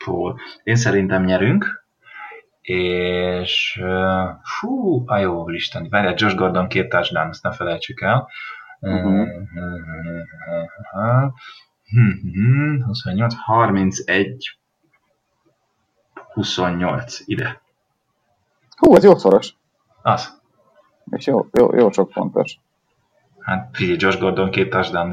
Paul. 0.06 0.40
Én 0.64 0.76
szerintem 0.76 1.24
nyerünk 1.24 1.79
és 2.62 3.82
fú, 4.44 5.04
a 5.06 5.18
jó 5.18 5.50
Isten, 5.50 5.90
várjál, 5.90 6.14
Josh 6.18 6.36
Gordon 6.36 6.68
két 6.68 6.90
touchdown, 6.90 7.30
ezt 7.30 7.44
ne 7.44 7.52
felejtsük 7.52 8.02
el. 8.02 8.28
Uh-huh. 8.80 9.28
28, 12.86 13.36
31, 13.36 14.58
28, 16.34 17.20
ide. 17.26 17.62
Hú, 18.78 18.96
ez 18.96 19.04
jó 19.04 19.16
szoros. 19.16 19.56
Az. 20.02 20.42
És 21.10 21.28
jó, 21.28 21.46
jó, 21.52 21.76
jó 21.76 21.92
sok 21.92 22.10
pontos. 22.12 22.60
Hát 23.40 23.70
figyelj, 23.72 23.98
Josh 24.00 24.20
Gordon 24.20 24.50
két 24.50 24.70
touchdown, 24.70 25.12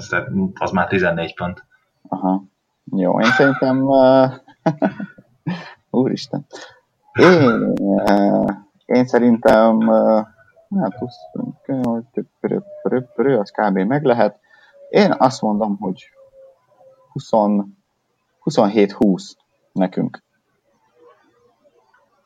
az 0.54 0.70
már 0.70 0.86
14 0.88 1.34
pont. 1.34 1.64
Aha. 2.08 2.42
Jó, 2.84 3.20
én 3.20 3.30
szerintem... 3.30 3.82
Uh... 3.82 4.32
Úristen. 5.90 6.46
Én, 7.16 7.72
én 8.86 9.06
szerintem 9.06 9.88
hát 10.80 11.02
az 13.38 13.50
kb. 13.50 13.78
meg 13.78 14.04
lehet. 14.04 14.40
Én 14.88 15.14
azt 15.18 15.42
mondom, 15.42 15.76
hogy 15.76 16.10
27-20 18.44 19.32
nekünk. 19.72 20.22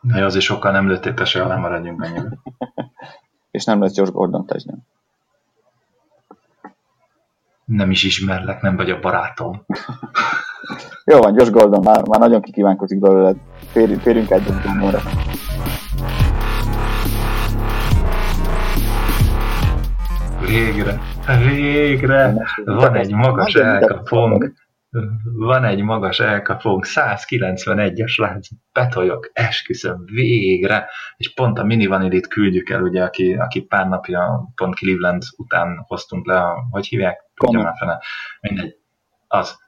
Na 0.00 0.18
jó, 0.18 0.24
azért 0.24 0.44
sokkal 0.44 0.72
nem 0.72 0.88
lőttél 0.88 1.24
se, 1.24 1.42
alá 1.42 1.56
maradjunk 1.56 1.98
mennyire. 1.98 2.28
És 3.50 3.64
nem 3.64 3.80
lesz 3.80 3.96
Josh 3.96 4.12
Gordon 4.12 4.46
touchdown. 4.46 4.86
Nem 7.76 7.90
is 7.90 8.04
ismerlek, 8.04 8.60
nem 8.60 8.76
vagy 8.76 8.90
a 8.90 9.00
barátom. 9.00 9.64
Jó 11.04 11.18
van, 11.18 11.34
Josh 11.34 11.50
Gordon, 11.50 11.82
már, 11.84 12.02
már 12.08 12.20
nagyon 12.20 12.42
kikívánkozik 12.42 12.98
belőled. 12.98 13.36
Férjünk, 13.72 14.00
férjünk 14.00 14.30
egy 14.30 14.42
Gordonra. 14.44 15.00
Végre, 20.46 21.00
végre, 21.46 22.34
van 22.64 22.94
egy 22.94 23.14
magas 23.14 23.54
elkapunk, 23.54 24.52
van 25.22 25.64
egy 25.64 25.82
magas 25.82 26.20
elkapunk, 26.20 26.86
191-es 26.88 28.20
lánc, 28.20 28.48
betoljok, 28.72 29.30
esküszöm, 29.32 30.04
végre, 30.04 30.88
és 31.16 31.34
pont 31.34 31.58
a 31.58 31.64
mini 31.64 31.86
vanidit 31.86 32.26
küldjük 32.26 32.70
el, 32.70 32.82
ugye, 32.82 33.02
aki, 33.02 33.34
aki 33.34 33.60
pár 33.60 33.88
napja 33.88 34.52
pont 34.54 34.74
Cleveland 34.74 35.22
után 35.36 35.84
hoztunk 35.86 36.26
le, 36.26 36.38
a, 36.40 36.66
hogy 36.70 36.86
hívják? 36.86 37.28
Már 37.48 37.74
fene, 37.78 38.00
mindegy, 38.40 38.80
az. 39.32 39.58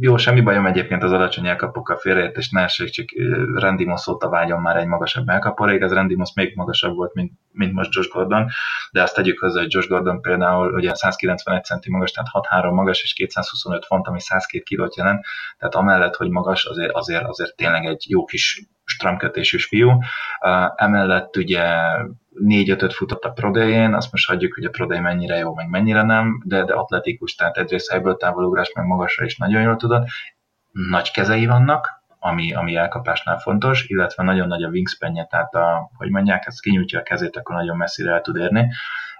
Jó, 0.00 0.16
semmi 0.16 0.40
bajom 0.40 0.66
egyébként 0.66 1.02
az 1.02 1.12
alacsony 1.12 1.46
elkapokkal 1.46 1.96
félreértés, 1.96 2.50
ne 2.50 2.62
essék, 2.62 2.90
csak 2.90 3.06
Randy 3.54 3.84
Moss 3.84 4.06
óta 4.06 4.28
vágyom 4.28 4.62
már 4.62 4.76
egy 4.76 4.86
magasabb 4.86 5.28
elkapóra, 5.28 5.72
igaz 5.72 5.92
Randy 5.92 6.14
Moss 6.14 6.32
még 6.34 6.56
magasabb 6.56 6.94
volt, 6.94 7.14
mint, 7.14 7.32
mint 7.52 7.72
most 7.72 7.94
Josh 7.94 8.10
Gordon, 8.10 8.48
de 8.90 9.02
azt 9.02 9.14
tegyük 9.14 9.38
hozzá, 9.38 9.60
hogy 9.60 9.72
Josh 9.72 9.88
Gordon 9.88 10.20
például 10.20 10.74
ugye 10.74 10.94
191 10.94 11.64
centi 11.64 11.90
magas, 11.90 12.10
tehát 12.10 12.64
6-3 12.64 12.74
magas 12.74 13.02
és 13.02 13.12
225 13.12 13.84
font, 13.84 14.06
ami 14.06 14.20
102 14.20 14.62
kilót 14.62 14.96
jelent, 14.96 15.24
tehát 15.58 15.74
amellett, 15.74 16.16
hogy 16.16 16.28
magas, 16.30 16.64
azért, 16.64 16.92
azért, 16.92 17.24
azért 17.24 17.56
tényleg 17.56 17.84
egy 17.84 18.04
jó 18.08 18.24
kis 18.24 18.68
stramkötésűs 18.84 19.66
fiú. 19.66 19.98
Emellett 20.76 21.36
ugye 21.36 21.62
négy-ötöt 22.28 22.92
futott 22.92 23.24
a 23.24 23.30
prodején, 23.30 23.94
azt 23.94 24.12
most 24.12 24.26
hagyjuk, 24.26 24.54
hogy 24.54 24.64
a 24.64 24.70
prodej 24.70 25.00
mennyire 25.00 25.36
jó, 25.36 25.54
meg 25.54 25.68
mennyire 25.68 26.02
nem, 26.02 26.42
de, 26.44 26.64
de 26.64 26.74
atletikus, 26.74 27.34
tehát 27.34 27.56
egyrészt 27.56 27.90
helyből 27.90 28.16
távolugrás, 28.16 28.72
meg 28.74 28.86
magasra 28.86 29.24
is 29.24 29.36
nagyon 29.36 29.62
jól 29.62 29.76
tudod. 29.76 30.06
Nagy 30.72 31.10
kezei 31.10 31.46
vannak, 31.46 32.02
ami, 32.18 32.54
ami 32.54 32.76
elkapásnál 32.76 33.38
fontos, 33.38 33.84
illetve 33.86 34.22
nagyon 34.22 34.48
nagy 34.48 34.62
a 34.62 34.68
wingspanje, 34.68 35.24
tehát 35.24 35.54
a, 35.54 35.90
hogy 35.96 36.10
mondják, 36.10 36.46
ezt 36.46 36.60
kinyújtja 36.60 36.98
a 36.98 37.02
kezét, 37.02 37.36
akkor 37.36 37.54
nagyon 37.54 37.76
messzire 37.76 38.12
el 38.12 38.20
tud 38.20 38.36
érni. 38.36 38.70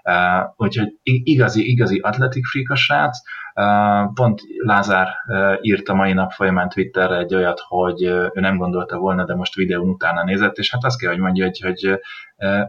Uh, 0.09 0.53
úgyhogy 0.55 0.93
igazi, 1.03 1.69
igazi 1.69 1.99
atletik 1.99 2.45
freak 2.45 2.69
a 2.69 2.75
srác. 2.75 3.17
Uh, 3.55 4.13
pont 4.13 4.41
Lázár 4.57 5.07
uh, 5.27 5.57
írta 5.61 5.93
mai 5.93 6.13
nap 6.13 6.31
folyamán 6.31 6.69
Twitterre 6.69 7.17
egy 7.17 7.35
olyat, 7.35 7.59
hogy 7.67 8.01
ő 8.03 8.31
nem 8.33 8.57
gondolta 8.57 8.97
volna, 8.97 9.25
de 9.25 9.35
most 9.35 9.55
videón 9.55 9.89
utána 9.89 10.23
nézett, 10.23 10.57
és 10.57 10.71
hát 10.71 10.83
azt 10.83 10.99
kell, 10.99 11.11
hogy 11.11 11.19
mondja, 11.19 11.45
hogy, 11.45 11.59
hogy 11.59 11.99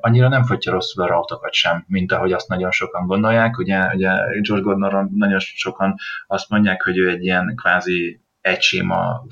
annyira 0.01 0.28
nem 0.28 0.45
fogyja 0.45 0.72
rosszul 0.72 1.03
a 1.05 1.07
rautokat 1.07 1.53
sem, 1.53 1.84
mint 1.87 2.12
ahogy 2.12 2.32
azt 2.32 2.49
nagyon 2.49 2.70
sokan 2.70 3.07
gondolják. 3.07 3.59
Ugye, 3.59 3.87
ugye 3.95 4.11
George 4.41 4.64
Gordonról 4.64 5.11
nagyon 5.14 5.39
sokan 5.39 5.95
azt 6.26 6.49
mondják, 6.51 6.82
hogy 6.82 6.99
ő 6.99 7.11
egy 7.11 7.24
ilyen 7.24 7.53
kvázi 7.57 8.26
egy 8.47 8.61
séma 8.61 9.25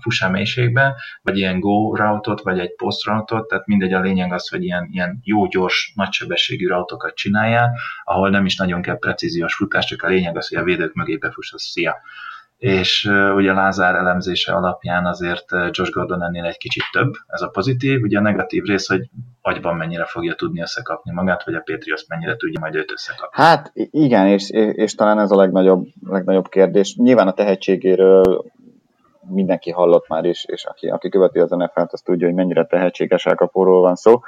fusámélységben, 0.00 0.94
vagy 1.22 1.38
ilyen 1.38 1.60
go 1.60 1.94
routot, 1.94 2.42
vagy 2.42 2.58
egy 2.58 2.74
post 2.74 3.04
routot, 3.04 3.48
tehát 3.48 3.66
mindegy, 3.66 3.92
a 3.92 4.00
lényeg 4.00 4.32
az, 4.32 4.48
hogy 4.48 4.64
ilyen, 4.64 4.88
ilyen 4.92 5.20
jó, 5.22 5.46
gyors, 5.46 5.92
nagysebességű 5.94 6.66
rautokat 6.66 7.14
csinálja, 7.14 7.70
ahol 8.04 8.30
nem 8.30 8.44
is 8.44 8.56
nagyon 8.56 8.82
kell 8.82 8.98
precíziós 8.98 9.54
futás, 9.54 9.86
csak 9.86 10.02
a 10.02 10.08
lényeg 10.08 10.36
az, 10.36 10.48
hogy 10.48 10.58
a 10.58 10.62
védők 10.62 10.94
mögé 10.94 11.16
befuss, 11.16 11.52
az 11.52 11.62
szia. 11.62 11.96
És 12.58 13.04
ugye 13.34 13.52
Lázár 13.52 13.94
elemzése 13.94 14.52
alapján 14.52 15.06
azért 15.06 15.44
Josh 15.50 15.90
Gordon 15.90 16.22
ennél 16.22 16.44
egy 16.44 16.56
kicsit 16.56 16.82
több, 16.92 17.12
ez 17.26 17.40
a 17.40 17.48
pozitív, 17.48 18.02
ugye 18.02 18.18
a 18.18 18.22
negatív 18.22 18.64
rész, 18.64 18.88
hogy 18.88 19.08
agyban 19.40 19.76
mennyire 19.76 20.04
fogja 20.04 20.34
tudni 20.34 20.60
összekapni 20.60 21.12
magát, 21.12 21.44
vagy 21.44 21.54
a 21.54 21.62
Patriots 21.64 22.08
mennyire 22.08 22.36
tudja 22.36 22.60
majd 22.60 22.74
őt 22.74 22.92
összekapni. 22.92 23.42
Hát 23.42 23.72
igen, 23.90 24.26
és, 24.26 24.50
és 24.50 24.94
talán 24.94 25.18
ez 25.18 25.30
a 25.30 25.36
legnagyobb, 25.36 25.86
legnagyobb 26.08 26.48
kérdés. 26.48 26.96
Nyilván 26.96 27.28
a 27.28 27.32
tehetségéről 27.32 28.44
mindenki 29.28 29.70
hallott 29.70 30.08
már 30.08 30.24
is, 30.24 30.44
és 30.44 30.64
aki, 30.64 30.88
aki 30.88 31.08
követi 31.08 31.38
az 31.38 31.50
NFL-t, 31.50 31.92
az 31.92 32.00
tudja, 32.00 32.26
hogy 32.26 32.36
mennyire 32.36 32.64
tehetséges 32.64 33.26
elkapóról 33.26 33.80
van 33.80 33.94
szó 33.94 34.20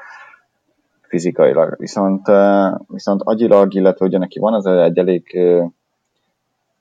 fizikailag. 1.08 1.74
Viszont, 1.78 2.26
viszont 2.86 3.22
agyilag, 3.22 3.74
illetve 3.74 4.06
ugye 4.06 4.18
neki 4.18 4.38
van 4.38 4.54
az 4.54 4.66
egy 4.66 4.98
elég 4.98 5.38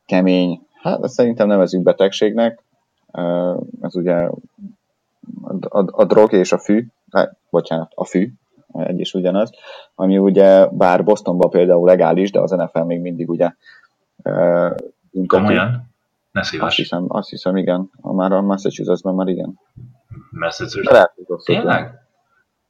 kemény, 0.06 0.67
hát 0.82 1.04
ezt 1.04 1.14
szerintem 1.14 1.48
nevezünk 1.48 1.84
betegségnek, 1.84 2.64
ez 3.82 3.96
ugye 3.96 4.14
a, 4.14 5.54
a, 5.60 5.86
a 6.02 6.06
drog 6.06 6.34
és 6.34 6.52
a 6.52 6.58
fű, 6.58 6.88
hát, 7.12 7.38
bocsánat, 7.50 7.92
a 7.96 8.06
fű, 8.06 8.32
egy 8.74 9.00
is 9.00 9.14
ugyanaz, 9.14 9.52
ami 9.96 10.18
ugye 10.18 10.68
bár 10.68 11.04
Bostonban 11.04 11.50
például 11.50 11.88
legális, 11.88 12.32
de 12.32 12.40
az 12.40 12.52
NFL 12.52 12.80
még 12.80 13.00
mindig 13.00 13.30
ugye 13.30 13.52
Komolyan? 15.28 15.96
Ne 16.32 16.40
Azt 16.60 16.76
hiszem, 16.76 17.06
azt 17.08 17.30
hiszem, 17.30 17.56
igen. 17.56 17.90
Már 18.02 18.32
a 18.32 18.42
Massachusettsben 18.42 19.14
már 19.14 19.28
igen. 19.28 19.60
Massachusetts? 20.30 21.44
Tényleg? 21.46 21.94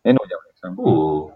Én 0.01 0.15
úgy 0.23 0.31
emlékszem. 0.31 0.73
Uh, 0.75 1.31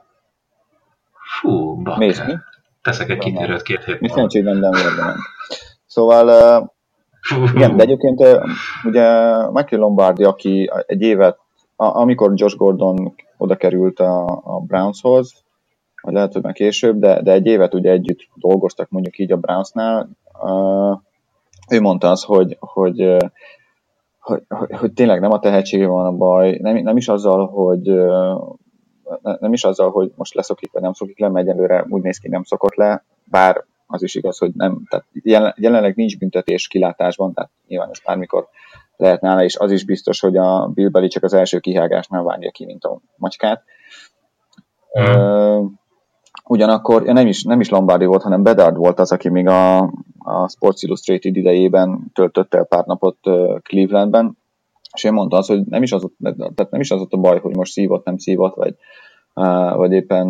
Fú, 1.39 1.81
bakker. 1.81 1.99
Mész 1.99 2.25
mi? 2.25 2.33
Teszek 2.81 3.09
egy 3.09 3.17
kitérőt 3.17 3.61
két 3.61 3.83
hét 3.83 3.99
Mi 3.99 4.07
szerencsében 4.07 4.57
nem. 4.57 4.73
Szóval, 5.91 6.27
uh, 6.27 6.67
igen, 7.55 7.77
de 7.77 7.83
egyébként 7.83 8.19
uh, 8.19 8.43
ugye 8.83 9.09
Michael 9.49 9.81
Lombardi, 9.81 10.23
aki 10.23 10.69
egy 10.85 11.01
évet, 11.01 11.39
a, 11.75 11.85
amikor 11.85 12.31
Josh 12.35 12.55
Gordon 12.55 13.15
oda 13.37 13.55
került 13.55 13.99
a, 13.99 14.41
a 14.43 14.59
Brownshoz, 14.59 15.43
vagy 16.01 16.13
lehet, 16.13 16.33
hogy 16.33 16.43
már 16.43 16.53
később, 16.53 16.99
de, 16.99 17.21
de 17.21 17.31
egy 17.31 17.45
évet 17.45 17.73
ugye 17.73 17.91
együtt 17.91 18.19
dolgoztak 18.35 18.89
mondjuk 18.89 19.17
így 19.17 19.31
a 19.31 19.37
Brownsnál, 19.37 20.09
uh, 20.41 20.99
ő 21.69 21.81
mondta 21.81 22.09
az, 22.09 22.23
hogy, 22.23 22.57
hogy, 22.59 23.17
hogy, 24.19 24.43
hogy, 24.49 24.75
hogy 24.77 24.93
tényleg 24.93 25.19
nem 25.19 25.31
a 25.31 25.39
tehetsége 25.39 25.87
van 25.87 26.05
a 26.05 26.17
baj, 26.17 26.57
nem, 26.61 26.75
nem 26.75 26.97
is 26.97 27.07
azzal, 27.07 27.47
hogy 27.47 27.91
nem 29.39 29.53
is 29.53 29.63
azzal, 29.63 29.89
hogy 29.89 30.11
most 30.15 30.33
leszokik, 30.33 30.71
vagy 30.71 30.81
nem 30.81 30.93
szokik 30.93 31.19
le, 31.19 31.29
mert 31.29 31.47
egyelőre 31.47 31.85
úgy 31.89 32.01
néz 32.01 32.17
ki, 32.17 32.27
nem 32.27 32.43
szokott 32.43 32.75
le, 32.75 33.03
bár 33.23 33.65
az 33.91 34.03
is 34.03 34.15
igaz, 34.15 34.37
hogy 34.37 34.51
nem, 34.53 34.81
tehát 34.89 35.05
jelenleg 35.55 35.95
nincs 35.95 36.17
büntetés 36.17 36.67
kilátásban, 36.67 37.33
tehát 37.33 37.51
nyilván 37.67 37.89
ez 37.89 37.99
bármikor 38.05 38.47
lehet 39.01 39.21
nála, 39.21 39.43
és 39.43 39.57
az 39.57 39.71
is 39.71 39.85
biztos, 39.85 40.19
hogy 40.19 40.37
a 40.37 40.67
Bill 40.67 41.07
csak 41.07 41.23
az 41.23 41.33
első 41.33 41.59
kihágásnál 41.59 42.23
vágja 42.23 42.51
ki, 42.51 42.65
mint 42.65 42.83
a 42.83 42.99
macskát. 43.17 43.63
Mm. 44.99 45.65
ugyanakkor 46.45 47.05
ja, 47.05 47.13
nem, 47.13 47.27
is, 47.27 47.43
nem 47.43 47.59
is 47.59 47.69
Lombardi 47.69 48.05
volt, 48.05 48.23
hanem 48.23 48.43
Bedard 48.43 48.75
volt 48.75 48.99
az, 48.99 49.11
aki 49.11 49.29
még 49.29 49.47
a, 49.47 49.77
a 50.19 50.47
Sports 50.49 50.83
Illustrated 50.83 51.35
idejében 51.35 52.11
töltött 52.13 52.53
el 52.53 52.65
pár 52.65 52.85
napot 52.85 53.17
Clevelandben, 53.61 54.37
és 54.93 55.03
én 55.03 55.13
mondta 55.13 55.37
az, 55.37 55.47
hogy 55.47 55.65
nem 55.65 55.83
is 55.83 55.91
az, 55.91 56.07
tehát 56.21 56.71
nem 56.71 56.79
is 56.79 56.91
az 56.91 57.01
ott 57.01 57.13
a 57.13 57.17
baj, 57.17 57.39
hogy 57.39 57.55
most 57.55 57.71
szívott, 57.71 58.05
nem 58.05 58.17
szívott, 58.17 58.55
vagy, 58.55 58.75
vagy 59.75 59.91
éppen 59.91 60.27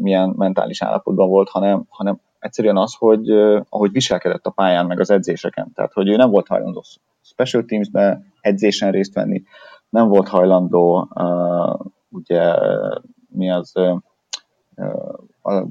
milyen 0.00 0.34
mentális 0.36 0.82
állapotban 0.82 1.28
volt, 1.28 1.48
hanem, 1.48 1.84
hanem 1.88 2.20
egyszerűen 2.38 2.76
az, 2.76 2.94
hogy 2.98 3.30
ahogy 3.68 3.92
viselkedett 3.92 4.46
a 4.46 4.50
pályán, 4.50 4.86
meg 4.86 5.00
az 5.00 5.10
edzéseken. 5.10 5.72
Tehát, 5.74 5.92
hogy 5.92 6.08
ő 6.08 6.16
nem 6.16 6.30
volt 6.30 6.46
hajlandó 6.46 6.84
special 7.22 7.64
teamsbe 7.64 8.22
edzésen 8.40 8.90
részt 8.90 9.14
venni, 9.14 9.42
nem 9.88 10.08
volt 10.08 10.28
hajlandó, 10.28 11.08
uh, 11.14 11.86
ugye, 12.08 12.54
mi 13.28 13.50
az, 13.50 13.72
uh, 13.74 15.66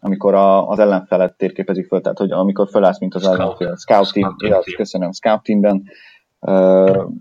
amikor 0.00 0.34
a, 0.34 0.68
az 0.68 0.78
ellenfelet 0.78 1.36
térképezik 1.36 1.86
föl, 1.86 2.00
tehát, 2.00 2.18
hogy 2.18 2.30
amikor 2.30 2.68
fölállsz, 2.68 3.00
mint 3.00 3.14
az 3.14 3.26
ellenfél, 3.26 3.76
scout 3.76 4.12
team, 4.12 4.36
scout 4.38 4.64
team. 4.64 4.76
köszönöm, 4.76 5.12
scout 5.12 5.42
teamben, 5.42 5.84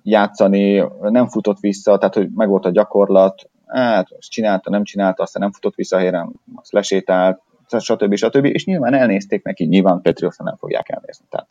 játszani, 0.03 0.87
nem 1.01 1.27
futott 1.27 1.59
vissza, 1.59 1.97
tehát 1.97 2.13
hogy 2.13 2.29
megvolt 2.35 2.65
a 2.65 2.69
gyakorlat, 2.69 3.49
hát 3.65 4.11
azt 4.11 4.29
csinálta, 4.29 4.69
nem 4.69 4.83
csinálta, 4.83 5.23
aztán 5.23 5.41
nem 5.41 5.51
futott 5.51 5.75
vissza 5.75 5.95
a 5.95 5.99
helyen, 5.99 6.31
azt 6.55 6.71
lesétált, 6.71 7.41
stb. 7.68 8.15
stb. 8.15 8.45
És 8.45 8.65
nyilván 8.65 8.93
elnézték 8.93 9.43
neki, 9.43 9.65
nyilván 9.65 10.01
Petriosa 10.01 10.43
nem 10.43 10.55
fogják 10.55 10.89
elnézni. 10.89 11.26
Tehát, 11.30 11.47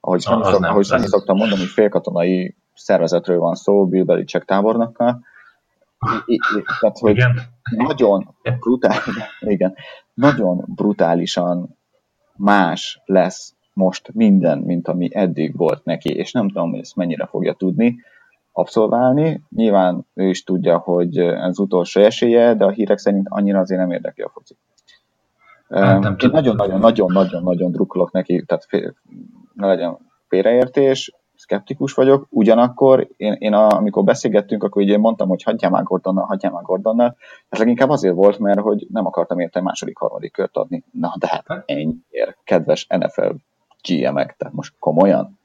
ahogy 0.00 0.20
Sanyi, 0.20 0.44
szok, 0.44 0.60
nem, 0.60 0.70
ahogy 0.70 0.84
Sanyi 0.84 1.06
szoktam 1.06 1.36
mondani, 1.36 1.60
hogy 1.60 1.70
félkatonai 1.70 2.56
szervezetről 2.74 3.38
van 3.38 3.54
szó, 3.54 3.86
Bill 3.86 4.04
Belichick 4.04 4.44
tábornokkal, 4.44 5.24
tehát, 6.80 6.98
hogy 6.98 7.16
igen. 7.16 7.40
nagyon 7.62 8.34
brutál, 8.60 8.98
igen, 9.40 9.74
nagyon 10.14 10.64
brutálisan 10.66 11.78
más 12.36 13.02
lesz 13.04 13.54
most 13.72 14.14
minden, 14.14 14.58
mint 14.58 14.88
ami 14.88 15.08
eddig 15.12 15.56
volt 15.56 15.84
neki, 15.84 16.14
és 16.14 16.32
nem 16.32 16.48
tudom, 16.48 16.70
hogy 16.70 16.78
ezt 16.78 16.96
mennyire 16.96 17.26
fogja 17.26 17.52
tudni 17.52 17.96
abszolválni. 18.52 19.42
Nyilván 19.48 20.06
ő 20.14 20.28
is 20.28 20.44
tudja, 20.44 20.78
hogy 20.78 21.18
ez 21.18 21.58
utolsó 21.58 22.00
esélye, 22.00 22.54
de 22.54 22.64
a 22.64 22.70
hírek 22.70 22.98
szerint 22.98 23.26
annyira 23.30 23.58
azért 23.58 23.80
nem 23.80 23.90
érdekli 23.90 24.22
a 24.22 24.28
foci. 24.28 24.56
Hát, 25.68 26.30
nagyon-nagyon-nagyon-nagyon 26.32 27.70
drukkolok 27.70 28.12
neki, 28.12 28.44
tehát 28.46 28.64
fél, 28.64 28.94
ne 29.54 29.66
legyen 29.66 29.98
félreértés, 30.28 31.12
szkeptikus 31.36 31.92
vagyok, 31.92 32.26
ugyanakkor 32.30 33.08
én, 33.16 33.32
én 33.32 33.52
a, 33.52 33.68
amikor 33.68 34.04
beszélgettünk, 34.04 34.62
akkor 34.62 34.82
ugye 34.82 34.98
mondtam, 34.98 35.28
hogy 35.28 35.42
hagyjál 35.42 35.70
már 35.70 35.82
Gordonnal, 35.82 36.24
hagyjál 36.24 36.52
már 36.52 36.62
Gordonnal, 36.62 37.16
ez 37.48 37.58
leginkább 37.58 37.90
azért 37.90 38.14
volt, 38.14 38.38
mert 38.38 38.60
hogy 38.60 38.86
nem 38.92 39.06
akartam 39.06 39.38
érte 39.38 39.60
második, 39.60 39.98
harmadik 39.98 40.32
kört 40.32 40.56
adni. 40.56 40.84
Na 40.92 41.14
de 41.18 41.26
hát, 41.30 41.44
hát 41.46 41.62
ennyiért, 41.66 42.38
kedves 42.44 42.86
NFL 42.88 43.30
GM-ek, 43.88 44.36
tehát 44.36 44.54
most 44.54 44.74
komolyan? 44.78 45.24
Hát, 45.24 45.38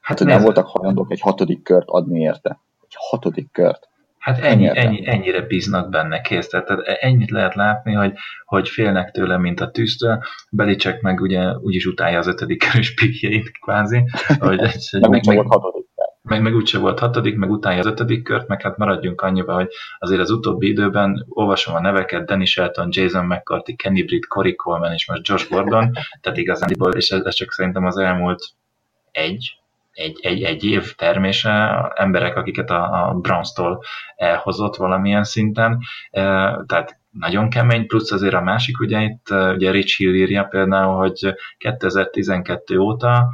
hát 0.00 0.18
hogy 0.18 0.26
nem 0.26 0.42
voltak 0.42 0.66
hajlandók 0.66 1.12
egy 1.12 1.20
hatodik 1.20 1.62
kört 1.62 1.88
adni 1.88 2.20
érte. 2.20 2.60
Egy 2.82 2.96
hatodik 3.10 3.52
kört. 3.52 3.88
Hát 4.26 4.38
ennyi, 4.38 4.70
ennyi, 4.74 5.08
ennyire 5.08 5.40
bíznak 5.40 5.90
benne, 5.90 6.20
kész. 6.20 6.48
Tehát, 6.48 6.66
tehát 6.66 6.86
ennyit 6.86 7.30
lehet 7.30 7.54
látni, 7.54 7.92
hogy, 7.92 8.12
hogy 8.44 8.68
félnek 8.68 9.10
tőle, 9.10 9.38
mint 9.38 9.60
a 9.60 9.70
tűztől. 9.70 10.22
Belicek 10.50 11.00
meg 11.00 11.20
ugye 11.20 11.52
úgyis 11.56 11.86
utálja 11.86 12.18
az 12.18 12.26
ötödik 12.26 12.64
körös 12.70 12.94
pikjeit, 12.94 13.50
kvázi. 13.58 14.04
Hogy, 14.38 14.60
meg, 15.00 15.26
meg, 15.26 15.36
meg, 15.36 15.46
hatodik. 15.46 15.86
Meg, 16.22 16.42
meg 16.42 16.54
úgyse 16.54 16.78
volt 16.78 16.98
hatodik, 16.98 17.36
meg 17.36 17.50
utálja 17.50 17.78
az 17.78 17.86
ötödik 17.86 18.22
kört, 18.22 18.48
meg 18.48 18.62
hát 18.62 18.76
maradjunk 18.76 19.20
annyiba, 19.20 19.54
hogy 19.54 19.68
azért 19.98 20.20
az 20.20 20.30
utóbbi 20.30 20.68
időben 20.68 21.26
olvasom 21.28 21.74
a 21.74 21.80
neveket, 21.80 22.26
Danny 22.26 22.44
Shelton, 22.44 22.88
Jason 22.90 23.26
McCarthy, 23.26 23.74
Kenny 23.74 24.04
Britt, 24.04 24.26
Cory 24.26 24.54
Coleman 24.54 24.92
és 24.92 25.08
most 25.08 25.28
Josh 25.28 25.50
Gordon, 25.50 25.90
tehát 26.20 26.38
igazán, 26.38 26.68
és 26.90 27.10
ez, 27.10 27.24
ez 27.24 27.34
csak 27.34 27.52
szerintem 27.52 27.84
az 27.84 27.96
elmúlt 27.96 28.44
egy, 29.10 29.58
egy, 29.96 30.18
egy, 30.22 30.42
egy 30.42 30.64
év 30.64 30.94
termése, 30.94 31.92
emberek, 31.94 32.36
akiket 32.36 32.70
a, 32.70 33.08
a 33.08 33.14
Browns-tól 33.14 33.82
elhozott 34.16 34.76
valamilyen 34.76 35.24
szinten, 35.24 35.78
tehát 36.66 36.98
nagyon 37.10 37.50
kemény, 37.50 37.86
plusz 37.86 38.12
azért 38.12 38.34
a 38.34 38.40
másik, 38.40 38.80
ugye 38.80 39.00
itt 39.00 39.30
ugye 39.30 39.70
Rich 39.70 39.96
Hill 39.96 40.14
írja 40.14 40.44
például, 40.44 40.96
hogy 40.96 41.34
2012 41.58 42.78
óta 42.78 43.28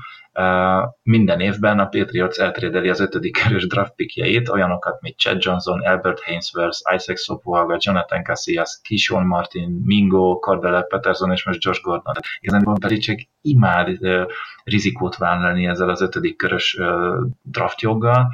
minden 1.03 1.41
évben 1.41 1.79
a 1.79 1.87
Patriots 1.87 2.39
eltrédeli 2.39 2.89
az 2.89 3.01
ötödik 3.01 3.43
körös 3.43 3.67
draft 3.67 3.95
pickjeit, 3.95 4.49
olyanokat, 4.49 5.01
mint 5.01 5.19
Chad 5.19 5.45
Johnson, 5.45 5.81
Albert 5.81 6.23
Hainsworth, 6.23 6.79
Isaac 6.95 7.21
Sopuaga, 7.21 7.77
Jonathan 7.79 8.25
Casillas, 8.25 8.79
Kishon 8.83 9.27
Martin, 9.27 9.83
Mingo, 9.85 10.39
Cordell 10.39 10.87
Peterson 10.87 11.33
és 11.33 11.45
most 11.45 11.65
Josh 11.65 11.83
Gordon. 11.83 12.15
Igazán 12.41 12.77
Belichick 12.81 13.29
imád 13.41 13.99
rizikót 14.65 15.17
vállalni 15.17 15.67
ezzel 15.67 15.89
az 15.89 16.01
ötödik 16.01 16.37
körös 16.37 16.79
draftjoggal, 17.43 18.33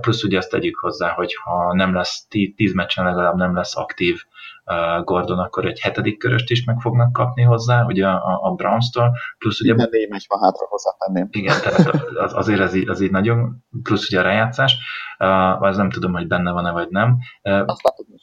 plusz 0.00 0.22
ugye 0.22 0.36
ezt 0.36 0.50
tegyük 0.50 0.78
hozzá, 0.78 1.08
hogy 1.08 1.34
ha 1.44 1.74
nem 1.74 1.94
lesz 1.94 2.26
tíz 2.56 2.74
meccsen 2.74 3.04
legalább 3.04 3.36
nem 3.36 3.54
lesz 3.54 3.76
aktív 3.76 4.22
Gordon 5.04 5.38
akkor 5.38 5.66
egy 5.66 5.80
hetedik 5.80 6.18
köröst 6.18 6.50
is 6.50 6.64
meg 6.64 6.80
fognak 6.80 7.12
kapni 7.12 7.42
hozzá, 7.42 7.84
ugye 7.84 8.06
a, 8.06 8.40
a 8.42 8.50
Browns-tól, 8.50 9.16
plusz 9.38 9.60
ugye... 9.60 9.74
Minden 9.74 9.88
négy 9.90 10.08
meccs 10.08 10.24
van 10.28 10.40
hátra 10.40 10.66
hozzátenném. 10.68 11.28
Igen, 11.30 11.60
tehát 11.60 11.94
az, 12.24 12.34
azért 12.34 12.60
ez 12.60 12.74
így, 12.74 12.88
az 12.88 13.00
így 13.00 13.10
nagyon, 13.10 13.64
plusz 13.82 14.08
ugye 14.08 14.20
a 14.20 14.22
rájátszás, 14.22 14.76
az 15.58 15.76
nem 15.76 15.90
tudom, 15.90 16.12
hogy 16.12 16.26
benne 16.26 16.52
van-e 16.52 16.70
vagy 16.70 16.88
nem. 16.88 17.18
Uh, 17.42 17.66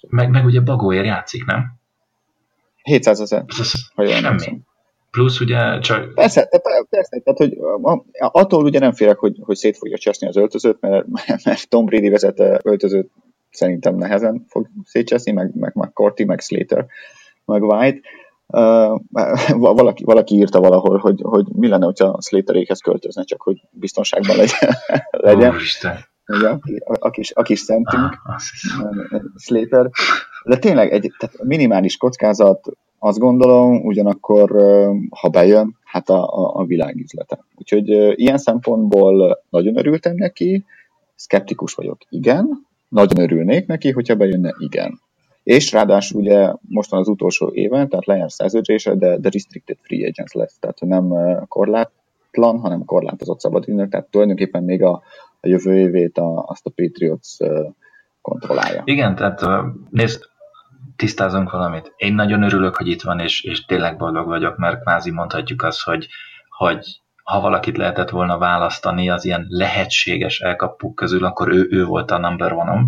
meg, 0.10 0.30
meg 0.30 0.46
ugye 0.46 0.62
Bagóér 0.62 1.06
játszik, 1.06 1.46
nem? 1.46 1.78
700 2.84 3.20
ezer. 3.20 3.46
Semmi. 3.96 4.62
Plusz 5.12 5.40
ugye 5.40 5.80
csak... 5.80 6.14
Persze, 6.14 6.50
persze 6.90 7.22
tehát, 7.24 7.38
hogy 7.38 7.58
attól 8.18 8.64
ugye 8.64 8.80
nem 8.80 8.92
félek, 8.92 9.18
hogy, 9.18 9.38
hogy 9.42 9.56
szét 9.56 9.78
fogja 9.78 9.98
cseszni 9.98 10.28
az 10.28 10.38
öltözőt, 10.38 10.82
mert, 10.82 11.06
mert 11.46 11.70
Tom 11.70 11.86
Brady 11.86 12.10
vezet 12.10 12.40
öltözőt 12.64 13.12
szerintem 13.52 13.96
nehezen 13.96 14.46
fog 14.48 14.68
szétcseszni, 14.84 15.32
meg, 15.32 15.56
meg 15.56 15.72
McCourty, 15.76 16.24
meg 16.24 16.40
Slater, 16.40 16.86
meg 17.46 17.64
White. 17.64 18.00
Uh, 18.48 19.00
valaki, 19.58 20.04
valaki 20.04 20.36
írta 20.36 20.60
valahol, 20.60 20.98
hogy, 20.98 21.22
hogy 21.24 21.46
mi 21.56 21.68
lenne, 21.68 21.86
hogyha 21.86 22.18
Slaterékhez 22.22 22.80
költözne, 22.80 23.24
csak 23.24 23.42
hogy 23.42 23.62
biztonságban 23.72 24.36
legyen. 24.36 24.76
legyen. 25.12 25.54
Úristen. 25.54 25.98
Ugye, 26.28 26.50
a, 26.84 27.10
kis, 27.10 27.32
a 27.34 27.42
kis 27.42 27.60
szentünk, 27.60 28.22
ah, 28.24 28.40
Slater. 29.36 29.90
De 30.44 30.58
tényleg 30.58 30.92
egy 30.92 31.14
tehát 31.18 31.44
minimális 31.44 31.98
kockázat, 31.98 32.68
azt 33.00 33.20
gondolom, 33.20 33.86
ugyanakkor, 33.86 34.52
ha 35.10 35.30
bejön, 35.30 35.78
hát 35.84 36.10
a, 36.10 36.24
a, 36.24 36.56
a 36.56 36.66
világüzlete. 36.66 37.46
Úgyhogy 37.56 37.90
ilyen 38.20 38.38
szempontból 38.38 39.44
nagyon 39.50 39.78
örültem 39.78 40.16
neki, 40.16 40.66
szkeptikus 41.16 41.74
vagyok, 41.74 41.98
igen, 42.10 42.68
nagyon 42.90 43.20
örülnék 43.20 43.66
neki, 43.66 43.92
hogyha 43.92 44.16
bejönne, 44.16 44.56
igen. 44.58 45.00
És 45.44 45.72
ráadásul 45.72 46.22
ugye 46.22 46.54
most 46.62 46.90
van 46.90 47.00
az 47.00 47.08
utolsó 47.08 47.52
éven, 47.54 47.90
tehát 47.90 48.06
lejár 48.06 48.32
szerződése, 48.32 48.96
de, 48.96 49.18
de 49.18 49.30
restricted 49.30 49.78
free 49.82 50.08
agents 50.08 50.34
lesz, 50.34 50.58
tehát 50.60 50.80
nem 50.80 51.14
korlátlan, 51.48 52.60
hanem 52.60 52.86
korlátozott 52.86 53.40
szabadidőnek, 53.40 53.90
tehát 53.90 54.08
tulajdonképpen 54.08 54.64
még 54.64 54.84
a, 54.84 54.92
a 55.40 55.48
jövő 55.48 55.78
évét 55.78 56.18
a, 56.18 56.44
azt 56.48 56.66
a 56.66 56.72
Patriots 56.76 57.38
kontrollálja. 58.22 58.82
Igen, 58.86 59.16
tehát 59.16 59.42
nézd, 59.90 60.24
tisztázunk 60.96 61.52
valamit. 61.52 61.94
Én 61.96 62.14
nagyon 62.14 62.44
örülök, 62.44 62.76
hogy 62.76 62.88
itt 62.88 63.02
van, 63.02 63.20
és, 63.20 63.44
és 63.44 63.66
tényleg 63.66 63.98
boldog 63.98 64.28
vagyok, 64.28 64.58
mert 64.58 64.82
kvázi 64.82 65.12
mondhatjuk 65.12 65.64
azt, 65.64 65.82
hogy, 65.82 66.08
hogy 66.50 67.02
ha 67.30 67.40
valakit 67.40 67.78
lehetett 67.78 68.10
volna 68.10 68.38
választani 68.38 69.10
az 69.10 69.26
ilyen 69.26 69.46
lehetséges 69.50 70.40
elkapuk 70.40 70.96
közül, 70.96 71.26
akkor 71.26 71.52
ő, 71.52 71.68
ő 71.72 71.86
volt 71.86 72.12
a 72.12 72.18
number 72.18 72.54
one 72.54 72.86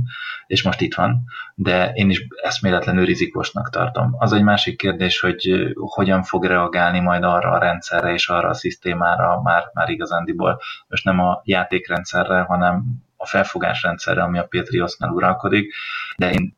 és 0.48 0.64
most 0.64 0.82
itt 0.82 0.96
van, 0.96 1.24
de 1.56 1.92
én 1.94 2.10
is 2.10 2.28
eszméletlenül 2.42 3.06
rizikósnak 3.06 3.70
tartom. 3.70 4.16
Az 4.18 4.34
egy 4.34 4.44
másik 4.44 4.78
kérdés, 4.78 5.20
hogy 5.20 5.74
hogyan 5.74 6.24
fog 6.24 6.46
reagálni 6.46 7.00
majd 7.00 7.24
arra 7.24 7.52
a 7.52 7.58
rendszerre 7.58 8.14
és 8.14 8.30
arra 8.30 8.50
a 8.50 8.54
szisztémára 8.54 9.42
már, 9.42 9.64
már 9.74 9.90
igazándiból, 9.90 10.60
most 10.88 11.04
nem 11.04 11.20
a 11.20 11.42
játékrendszerre, 11.44 12.42
hanem 12.42 12.84
a 13.18 13.26
felfogásrendszerre, 13.26 14.22
ami 14.24 14.38
a 14.38 14.48
Patriotsnál 14.50 15.12
uralkodik, 15.12 15.74
de 16.18 16.32
én, 16.32 16.58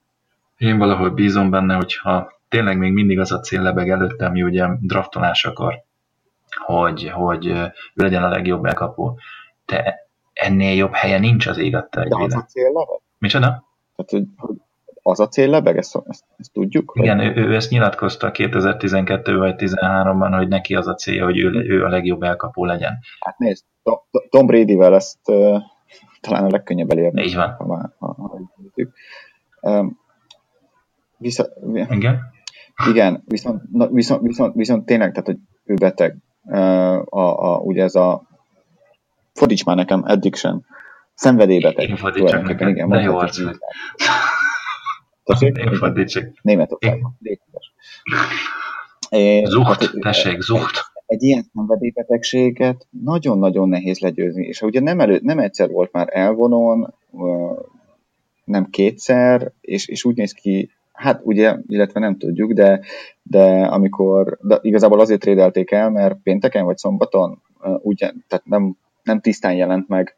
én 0.58 0.78
valahol 0.78 1.10
bízom 1.10 1.50
benne, 1.50 1.76
hogyha 1.76 2.32
tényleg 2.50 2.78
még 2.78 2.94
mindig 2.94 3.20
az 3.20 3.32
a 3.32 3.40
cél 3.40 3.62
lebeg 3.62 3.90
előtte, 3.90 4.26
ami 4.26 4.44
ugye 4.44 4.68
draftolásakor 4.80 5.84
hogy, 6.66 7.09
hogy 7.09 7.45
ő 7.45 7.72
legyen 7.93 8.24
a 8.24 8.30
legjobb 8.30 8.66
elkapó. 8.66 9.20
De 9.66 10.07
ennél 10.34 10.76
jobb 10.76 10.93
helye 10.93 11.20
nincs 11.20 11.47
az 11.47 11.57
ég 11.57 11.76
adta 11.76 12.01
egy 12.01 12.09
De 12.09 12.24
az 12.24 12.36
a 12.36 12.43
cél 12.43 12.72
lebeg? 12.72 12.99
Micsoda? 13.18 13.47
Tehát, 13.95 14.11
hogy, 14.11 14.26
hogy 14.38 14.55
az 15.03 15.20
a 15.20 15.28
cél 15.28 15.49
lebeg, 15.49 15.78
ezt, 15.78 16.01
ezt, 16.07 16.24
ezt 16.38 16.51
tudjuk? 16.51 16.91
Igen, 16.95 17.20
ő, 17.20 17.36
ő 17.36 17.55
ezt 17.55 17.70
nyilatkozta 17.70 18.32
2012 18.32 19.38
vagy 19.38 19.55
2013-ban, 19.57 20.34
hogy 20.38 20.47
neki 20.47 20.76
az 20.76 20.88
a 20.88 20.93
célja, 20.93 21.24
hogy 21.24 21.39
ő, 21.39 21.49
ő 21.49 21.84
a 21.84 21.89
legjobb 21.89 22.24
elkapó 22.24 22.66
legyen. 22.66 22.99
Hát 23.20 23.38
nézd, 23.38 23.66
Tom 24.30 24.45
Brady-vel 24.45 24.95
ezt 24.95 25.30
uh, 25.30 25.61
talán 26.22 26.43
a 26.43 26.49
legkönnyebb 26.49 26.91
elérni. 26.91 27.24
Így 27.24 27.36
van. 27.36 27.55
Ha, 27.57 27.66
ha, 27.66 27.93
ha, 27.99 28.39
ha, 29.61 29.70
um, 29.70 29.99
vissza, 31.18 31.47
Igen? 31.89 32.20
Igen, 32.89 33.24
viszont, 33.26 33.61
viszont, 33.91 34.22
viszont, 34.22 34.55
viszont 34.55 34.86
tényleg, 34.86 35.11
tehát, 35.11 35.26
hogy 35.26 35.38
ő 35.66 35.74
beteg, 35.74 36.18
a, 37.06 37.54
a, 37.54 37.58
ugye 37.58 37.84
ez 37.84 37.96
a 37.96 38.24
fordíts 39.34 39.66
már 39.66 39.76
nekem, 39.76 40.04
addiction, 40.06 40.66
szenvedélybeteg. 41.14 41.89
Én 41.89 41.96
fordítsak 41.96 42.44
nekem, 42.44 42.68
igen, 42.68 42.89
de 42.89 43.00
jó 43.00 43.18
arc 43.18 43.44
vagy. 43.44 43.58
Én 45.39 45.74
fordítsak. 45.74 46.30
Németországban. 46.41 47.18
Zucht, 49.44 49.68
hát, 49.68 49.91
tessék, 50.00 50.41
zucht. 50.41 50.91
Egy 51.06 51.24
ilyen 51.24 51.46
szenvedélybetegséget 51.54 52.88
nagyon-nagyon 53.04 53.70
nehéz 53.70 54.00
legyőzni, 54.00 54.46
és 54.46 54.62
ugye 54.62 54.80
nem, 54.80 55.00
elő, 55.00 55.20
nem 55.24 55.39
egyszer 55.39 55.70
volt 55.70 55.91
már 55.91 56.08
elvonon, 56.12 56.94
nem 58.44 58.66
kétszer, 58.70 59.52
és, 59.62 59.88
és 59.88 60.06
úgy 60.06 60.16
néz 60.16 60.32
ki, 60.32 60.72
Hát 60.94 61.22
ugye, 61.24 61.58
illetve 61.68 62.00
nem 62.00 62.18
tudjuk, 62.18 62.52
de, 62.52 62.82
de 63.24 63.66
amikor, 63.66 64.38
de 64.41 64.60
igazából 64.62 65.00
azért 65.00 65.20
trédelték 65.20 65.72
el, 65.72 65.89
mert 65.89 66.18
pénteken 66.24 66.66
vagy 66.66 66.78
szombaton, 66.78 67.41
ugye, 67.82 68.12
tehát 68.28 68.46
nem, 68.46 68.78
nem 69.04 69.20
tisztán 69.20 69.54
jelent 69.54 69.88
meg 69.88 70.16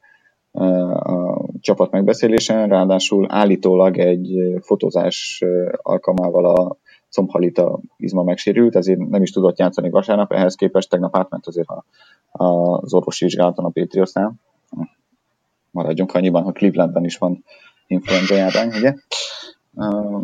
a 0.52 1.40
csapat 1.60 1.92
megbeszélésen, 1.92 2.68
ráadásul 2.68 3.26
állítólag 3.30 3.98
egy 3.98 4.56
fotózás 4.62 5.44
alkalmával 5.82 6.46
a 6.46 6.78
combhalita 7.10 7.80
izma 7.98 8.24
megsérült, 8.24 8.76
ezért 8.76 9.00
nem 9.10 9.22
is 9.22 9.32
tudott 9.32 9.58
játszani 9.58 9.90
vasárnap, 9.90 10.32
ehhez 10.32 10.56
képest 10.56 10.90
tegnap 10.90 11.18
átment 11.18 11.48
azért 11.48 11.68
a, 11.68 11.86
a, 12.32 12.78
az 12.78 12.94
orvosi 12.94 13.26
vizsgálaton 13.26 13.66
a 13.66 13.70
Patriotsnál. 13.70 14.34
Maradjunk 15.72 16.14
annyiban, 16.14 16.44
hogy 16.44 16.54
Clevelandben 16.54 17.04
is 17.04 17.18
van 17.18 17.44
influenza 17.88 18.36
járvány, 18.36 18.68
ugye? 18.68 18.94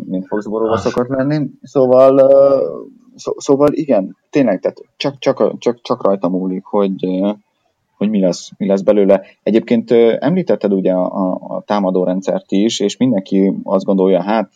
Mint 0.04 0.26
Foxborough 0.26 0.78
szokott 0.78 1.08
lenni. 1.08 1.50
Szóval, 1.62 2.30
szó, 3.14 3.32
szóval 3.36 3.72
igen, 3.72 4.16
tényleg, 4.30 4.60
tehát 4.60 4.80
csak, 4.96 5.18
csak, 5.18 5.58
csak, 5.58 5.80
csak 5.82 6.04
rajta 6.04 6.28
múlik, 6.28 6.64
hogy, 6.64 7.06
hogy 7.96 8.10
mi 8.10 8.20
lesz, 8.20 8.50
mi 8.56 8.66
lesz 8.66 8.80
belőle. 8.80 9.22
Egyébként 9.42 9.90
említetted 10.18 10.72
ugye 10.72 10.92
a, 10.92 11.32
a 11.34 11.62
támadó 11.66 12.04
rendszert 12.04 12.52
is, 12.52 12.80
és 12.80 12.96
mindenki 12.96 13.52
azt 13.62 13.84
gondolja, 13.84 14.22
hát 14.22 14.50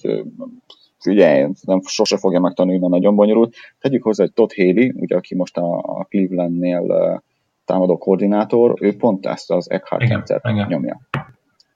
ugye, 1.07 1.49
nem, 1.63 1.81
sose 1.85 2.17
fogja 2.17 2.41
megtanulni, 2.41 2.79
mert 2.79 2.93
nagyon 2.93 3.15
bonyolult. 3.15 3.55
Tegyük 3.81 4.03
hozzá, 4.03 4.25
hogy 4.25 4.33
Todd 4.33 4.49
Haley, 4.57 4.93
ugye, 4.95 5.17
aki 5.17 5.35
most 5.35 5.57
a, 5.57 5.77
a 5.77 6.07
Clevelandnél 6.09 7.23
támadó 7.65 7.99
koordinátor, 7.99 8.75
ő 8.81 8.97
pont 8.97 9.27
ezt 9.27 9.51
az 9.51 9.71
Eckhart 9.71 10.09
rendszert 10.09 10.69
nyomja. 10.69 11.01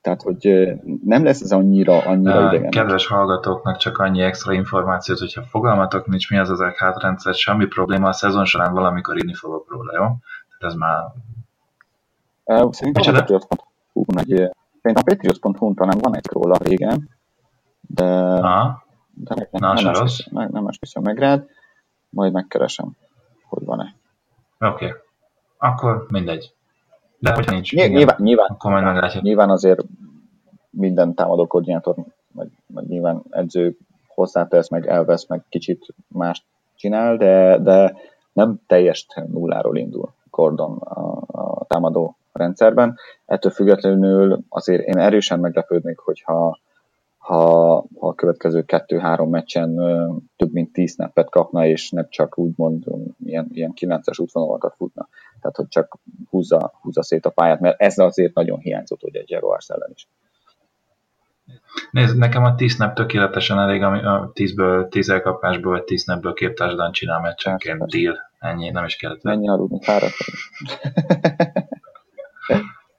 Tehát, 0.00 0.22
hogy 0.22 0.68
nem 1.04 1.24
lesz 1.24 1.40
ez 1.40 1.52
annyira, 1.52 1.98
annyira 1.98 2.46
idegen. 2.46 2.70
Kedves 2.70 3.06
hallgatóknak 3.06 3.76
csak 3.76 3.98
annyi 3.98 4.20
extra 4.20 4.52
információt, 4.52 5.18
hogyha 5.18 5.42
fogalmatok 5.42 6.06
nincs 6.06 6.30
mi 6.30 6.38
az 6.38 6.50
az 6.50 6.60
ECHAT 6.60 7.02
rendszer, 7.02 7.34
semmi 7.34 7.66
probléma, 7.66 8.08
a 8.08 8.12
szezon 8.12 8.44
során 8.44 8.72
valamikor 8.72 9.16
írni 9.16 9.34
fogok 9.34 9.70
róla, 9.70 9.92
jó? 9.92 10.02
Tehát 10.02 10.18
ez 10.58 10.74
már... 10.74 11.02
Szerintem 12.70 13.14
a 13.14 13.18
Patriots.hu 13.18 14.04
nagy... 14.06 14.26
Szerintem 14.82 14.94
a 14.94 15.02
Patriots.hu 15.02 15.74
talán 15.74 15.98
van 16.00 16.16
egy 16.16 16.26
róla 16.32 16.56
régen, 16.62 17.08
de... 17.80 18.04
Aha. 18.04 18.84
De 19.14 19.34
nem, 19.34 19.46
Na, 19.50 19.72
nem, 19.72 19.86
esküszöm, 19.86 20.32
meg, 20.32 20.50
nem 20.50 20.66
esküszöm 20.66 21.02
meg 21.02 21.18
rád, 21.18 21.46
majd 22.08 22.32
megkeresem, 22.32 22.96
hogy 23.48 23.64
van-e. 23.64 23.94
Oké. 24.58 24.86
Okay. 24.86 24.98
Akkor 25.58 26.06
mindegy. 26.08 26.54
De 27.20 27.32
hogyha 27.32 27.52
nincs, 27.52 27.72
Ny- 27.72 27.90
nyilván, 27.90 28.16
nyilván, 28.18 28.46
akkor 28.50 28.70
majd 28.70 29.22
nyilván 29.22 29.50
azért 29.50 29.84
minden 30.70 31.14
támadó 31.14 31.46
koordinátor, 31.46 31.94
vagy, 32.32 32.48
vagy 32.66 32.86
nyilván 32.86 33.22
edző 33.30 33.76
hozzátesz, 34.14 34.68
meg 34.68 34.86
elvesz, 34.86 35.26
meg 35.26 35.42
kicsit 35.48 35.94
más 36.08 36.46
csinál, 36.74 37.16
de, 37.16 37.58
de 37.58 37.96
nem 38.32 38.60
teljesen 38.66 39.28
nulláról 39.32 39.76
indul 39.76 40.14
Gordon 40.30 40.76
a, 40.78 41.22
a 41.26 41.64
támadó 41.64 42.16
rendszerben. 42.32 42.96
Ettől 43.26 43.52
függetlenül 43.52 44.40
azért 44.48 44.82
én 44.86 44.98
erősen 44.98 45.40
meglepődnék, 45.40 45.98
hogyha 45.98 46.58
ha, 47.18 47.84
ha 47.98 48.08
a 48.08 48.14
következő 48.14 48.62
kettő-három 48.62 49.30
meccsen 49.30 49.74
több 50.36 50.52
mint 50.52 50.72
tíz 50.72 50.92
snappet 50.92 51.30
kapna, 51.30 51.66
és 51.66 51.90
nem 51.90 52.06
csak 52.08 52.38
úgymond 52.38 52.84
ilyen, 53.24 53.48
ilyen 53.52 53.72
kilences 53.72 54.18
útvonalakat 54.18 54.74
futna. 54.76 55.08
Tehát, 55.40 55.56
hogy 55.56 55.68
csak 55.68 55.98
húzza, 56.28 56.72
húzza 56.80 57.02
szét 57.02 57.26
a 57.26 57.30
pályát, 57.30 57.60
mert 57.60 57.80
ez 57.80 57.98
azért 57.98 58.34
nagyon 58.34 58.58
hiányzott 58.58 59.02
ugye 59.02 59.20
egy 59.20 59.30
Jaguars 59.30 59.68
ellen 59.68 59.90
is. 59.94 60.08
Nézd, 61.90 62.18
nekem 62.18 62.44
a 62.44 62.54
10 62.54 62.72
snap 62.72 62.94
tökéletesen 62.94 63.58
elég, 63.58 63.82
ami 63.82 64.04
a 64.04 64.30
10-ből, 64.34 64.88
10 64.88 65.08
elkapásból, 65.08 65.72
vagy 65.72 65.84
10 65.84 66.02
snapből 66.02 66.32
két 66.32 66.54
társadalán 66.54 66.92
csinál 66.92 67.20
meccsenként. 67.20 67.86
Deal. 67.86 68.16
Ennyi, 68.38 68.70
nem 68.70 68.84
is 68.84 68.96
kellett. 68.96 69.22
Mennyi 69.22 69.48
aludni, 69.48 69.82
fáradt 69.82 70.14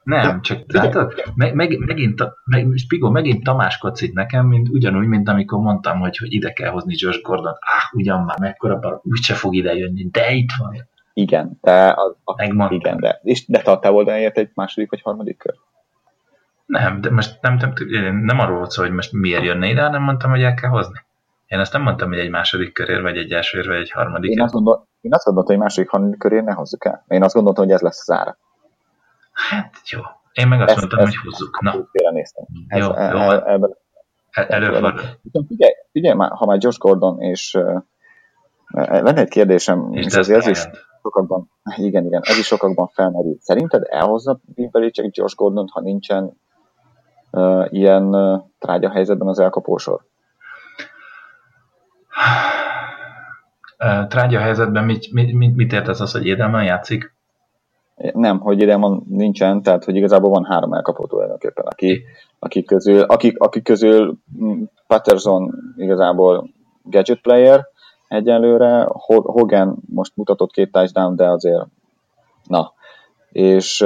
Nem, 0.03 0.41
csak 0.41 0.71
látod, 0.73 1.13
meg, 1.35 1.53
meg, 1.53 1.77
megint, 1.77 2.23
meg, 2.45 2.67
Spigo, 2.75 3.09
megint 3.09 3.43
Tamáskodsz 3.43 4.01
itt 4.01 4.13
nekem, 4.13 4.47
mint, 4.47 4.69
ugyanúgy, 4.69 5.07
mint 5.07 5.29
amikor 5.29 5.59
mondtam, 5.59 5.99
hogy, 5.99 6.17
hogy 6.17 6.33
ide 6.33 6.53
kell 6.53 6.69
hozni 6.69 6.93
Josh 6.97 7.21
Gordon. 7.21 7.53
Ah, 7.53 7.93
ugyan 7.93 8.23
már, 8.23 8.39
mekkora 8.39 8.79
bar, 8.79 8.99
úgyse 9.03 9.33
fog 9.33 9.55
ide 9.55 9.73
jönni, 9.73 10.09
de 10.09 10.31
itt 10.31 10.49
van. 10.57 10.87
Igen, 11.13 11.57
de, 11.61 11.87
a, 11.87 12.17
a, 12.23 12.43
igen, 12.69 12.97
de, 12.99 13.19
és 13.23 13.47
de 13.47 13.61
tartál 13.61 13.91
volna 13.91 14.17
ilyet 14.17 14.37
egy 14.37 14.51
második 14.53 14.89
vagy 14.89 15.01
harmadik 15.01 15.37
kör? 15.37 15.55
Nem, 16.65 17.01
de 17.01 17.09
most 17.09 17.41
nem, 17.41 17.55
nem, 17.55 18.15
nem 18.15 18.39
arról 18.39 18.57
volt 18.57 18.71
szó, 18.71 18.81
hogy 18.81 18.91
most 18.91 19.11
miért 19.11 19.43
jönne 19.43 19.67
ide, 19.67 19.81
hanem 19.81 20.01
mondtam, 20.01 20.29
hogy 20.29 20.43
el 20.43 20.53
kell 20.53 20.69
hozni. 20.69 20.99
Én 21.47 21.59
azt 21.59 21.73
nem 21.73 21.81
mondtam, 21.81 22.09
hogy 22.09 22.19
egy 22.19 22.29
második 22.29 22.73
körér, 22.73 23.01
vagy 23.01 23.17
egy 23.17 23.31
első 23.31 23.63
vagy 23.67 23.75
egy 23.75 23.91
harmadik. 23.91 24.31
Én 24.31 24.41
azt, 24.41 24.53
gondol, 24.53 24.87
én 25.01 25.13
azt 25.13 25.25
gondoltam, 25.25 25.55
hogy 25.55 25.63
második, 25.63 25.89
harmadik 25.89 26.19
körér 26.19 26.43
ne 26.43 26.53
hozzuk 26.53 26.85
el. 26.85 27.05
Én 27.07 27.23
azt 27.23 27.33
gondoltam, 27.33 27.63
hogy 27.63 27.73
ez 27.73 27.81
lesz 27.81 27.99
az 28.07 28.15
ára. 28.15 28.37
Hát 29.31 29.89
jó. 29.89 29.99
Én 30.33 30.47
meg 30.47 30.61
azt 30.61 30.69
ezt, 30.69 30.79
mondtam, 30.79 30.99
ezt, 30.99 31.07
hogy 31.07 31.23
húzzuk. 31.23 31.61
Na. 31.61 32.11
néztem. 32.11 32.45
Ez, 32.67 32.79
jó, 32.79 32.93
el, 32.93 33.13
jó. 33.13 33.19
El, 33.19 33.43
ebben, 33.45 33.77
el, 34.31 34.45
előfordul. 34.45 35.01
Figyelj, 35.47 35.73
figyelj 35.91 36.15
már, 36.15 36.31
ha 36.31 36.45
már 36.45 36.57
Josh 36.59 36.79
Gordon 36.79 37.21
és, 37.21 37.57
Lenne 38.73 39.21
egy 39.21 39.29
kérdésem, 39.29 39.93
és, 39.93 40.05
és 40.05 40.15
azért 40.15 40.39
ez 40.39 40.47
is 40.47 40.67
sokakban, 41.01 41.49
igen, 41.75 42.05
igen, 42.05 42.21
ez 42.23 42.37
is 42.37 42.45
sokakban 42.45 42.87
felmerül. 42.87 43.37
Szerinted 43.39 43.83
elhozza 43.89 44.39
csak 44.91 45.15
Josh 45.15 45.35
Gordon, 45.35 45.67
ha 45.71 45.81
nincsen 45.81 46.37
uh, 47.31 47.65
ilyen 47.69 48.15
uh, 48.15 48.41
trágya 48.59 48.89
helyzetben 48.89 49.27
az 49.27 49.39
elkapósor? 49.39 50.09
Trágya 54.07 54.39
helyzetben 54.39 54.85
mit, 54.85 55.11
mit, 55.11 55.55
mit 55.55 55.73
értesz 55.73 55.99
az, 55.99 56.11
hogy 56.11 56.29
Edelman 56.29 56.63
játszik? 56.63 57.13
Nem, 58.13 58.39
hogy 58.39 58.61
Edelman 58.61 59.03
nincsen, 59.07 59.61
tehát 59.61 59.83
hogy 59.83 59.95
igazából 59.95 60.29
van 60.29 60.45
három 60.45 60.73
elkapó 60.73 61.05
tulajdonképpen, 61.05 61.65
aki, 61.65 62.03
akik 62.39 62.65
közül, 62.65 63.01
akik, 63.01 63.39
akik 63.39 63.63
közül 63.63 64.17
mm, 64.43 64.63
Patterson 64.87 65.51
igazából 65.75 66.49
gadget 66.83 67.21
player 67.21 67.67
egyelőre, 68.11 68.87
Hogan 69.07 69.77
most 69.93 70.15
mutatott 70.15 70.51
két 70.51 70.71
touchdown, 70.71 71.15
de 71.15 71.29
azért 71.29 71.65
na, 72.47 72.73
és, 73.31 73.85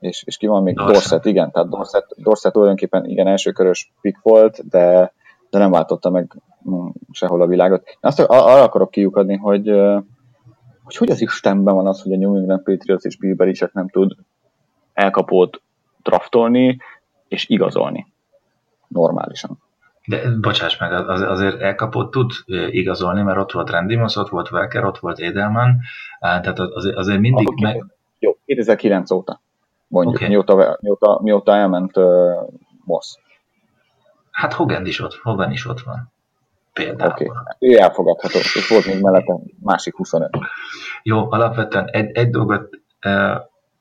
és, 0.00 0.22
és 0.22 0.36
ki 0.36 0.46
van 0.46 0.62
még? 0.62 0.76
Dorset, 0.76 0.94
Dorset 0.94 1.24
igen, 1.24 1.50
tehát 1.50 1.68
Dorset, 1.68 2.06
Dorset 2.16 2.52
tulajdonképpen 2.52 3.04
igen, 3.04 3.26
elsőkörös 3.26 3.92
pick 4.00 4.22
volt, 4.22 4.68
de, 4.68 5.12
de 5.50 5.58
nem 5.58 5.70
váltotta 5.70 6.10
meg 6.10 6.42
mm, 6.70 6.86
sehol 7.10 7.42
a 7.42 7.46
világot. 7.46 7.98
Azt 8.00 8.20
arra 8.20 8.62
akarok 8.62 8.90
kiukadni, 8.90 9.36
hogy, 9.36 9.68
hogy 10.82 10.96
hogy 10.96 11.10
az 11.10 11.20
Istenben 11.20 11.74
van 11.74 11.86
az, 11.86 12.02
hogy 12.02 12.12
a 12.12 12.16
New 12.16 12.36
England 12.36 12.62
Patriots 12.62 13.04
és 13.04 13.16
Bill 13.16 13.34
Belichick 13.34 13.72
nem 13.72 13.88
tud 13.88 14.12
elkapót 14.92 15.60
draftolni 16.02 16.78
és 17.28 17.48
igazolni 17.48 18.06
normálisan. 18.88 19.58
De 20.06 20.30
bocsáss 20.40 20.78
meg, 20.78 20.92
az, 20.92 21.20
azért 21.20 21.60
elkapott 21.60 22.10
tud 22.10 22.30
igazolni, 22.70 23.22
mert 23.22 23.38
ott 23.38 23.52
volt 23.52 23.70
Randy 23.70 23.96
Moss, 23.96 24.16
ott 24.16 24.28
volt 24.28 24.50
Welker, 24.50 24.84
ott 24.84 24.98
volt 24.98 25.18
Edelman, 25.18 25.80
tehát 26.20 26.58
azért, 26.58 26.96
azért 26.96 27.20
mindig 27.20 27.48
okay. 27.48 27.72
meg... 27.72 27.84
Jó, 28.18 28.36
2009 28.44 29.10
óta, 29.10 29.40
mondjuk, 29.88 30.16
okay. 30.16 30.28
mióta, 30.28 30.78
mióta, 30.80 31.20
mióta 31.22 31.54
elment 31.54 31.96
uh, 31.96 32.04
Moss. 32.84 33.14
Hát 34.30 34.52
Hogan 34.52 34.86
is 34.86 35.00
ott, 35.00 35.14
Hogan 35.22 35.50
is 35.50 35.66
ott 35.66 35.80
van. 35.80 36.12
Például. 36.72 37.10
Okay. 37.10 37.30
ő 37.58 37.78
elfogadható, 37.78 38.38
és 38.38 38.68
volt 38.68 38.86
még 38.86 39.02
mellette 39.02 39.34
másik 39.62 39.96
25. 39.96 40.30
Jó, 41.02 41.32
alapvetően 41.32 41.88
egy, 41.90 42.16
egy 42.16 42.30
dolgot 42.30 42.68
uh, 43.06 43.36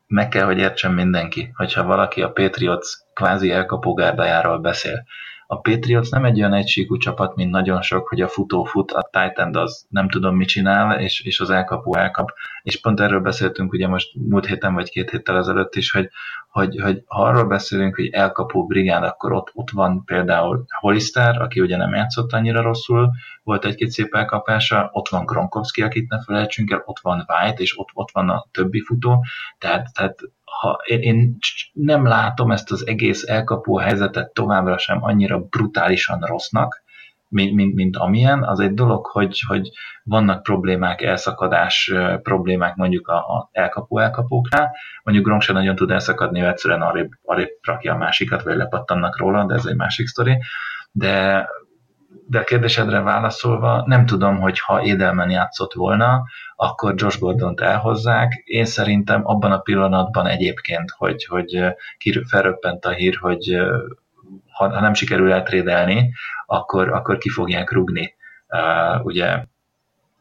meg 0.07 0.27
kell, 0.27 0.45
hogy 0.45 0.57
értsen 0.57 0.91
mindenki, 0.91 1.51
hogyha 1.55 1.83
valaki 1.83 2.21
a 2.21 2.31
Patriots 2.31 2.87
kvázi 3.13 3.51
elkapógárdájáról 3.51 4.59
beszél 4.59 5.05
a 5.47 5.59
Patriots 5.59 6.09
nem 6.09 6.25
egy 6.25 6.37
olyan 6.37 6.53
egységű 6.53 6.97
csapat, 6.97 7.35
mint 7.35 7.51
nagyon 7.51 7.81
sok, 7.81 8.07
hogy 8.07 8.21
a 8.21 8.27
futó 8.27 8.63
fut, 8.63 8.91
a 8.91 9.09
Titan 9.11 9.55
az 9.55 9.85
nem 9.89 10.09
tudom 10.09 10.35
mit 10.35 10.47
csinál, 10.47 10.99
és, 10.99 11.21
és 11.21 11.39
az 11.39 11.49
elkapó 11.49 11.95
elkap. 11.95 12.31
És 12.63 12.81
pont 12.81 12.99
erről 12.99 13.19
beszéltünk 13.19 13.71
ugye 13.71 13.87
most 13.87 14.11
múlt 14.15 14.45
héten 14.45 14.73
vagy 14.73 14.89
két 14.89 15.09
héttel 15.09 15.37
ezelőtt 15.37 15.75
is, 15.75 15.91
hogy, 15.91 16.09
hogy, 16.49 16.79
hogy 16.81 17.03
ha 17.05 17.23
arról 17.23 17.45
beszélünk, 17.45 17.95
hogy 17.95 18.09
elkapó 18.09 18.65
brigád, 18.65 19.03
akkor 19.03 19.31
ott, 19.31 19.51
ott 19.53 19.69
van 19.69 20.03
például 20.05 20.65
Hollister, 20.79 21.41
aki 21.41 21.59
ugye 21.59 21.77
nem 21.77 21.93
játszott 21.93 22.33
annyira 22.33 22.61
rosszul, 22.61 23.11
volt 23.43 23.65
egy-két 23.65 23.89
szép 23.89 24.15
elkapása, 24.15 24.89
ott 24.93 25.09
van 25.09 25.25
Gronkowski, 25.25 25.81
akit 25.81 26.09
ne 26.09 26.23
felejtsünk 26.23 26.71
el, 26.71 26.83
ott 26.85 26.99
van 26.99 27.25
White, 27.27 27.61
és 27.61 27.79
ott, 27.79 27.89
ott 27.93 28.11
van 28.11 28.29
a 28.29 28.45
többi 28.51 28.81
futó, 28.81 29.25
tehát, 29.57 29.93
tehát 29.93 30.19
ha 30.59 30.79
én, 30.85 31.37
nem 31.71 32.05
látom 32.05 32.51
ezt 32.51 32.71
az 32.71 32.87
egész 32.87 33.23
elkapó 33.27 33.77
helyzetet 33.77 34.33
továbbra 34.33 34.77
sem 34.77 35.03
annyira 35.03 35.39
brutálisan 35.39 36.19
rossznak, 36.19 36.83
mint, 37.27 37.53
mint, 37.53 37.75
mint 37.75 37.97
amilyen, 37.97 38.43
az 38.43 38.59
egy 38.59 38.73
dolog, 38.73 39.05
hogy, 39.05 39.39
hogy 39.47 39.69
vannak 40.03 40.43
problémák, 40.43 41.01
elszakadás 41.01 41.93
problémák 42.21 42.75
mondjuk 42.75 43.07
a, 43.07 43.15
a 43.15 43.49
elkapó 43.51 43.99
elkapóknál, 43.99 44.75
mondjuk 45.03 45.25
Gronk 45.25 45.41
sem 45.41 45.55
nagyon 45.55 45.75
tud 45.75 45.91
elszakadni, 45.91 46.41
ő 46.41 46.47
egyszerűen 46.47 46.81
arrébb, 46.81 47.09
arrébb 47.23 47.49
rakja 47.61 47.93
a 47.93 47.97
másikat, 47.97 48.43
vagy 48.43 48.55
lepattannak 48.55 49.17
róla, 49.17 49.45
de 49.45 49.53
ez 49.53 49.65
egy 49.65 49.75
másik 49.75 50.07
sztori, 50.07 50.37
de 50.91 51.47
de 52.27 52.39
a 52.39 52.43
kérdésedre 52.43 53.01
válaszolva, 53.01 53.83
nem 53.85 54.05
tudom, 54.05 54.39
hogy 54.39 54.59
ha 54.59 54.81
Edelman 54.81 55.29
játszott 55.29 55.73
volna, 55.73 56.23
akkor 56.55 56.93
Josh 56.97 57.19
Gordon-t 57.19 57.61
elhozzák. 57.61 58.41
Én 58.43 58.65
szerintem 58.65 59.21
abban 59.27 59.51
a 59.51 59.59
pillanatban 59.59 60.27
egyébként, 60.27 60.91
hogy, 60.97 61.25
hogy 61.25 61.75
felröppent 62.27 62.85
a 62.85 62.91
hír, 62.91 63.15
hogy 63.15 63.57
ha, 64.51 64.79
nem 64.79 64.93
sikerül 64.93 65.31
eltrédelni, 65.31 66.11
akkor, 66.45 66.93
akkor 66.93 67.17
ki 67.17 67.29
fogják 67.29 67.71
rugni. 67.71 68.15
Ugye 69.03 69.43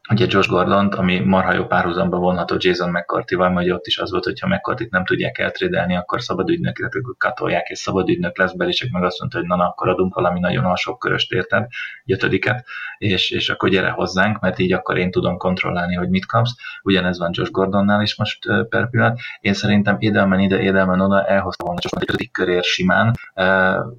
ugye 0.09 0.25
Josh 0.29 0.49
gordon 0.49 0.87
ami 0.87 1.19
marha 1.19 1.53
jó 1.53 1.65
párhuzamba 1.65 2.17
vonható 2.17 2.55
Jason 2.59 2.89
McCarthy-val, 2.89 3.49
majd 3.49 3.69
ott 3.69 3.85
is 3.85 3.97
az 3.97 4.11
volt, 4.11 4.23
hogy 4.23 4.39
ha 4.39 4.47
McCarthy-t 4.47 4.91
nem 4.91 5.05
tudják 5.05 5.37
eltrédelni, 5.37 5.95
akkor 5.95 6.21
szabad 6.21 6.49
ügynöket 6.49 6.91
katolják, 7.17 7.67
és 7.67 7.79
szabad 7.79 8.09
ügynök 8.09 8.37
lesz 8.37 8.53
belé, 8.53 8.71
csak 8.71 8.89
meg 8.91 9.03
azt 9.03 9.19
mondta, 9.19 9.37
hogy 9.37 9.47
na, 9.47 9.55
akkor 9.55 9.89
adunk 9.89 10.15
valami 10.15 10.39
nagyon 10.39 10.65
alsó 10.65 10.95
köröst, 10.95 11.31
érted, 11.31 11.67
ötödiket, 12.05 12.65
és, 12.97 13.31
és 13.31 13.49
akkor 13.49 13.69
gyere 13.69 13.89
hozzánk, 13.89 14.39
mert 14.39 14.59
így 14.59 14.73
akkor 14.73 14.97
én 14.97 15.11
tudom 15.11 15.37
kontrollálni, 15.37 15.95
hogy 15.95 16.09
mit 16.09 16.25
kapsz. 16.25 16.55
Ugyanez 16.83 17.19
van 17.19 17.31
Josh 17.33 17.51
Gordonnál 17.51 18.01
is 18.01 18.17
most 18.17 18.39
per 18.69 18.89
pillanat. 18.89 19.19
Én 19.39 19.53
szerintem 19.53 19.97
Edelman 19.99 20.39
ide, 20.39 20.57
Edelman 20.59 21.01
oda 21.01 21.25
elhozta 21.25 21.65
volna 21.65 21.79
csak 21.79 21.91
egy 21.95 22.03
ötödik 22.03 22.31
körér 22.31 22.63
simán, 22.63 23.15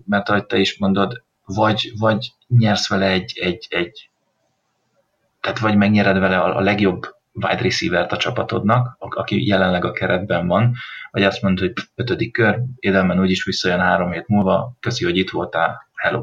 mert 0.07 0.29
ahogy 0.29 0.47
te 0.47 0.59
is 0.59 0.79
mondod, 0.79 1.25
vagy, 1.45 1.93
vagy 1.99 2.33
nyersz 2.49 2.89
vele 2.89 3.07
egy, 3.07 3.39
egy, 3.41 3.67
egy 3.69 4.11
tehát 5.47 5.61
vagy 5.61 5.77
megnyered 5.77 6.19
vele 6.19 6.39
a, 6.39 6.61
legjobb 6.61 7.03
wide 7.33 7.63
receiver 7.63 8.07
a 8.11 8.17
csapatodnak, 8.17 8.97
aki 8.99 9.47
jelenleg 9.47 9.85
a 9.85 9.93
keretben 9.93 10.47
van, 10.47 10.73
vagy 11.11 11.23
azt 11.23 11.43
mondod, 11.43 11.61
hogy 11.61 11.73
ötödik 11.95 12.33
kör, 12.33 12.63
Edelman 12.81 13.21
úgyis 13.21 13.45
visszajön 13.45 13.79
három 13.79 14.13
hét 14.13 14.29
múlva, 14.29 14.73
köszi, 14.81 15.05
hogy 15.05 15.17
itt 15.17 15.31
voltál, 15.31 15.89
hello. 15.95 16.23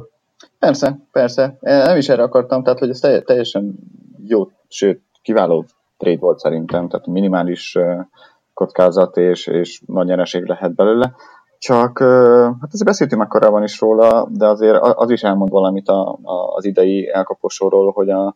Persze, 0.59 0.99
persze. 1.11 1.57
Nem 1.59 1.97
is 1.97 2.09
erre 2.09 2.23
akartam, 2.23 2.63
tehát 2.63 2.79
hogy 2.79 2.89
ez 2.89 2.99
teljesen 2.99 3.75
jó, 4.23 4.51
sőt, 4.67 5.01
kiváló 5.21 5.65
trade 5.97 6.19
volt 6.19 6.39
szerintem, 6.39 6.89
tehát 6.89 7.07
minimális 7.07 7.77
kockázat 8.53 9.17
és, 9.17 9.47
és 9.47 9.81
nagy 9.85 10.05
nyereség 10.05 10.45
lehet 10.45 10.75
belőle. 10.75 11.15
Csak, 11.57 11.99
hát 12.59 12.73
azért 12.73 12.85
beszéltünk 12.85 13.21
már 13.21 13.29
korábban 13.29 13.63
is 13.63 13.79
róla, 13.79 14.27
de 14.31 14.47
azért 14.47 14.77
az 14.81 15.09
is 15.09 15.23
elmond 15.23 15.51
valamit 15.51 15.87
a, 15.87 16.19
a, 16.21 16.55
az 16.55 16.65
idei 16.65 17.09
elkaposóról, 17.13 17.91
hogy 17.91 18.09
a, 18.09 18.35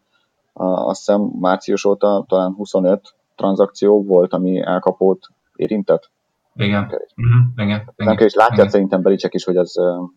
azt 0.57 1.05
hiszem 1.05 1.21
március 1.21 1.85
óta 1.85 2.25
talán 2.27 2.53
25 2.53 3.15
tranzakció 3.35 4.03
volt, 4.03 4.33
ami 4.33 4.61
elkapót 4.61 5.27
érintett. 5.55 6.09
Igen. 6.55 6.83
Uh-huh. 6.83 7.65
igen. 7.65 7.93
igen. 7.95 8.17
És 8.17 8.33
látja 8.33 8.55
igen. 8.55 8.69
szerintem 8.69 9.01
Belicek 9.01 9.33
is, 9.33 9.43
hogy 9.43 9.57
az 9.57 9.75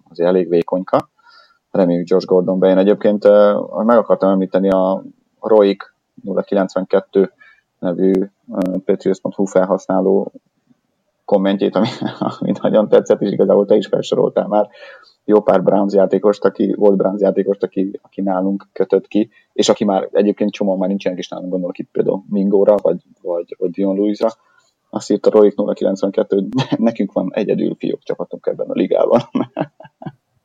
azért 0.08 0.28
elég 0.28 0.48
vékonyka. 0.48 1.08
Reméljük 1.70 2.08
Josh 2.08 2.26
Gordon 2.26 2.58
bejön. 2.58 2.78
Egyébként 2.78 3.24
meg 3.84 3.98
akartam 3.98 4.30
említeni 4.30 4.70
a 4.70 5.02
Roik 5.40 5.94
092 6.44 7.32
nevű 7.78 8.12
Patriots.hu 8.84 9.44
felhasználó 9.44 10.32
kommentjét, 11.30 11.76
ami, 11.76 11.88
ami 12.18 12.52
nagyon 12.62 12.88
tetszett, 12.88 13.20
és 13.20 13.30
igazából 13.30 13.66
te 13.66 13.76
is 13.76 13.86
felsoroltál 13.86 14.46
már 14.46 14.68
jó 15.24 15.42
pár 15.42 15.62
Browns 15.62 15.94
játékost, 15.94 16.44
aki 16.44 16.74
volt 16.78 16.96
Browns 16.96 17.20
játékost, 17.20 17.62
aki, 17.62 17.98
aki 18.02 18.20
nálunk 18.20 18.68
kötött 18.72 19.06
ki, 19.06 19.30
és 19.52 19.68
aki 19.68 19.84
már 19.84 20.08
egyébként 20.12 20.52
csomó 20.52 20.76
már 20.76 20.88
nincsenek 20.88 21.18
is 21.18 21.28
nálunk, 21.28 21.50
gondolok 21.50 21.78
itt 21.78 21.90
például 21.92 22.22
Mingóra, 22.28 22.74
vagy, 22.82 23.02
vagy, 23.22 23.56
vagy 23.58 23.70
Dion 23.70 23.96
Louisra. 23.96 24.28
Azt 24.90 25.10
írt 25.10 25.26
a 25.26 25.30
Roik 25.30 25.54
092, 25.74 26.48
nekünk 26.88 27.12
van 27.12 27.30
egyedül 27.32 27.74
fiók 27.78 28.02
csapatunk 28.02 28.46
ebben 28.46 28.68
a 28.68 28.72
ligában. 28.72 29.20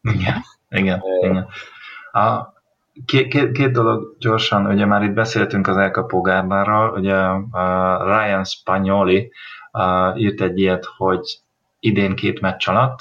igen, 0.02 0.42
igen, 0.70 1.02
igen. 1.22 1.48
A, 2.12 2.54
Két, 3.06 3.28
két, 3.28 3.52
két 3.52 3.72
dolog 3.72 4.16
gyorsan, 4.20 4.66
ugye 4.66 4.86
már 4.86 5.04
itt 5.04 5.14
beszéltünk 5.14 5.68
az 5.68 5.78
elkapó 5.78 6.22
gárdárral, 6.22 7.00
ugye 7.00 7.30
uh, 7.30 7.52
Ryan 8.06 8.44
Spagnoli 8.44 9.32
uh, 9.76 10.22
írt 10.22 10.42
egy 10.42 10.60
ilyet, 10.60 10.86
hogy 10.98 11.40
idén 11.80 12.16
két 12.16 12.42
meccs 12.42 12.68
alatt 12.68 13.00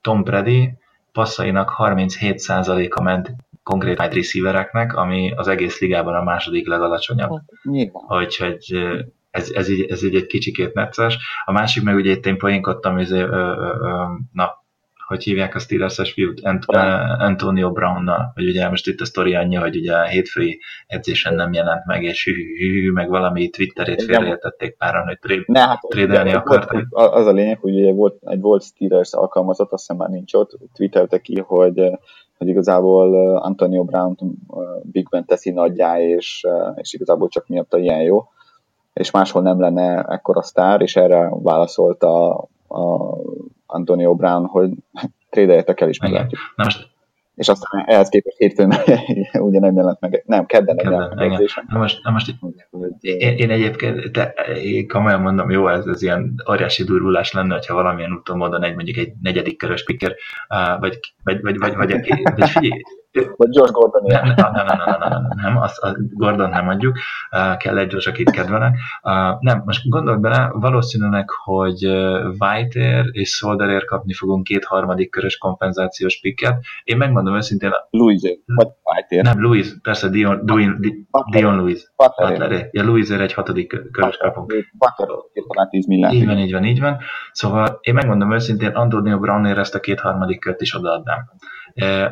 Tom 0.00 0.22
Brady 0.22 0.74
passzainak 1.12 1.74
37%-a 1.78 3.02
ment 3.02 3.34
konkrét 3.62 4.00
wide 4.00 4.14
receivereknek, 4.14 4.96
ami 4.96 5.32
az 5.36 5.48
egész 5.48 5.80
ligában 5.80 6.14
a 6.14 6.22
második 6.22 6.66
legalacsonyabb. 6.66 7.30
Hát, 7.30 8.20
Úgyhogy 8.20 8.58
ez, 9.30 9.50
ez, 9.50 9.68
így, 9.68 9.90
ez 9.90 10.02
így 10.02 10.14
egy 10.14 10.26
kicsikét 10.26 10.74
necces. 10.74 11.18
A 11.44 11.52
másik 11.52 11.82
meg 11.82 11.94
ugye 11.94 12.10
itt 12.10 12.26
én 12.26 12.38
poénkodtam, 12.38 12.98
ö, 12.98 14.04
na, 14.32 14.61
hogy 15.12 15.22
hívják 15.22 15.54
a 15.54 15.58
Steelers-es 15.58 16.12
fiút, 16.12 16.40
Ant- 16.42 16.64
uh, 16.68 17.22
Antonio 17.22 17.72
Brown-nal, 17.72 18.30
hogy 18.34 18.48
ugye 18.48 18.68
most 18.68 18.86
itt 18.86 19.00
a 19.00 19.04
sztori 19.04 19.34
annyi, 19.34 19.54
hogy 19.54 19.76
ugye 19.76 19.94
a 19.94 20.04
hétfői 20.04 20.60
edzésen 20.86 21.34
nem 21.34 21.52
jelent 21.52 21.84
meg, 21.84 22.02
és 22.02 22.24
hű, 22.24 22.32
hű, 22.32 22.82
hű 22.82 22.90
meg 22.92 23.08
valami 23.08 23.48
Twitterét 23.48 24.02
félreértették 24.02 24.76
páran, 24.76 25.06
hogy 25.06 25.18
tré- 25.18 25.46
ne, 25.46 25.60
hát, 25.60 25.80
trédelni 25.88 26.32
akarták. 26.32 26.86
Az 26.90 27.26
a 27.26 27.32
lényeg, 27.32 27.58
hogy 27.60 27.74
ugye 27.74 27.92
volt, 27.92 28.16
egy 28.20 28.40
volt 28.40 28.62
Steelers 28.62 29.12
alkalmazott, 29.12 29.72
azt 29.72 29.80
hiszem 29.80 29.96
már 29.96 30.08
nincs 30.08 30.34
ott, 30.34 30.58
twittelte 30.74 31.18
ki, 31.18 31.40
hogy 31.46 31.90
hogy 32.38 32.50
igazából 32.50 33.36
Antonio 33.36 33.84
Brown 33.84 34.16
Big 34.82 35.08
Ben 35.08 35.24
teszi 35.24 35.50
nagyjá, 35.50 36.00
és, 36.00 36.46
és 36.74 36.92
igazából 36.92 37.28
csak 37.28 37.46
miatta 37.46 37.78
ilyen 37.78 38.02
jó, 38.02 38.24
és 38.92 39.10
máshol 39.10 39.42
nem 39.42 39.60
lenne 39.60 40.02
ekkora 40.02 40.42
sztár, 40.42 40.80
és 40.80 40.96
erre 40.96 41.30
válaszolt 41.42 42.02
a, 42.02 42.48
a 42.68 43.16
Antonio 43.72 44.14
Brown, 44.14 44.46
hogy 44.46 44.70
trédeljetek 45.30 45.80
el 45.80 45.88
is 45.88 45.98
meglátjuk. 45.98 46.40
Na 46.56 46.64
most 46.64 46.90
és 47.34 47.48
aztán 47.48 47.84
ehhez 47.86 48.08
képest 48.08 48.36
hétfőn 48.36 48.72
ugye 49.48 49.60
nem 49.60 49.76
jelent 49.76 50.00
meg, 50.00 50.22
nem, 50.26 50.46
kedden 50.46 50.74
nem 50.74 50.92
jelent 50.92 51.14
meg 51.14 51.30
Na 51.68 51.78
most, 51.78 52.02
na 52.02 52.10
most 52.10 52.34
én, 53.00 53.36
én 53.36 53.50
egyébként, 53.50 54.12
te, 54.12 54.34
én 54.62 54.88
komolyan 54.88 55.20
mondom, 55.20 55.50
jó, 55.50 55.68
ez, 55.68 55.86
ez 55.86 56.02
ilyen 56.02 56.34
óriási 56.50 56.84
durulás 56.84 57.32
lenne, 57.32 57.54
hogyha 57.54 57.74
valamilyen 57.74 58.12
úton 58.12 58.36
módon 58.36 58.62
egy 58.62 58.74
mondjuk 58.74 58.96
egy 58.96 59.12
negyedik 59.20 59.58
körös 59.58 59.84
picker, 59.84 60.14
vagy, 60.78 60.98
vagy, 61.24 61.40
vagy, 61.40 61.58
vagy, 61.58 61.74
vagy, 61.74 61.90
vagy, 61.90 62.22
vagy 62.36 62.48
figyelj, 62.48 62.82
vagy 63.12 63.48
George 63.48 63.72
Gordon. 63.72 64.02
Nem, 64.04 64.24
nem, 64.24 64.52
nem, 64.52 64.66
nem, 64.66 64.78
nem, 64.86 65.08
nem, 65.10 65.28
nem, 65.42 65.56
azt, 65.56 65.78
azt 65.78 65.96
Gordon 66.14 66.50
nem 66.50 66.68
adjuk, 66.68 66.96
uh, 67.30 67.56
kell 67.56 67.78
egy 67.78 67.88
George, 67.88 68.10
akit 68.10 68.30
kedvelek. 68.30 68.76
Uh, 69.02 69.40
nem, 69.40 69.62
most 69.64 69.88
gondolj 69.88 70.18
bele, 70.18 70.50
valószínűleg, 70.52 71.28
hogy 71.44 71.84
Whiteer 72.38 73.04
és 73.10 73.30
Solderer 73.30 73.84
kapni 73.84 74.12
fogunk 74.12 74.44
két 74.44 74.64
harmadik 74.64 75.10
körös 75.10 75.36
kompenzációs 75.38 76.20
picket. 76.20 76.64
Én 76.84 76.96
megmondom 76.96 77.36
őszintén... 77.36 77.70
Louis, 77.90 78.20
vagy 78.44 78.68
Whiteer. 78.82 79.24
Nem, 79.24 79.42
Louis, 79.42 79.68
persze 79.82 80.08
Dion, 80.08 80.46
Dion, 80.46 80.80
Dion 81.30 81.56
Louis. 81.56 81.92
Butler. 81.96 82.68
Ja, 82.70 82.84
Louis 82.84 83.10
egy 83.10 83.32
hatodik 83.32 83.90
körös 83.92 84.16
kapunk. 84.16 84.54
Butler, 84.72 85.18
talán 85.48 85.68
10 85.68 85.86
milliárd. 85.86 86.14
Így 86.14 86.26
van, 86.26 86.38
így 86.38 86.52
van, 86.52 86.64
így 86.64 86.80
van. 86.80 86.98
Szóval 87.32 87.78
én 87.80 87.94
megmondom 87.94 88.32
őszintén, 88.32 88.70
Antonio 88.70 89.18
Brownért 89.18 89.58
ezt 89.58 89.74
a 89.74 89.80
két 89.80 90.00
harmadik 90.00 90.40
kört 90.40 90.60
is 90.60 90.74
odaadnám. 90.74 91.30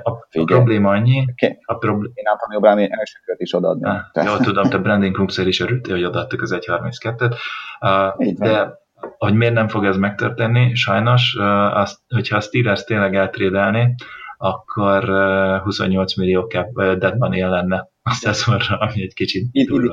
A, 0.02 0.10
a 0.10 0.44
probléma 0.44 0.90
annyi... 0.90 1.24
Okay. 1.30 1.58
A 1.64 1.74
problé- 1.74 2.10
Én 2.14 2.24
Antonio 2.26 2.60
Brown 2.60 2.78
első 2.78 3.18
kört 3.24 3.40
is 3.40 3.54
odaadnám. 3.54 4.10
Ah, 4.12 4.24
jól 4.24 4.38
tudom, 4.38 4.68
te 4.68 4.78
Brandon 4.78 5.12
Cookszer 5.12 5.46
is 5.46 5.60
örültél, 5.60 5.94
hogy 5.94 6.04
odaadtuk 6.04 6.42
az 6.42 6.52
1.32-et. 6.60 7.36
Uh, 7.80 8.32
de 8.34 8.78
hogy 9.18 9.34
miért 9.34 9.54
nem 9.54 9.68
fog 9.68 9.84
ez 9.84 9.96
megtörténni, 9.96 10.74
sajnos, 10.74 11.34
uh, 11.38 11.76
azt, 11.76 11.98
hogyha 12.08 12.36
a 12.36 12.40
Steelers 12.40 12.84
tényleg 12.84 13.14
eltrédelni, 13.14 13.94
akkor 14.36 15.10
uh, 15.10 15.62
28 15.62 16.16
millió 16.16 16.46
cap 16.46 16.68
uh, 16.74 16.92
dead 16.92 17.18
money 17.18 17.40
lenne 17.40 17.88
a 18.02 18.12
szezonra, 18.12 18.78
ami 18.78 19.02
egy 19.02 19.14
kicsit 19.14 19.48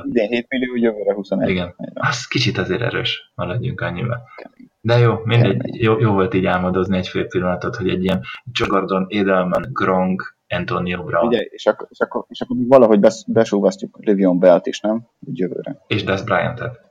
Idén 0.08 0.28
7 0.28 0.46
millió, 0.48 0.76
jövőre 0.76 1.14
21. 1.14 1.48
Igen, 1.48 1.74
az 1.94 2.26
kicsit 2.26 2.58
azért 2.58 2.82
erős, 2.82 3.32
maradjunk 3.34 3.80
annyival. 3.80 4.22
De 4.80 4.98
jó, 4.98 5.14
mindegy, 5.24 5.82
jó, 5.82 5.98
jó 5.98 6.12
volt 6.12 6.34
így 6.34 6.46
álmodozni 6.46 6.96
egy 6.96 7.08
fél 7.08 7.26
pillanatot, 7.26 7.76
hogy 7.76 7.88
egy 7.88 8.04
ilyen 8.04 8.20
Joe 8.52 8.68
Gordon, 8.68 9.06
Edelman, 9.08 9.68
Gronk, 9.72 10.36
Antonio 10.48 11.02
Brown. 11.02 11.26
Ugye, 11.26 11.40
és 11.40 11.66
akkor, 11.66 11.86
és 11.90 12.00
akkor, 12.00 12.24
és 12.28 12.40
akkor 12.40 12.56
valahogy 12.60 13.00
bes, 13.00 13.24
besúvasztjuk 13.26 13.98
Livion 14.00 14.38
Belt 14.38 14.66
is, 14.66 14.80
nem? 14.80 15.06
Úgy 15.20 15.38
jövőre. 15.38 15.84
És 15.86 16.04
Des 16.04 16.22
Bryant-et. 16.22 16.86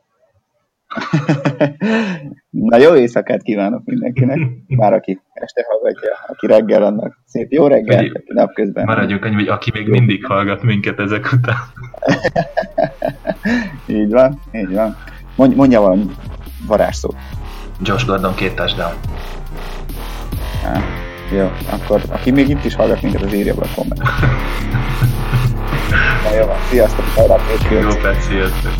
Na 2.50 2.78
jó 2.78 2.96
éjszakát 2.96 3.42
kívánok 3.42 3.86
mindenkinek, 3.86 4.40
már 4.68 4.94
aki 4.94 5.22
este 5.34 5.66
hallgatja, 5.70 6.10
aki 6.28 6.48
reggel 6.48 6.84
annak 6.84 7.18
szép 7.26 7.52
jó 7.52 7.68
reggel, 7.68 8.00
aki 8.00 8.24
napközben. 8.26 8.86
Maradjunk 8.86 9.26
annyi, 9.26 9.36
hogy 9.36 9.48
aki 9.48 9.72
még 9.74 9.88
mindig 9.88 10.26
hallgat 10.26 10.62
minket 10.62 11.00
ezek 11.00 11.32
után. 11.34 11.58
így 13.98 14.12
van, 14.12 14.40
így 14.52 14.74
van. 14.74 14.96
Mondj, 15.36 15.56
mondja 15.56 15.82
valami 15.82 16.06
varázsszót. 16.68 17.16
Josh 17.82 18.06
Gordon 18.06 18.36
két 18.36 18.56
touchdown. 18.56 18.94
Há, 20.64 20.82
jó, 21.32 21.52
akkor 21.70 22.02
aki 22.10 22.32
még 22.32 22.50
itt 22.50 22.66
is 22.66 22.76
hallgat 22.76 23.02
minket, 23.02 23.22
az 23.22 23.34
írja 23.34 23.54
be 23.54 23.62
a 23.62 23.68
komment. 23.76 24.02
Na 26.24 26.34
jó, 26.36 26.56
sziasztok, 26.70 27.06
hajrá, 27.16 27.36
Jó, 27.72 27.90
perc, 28.02 28.26
sziasztok. 28.26 28.72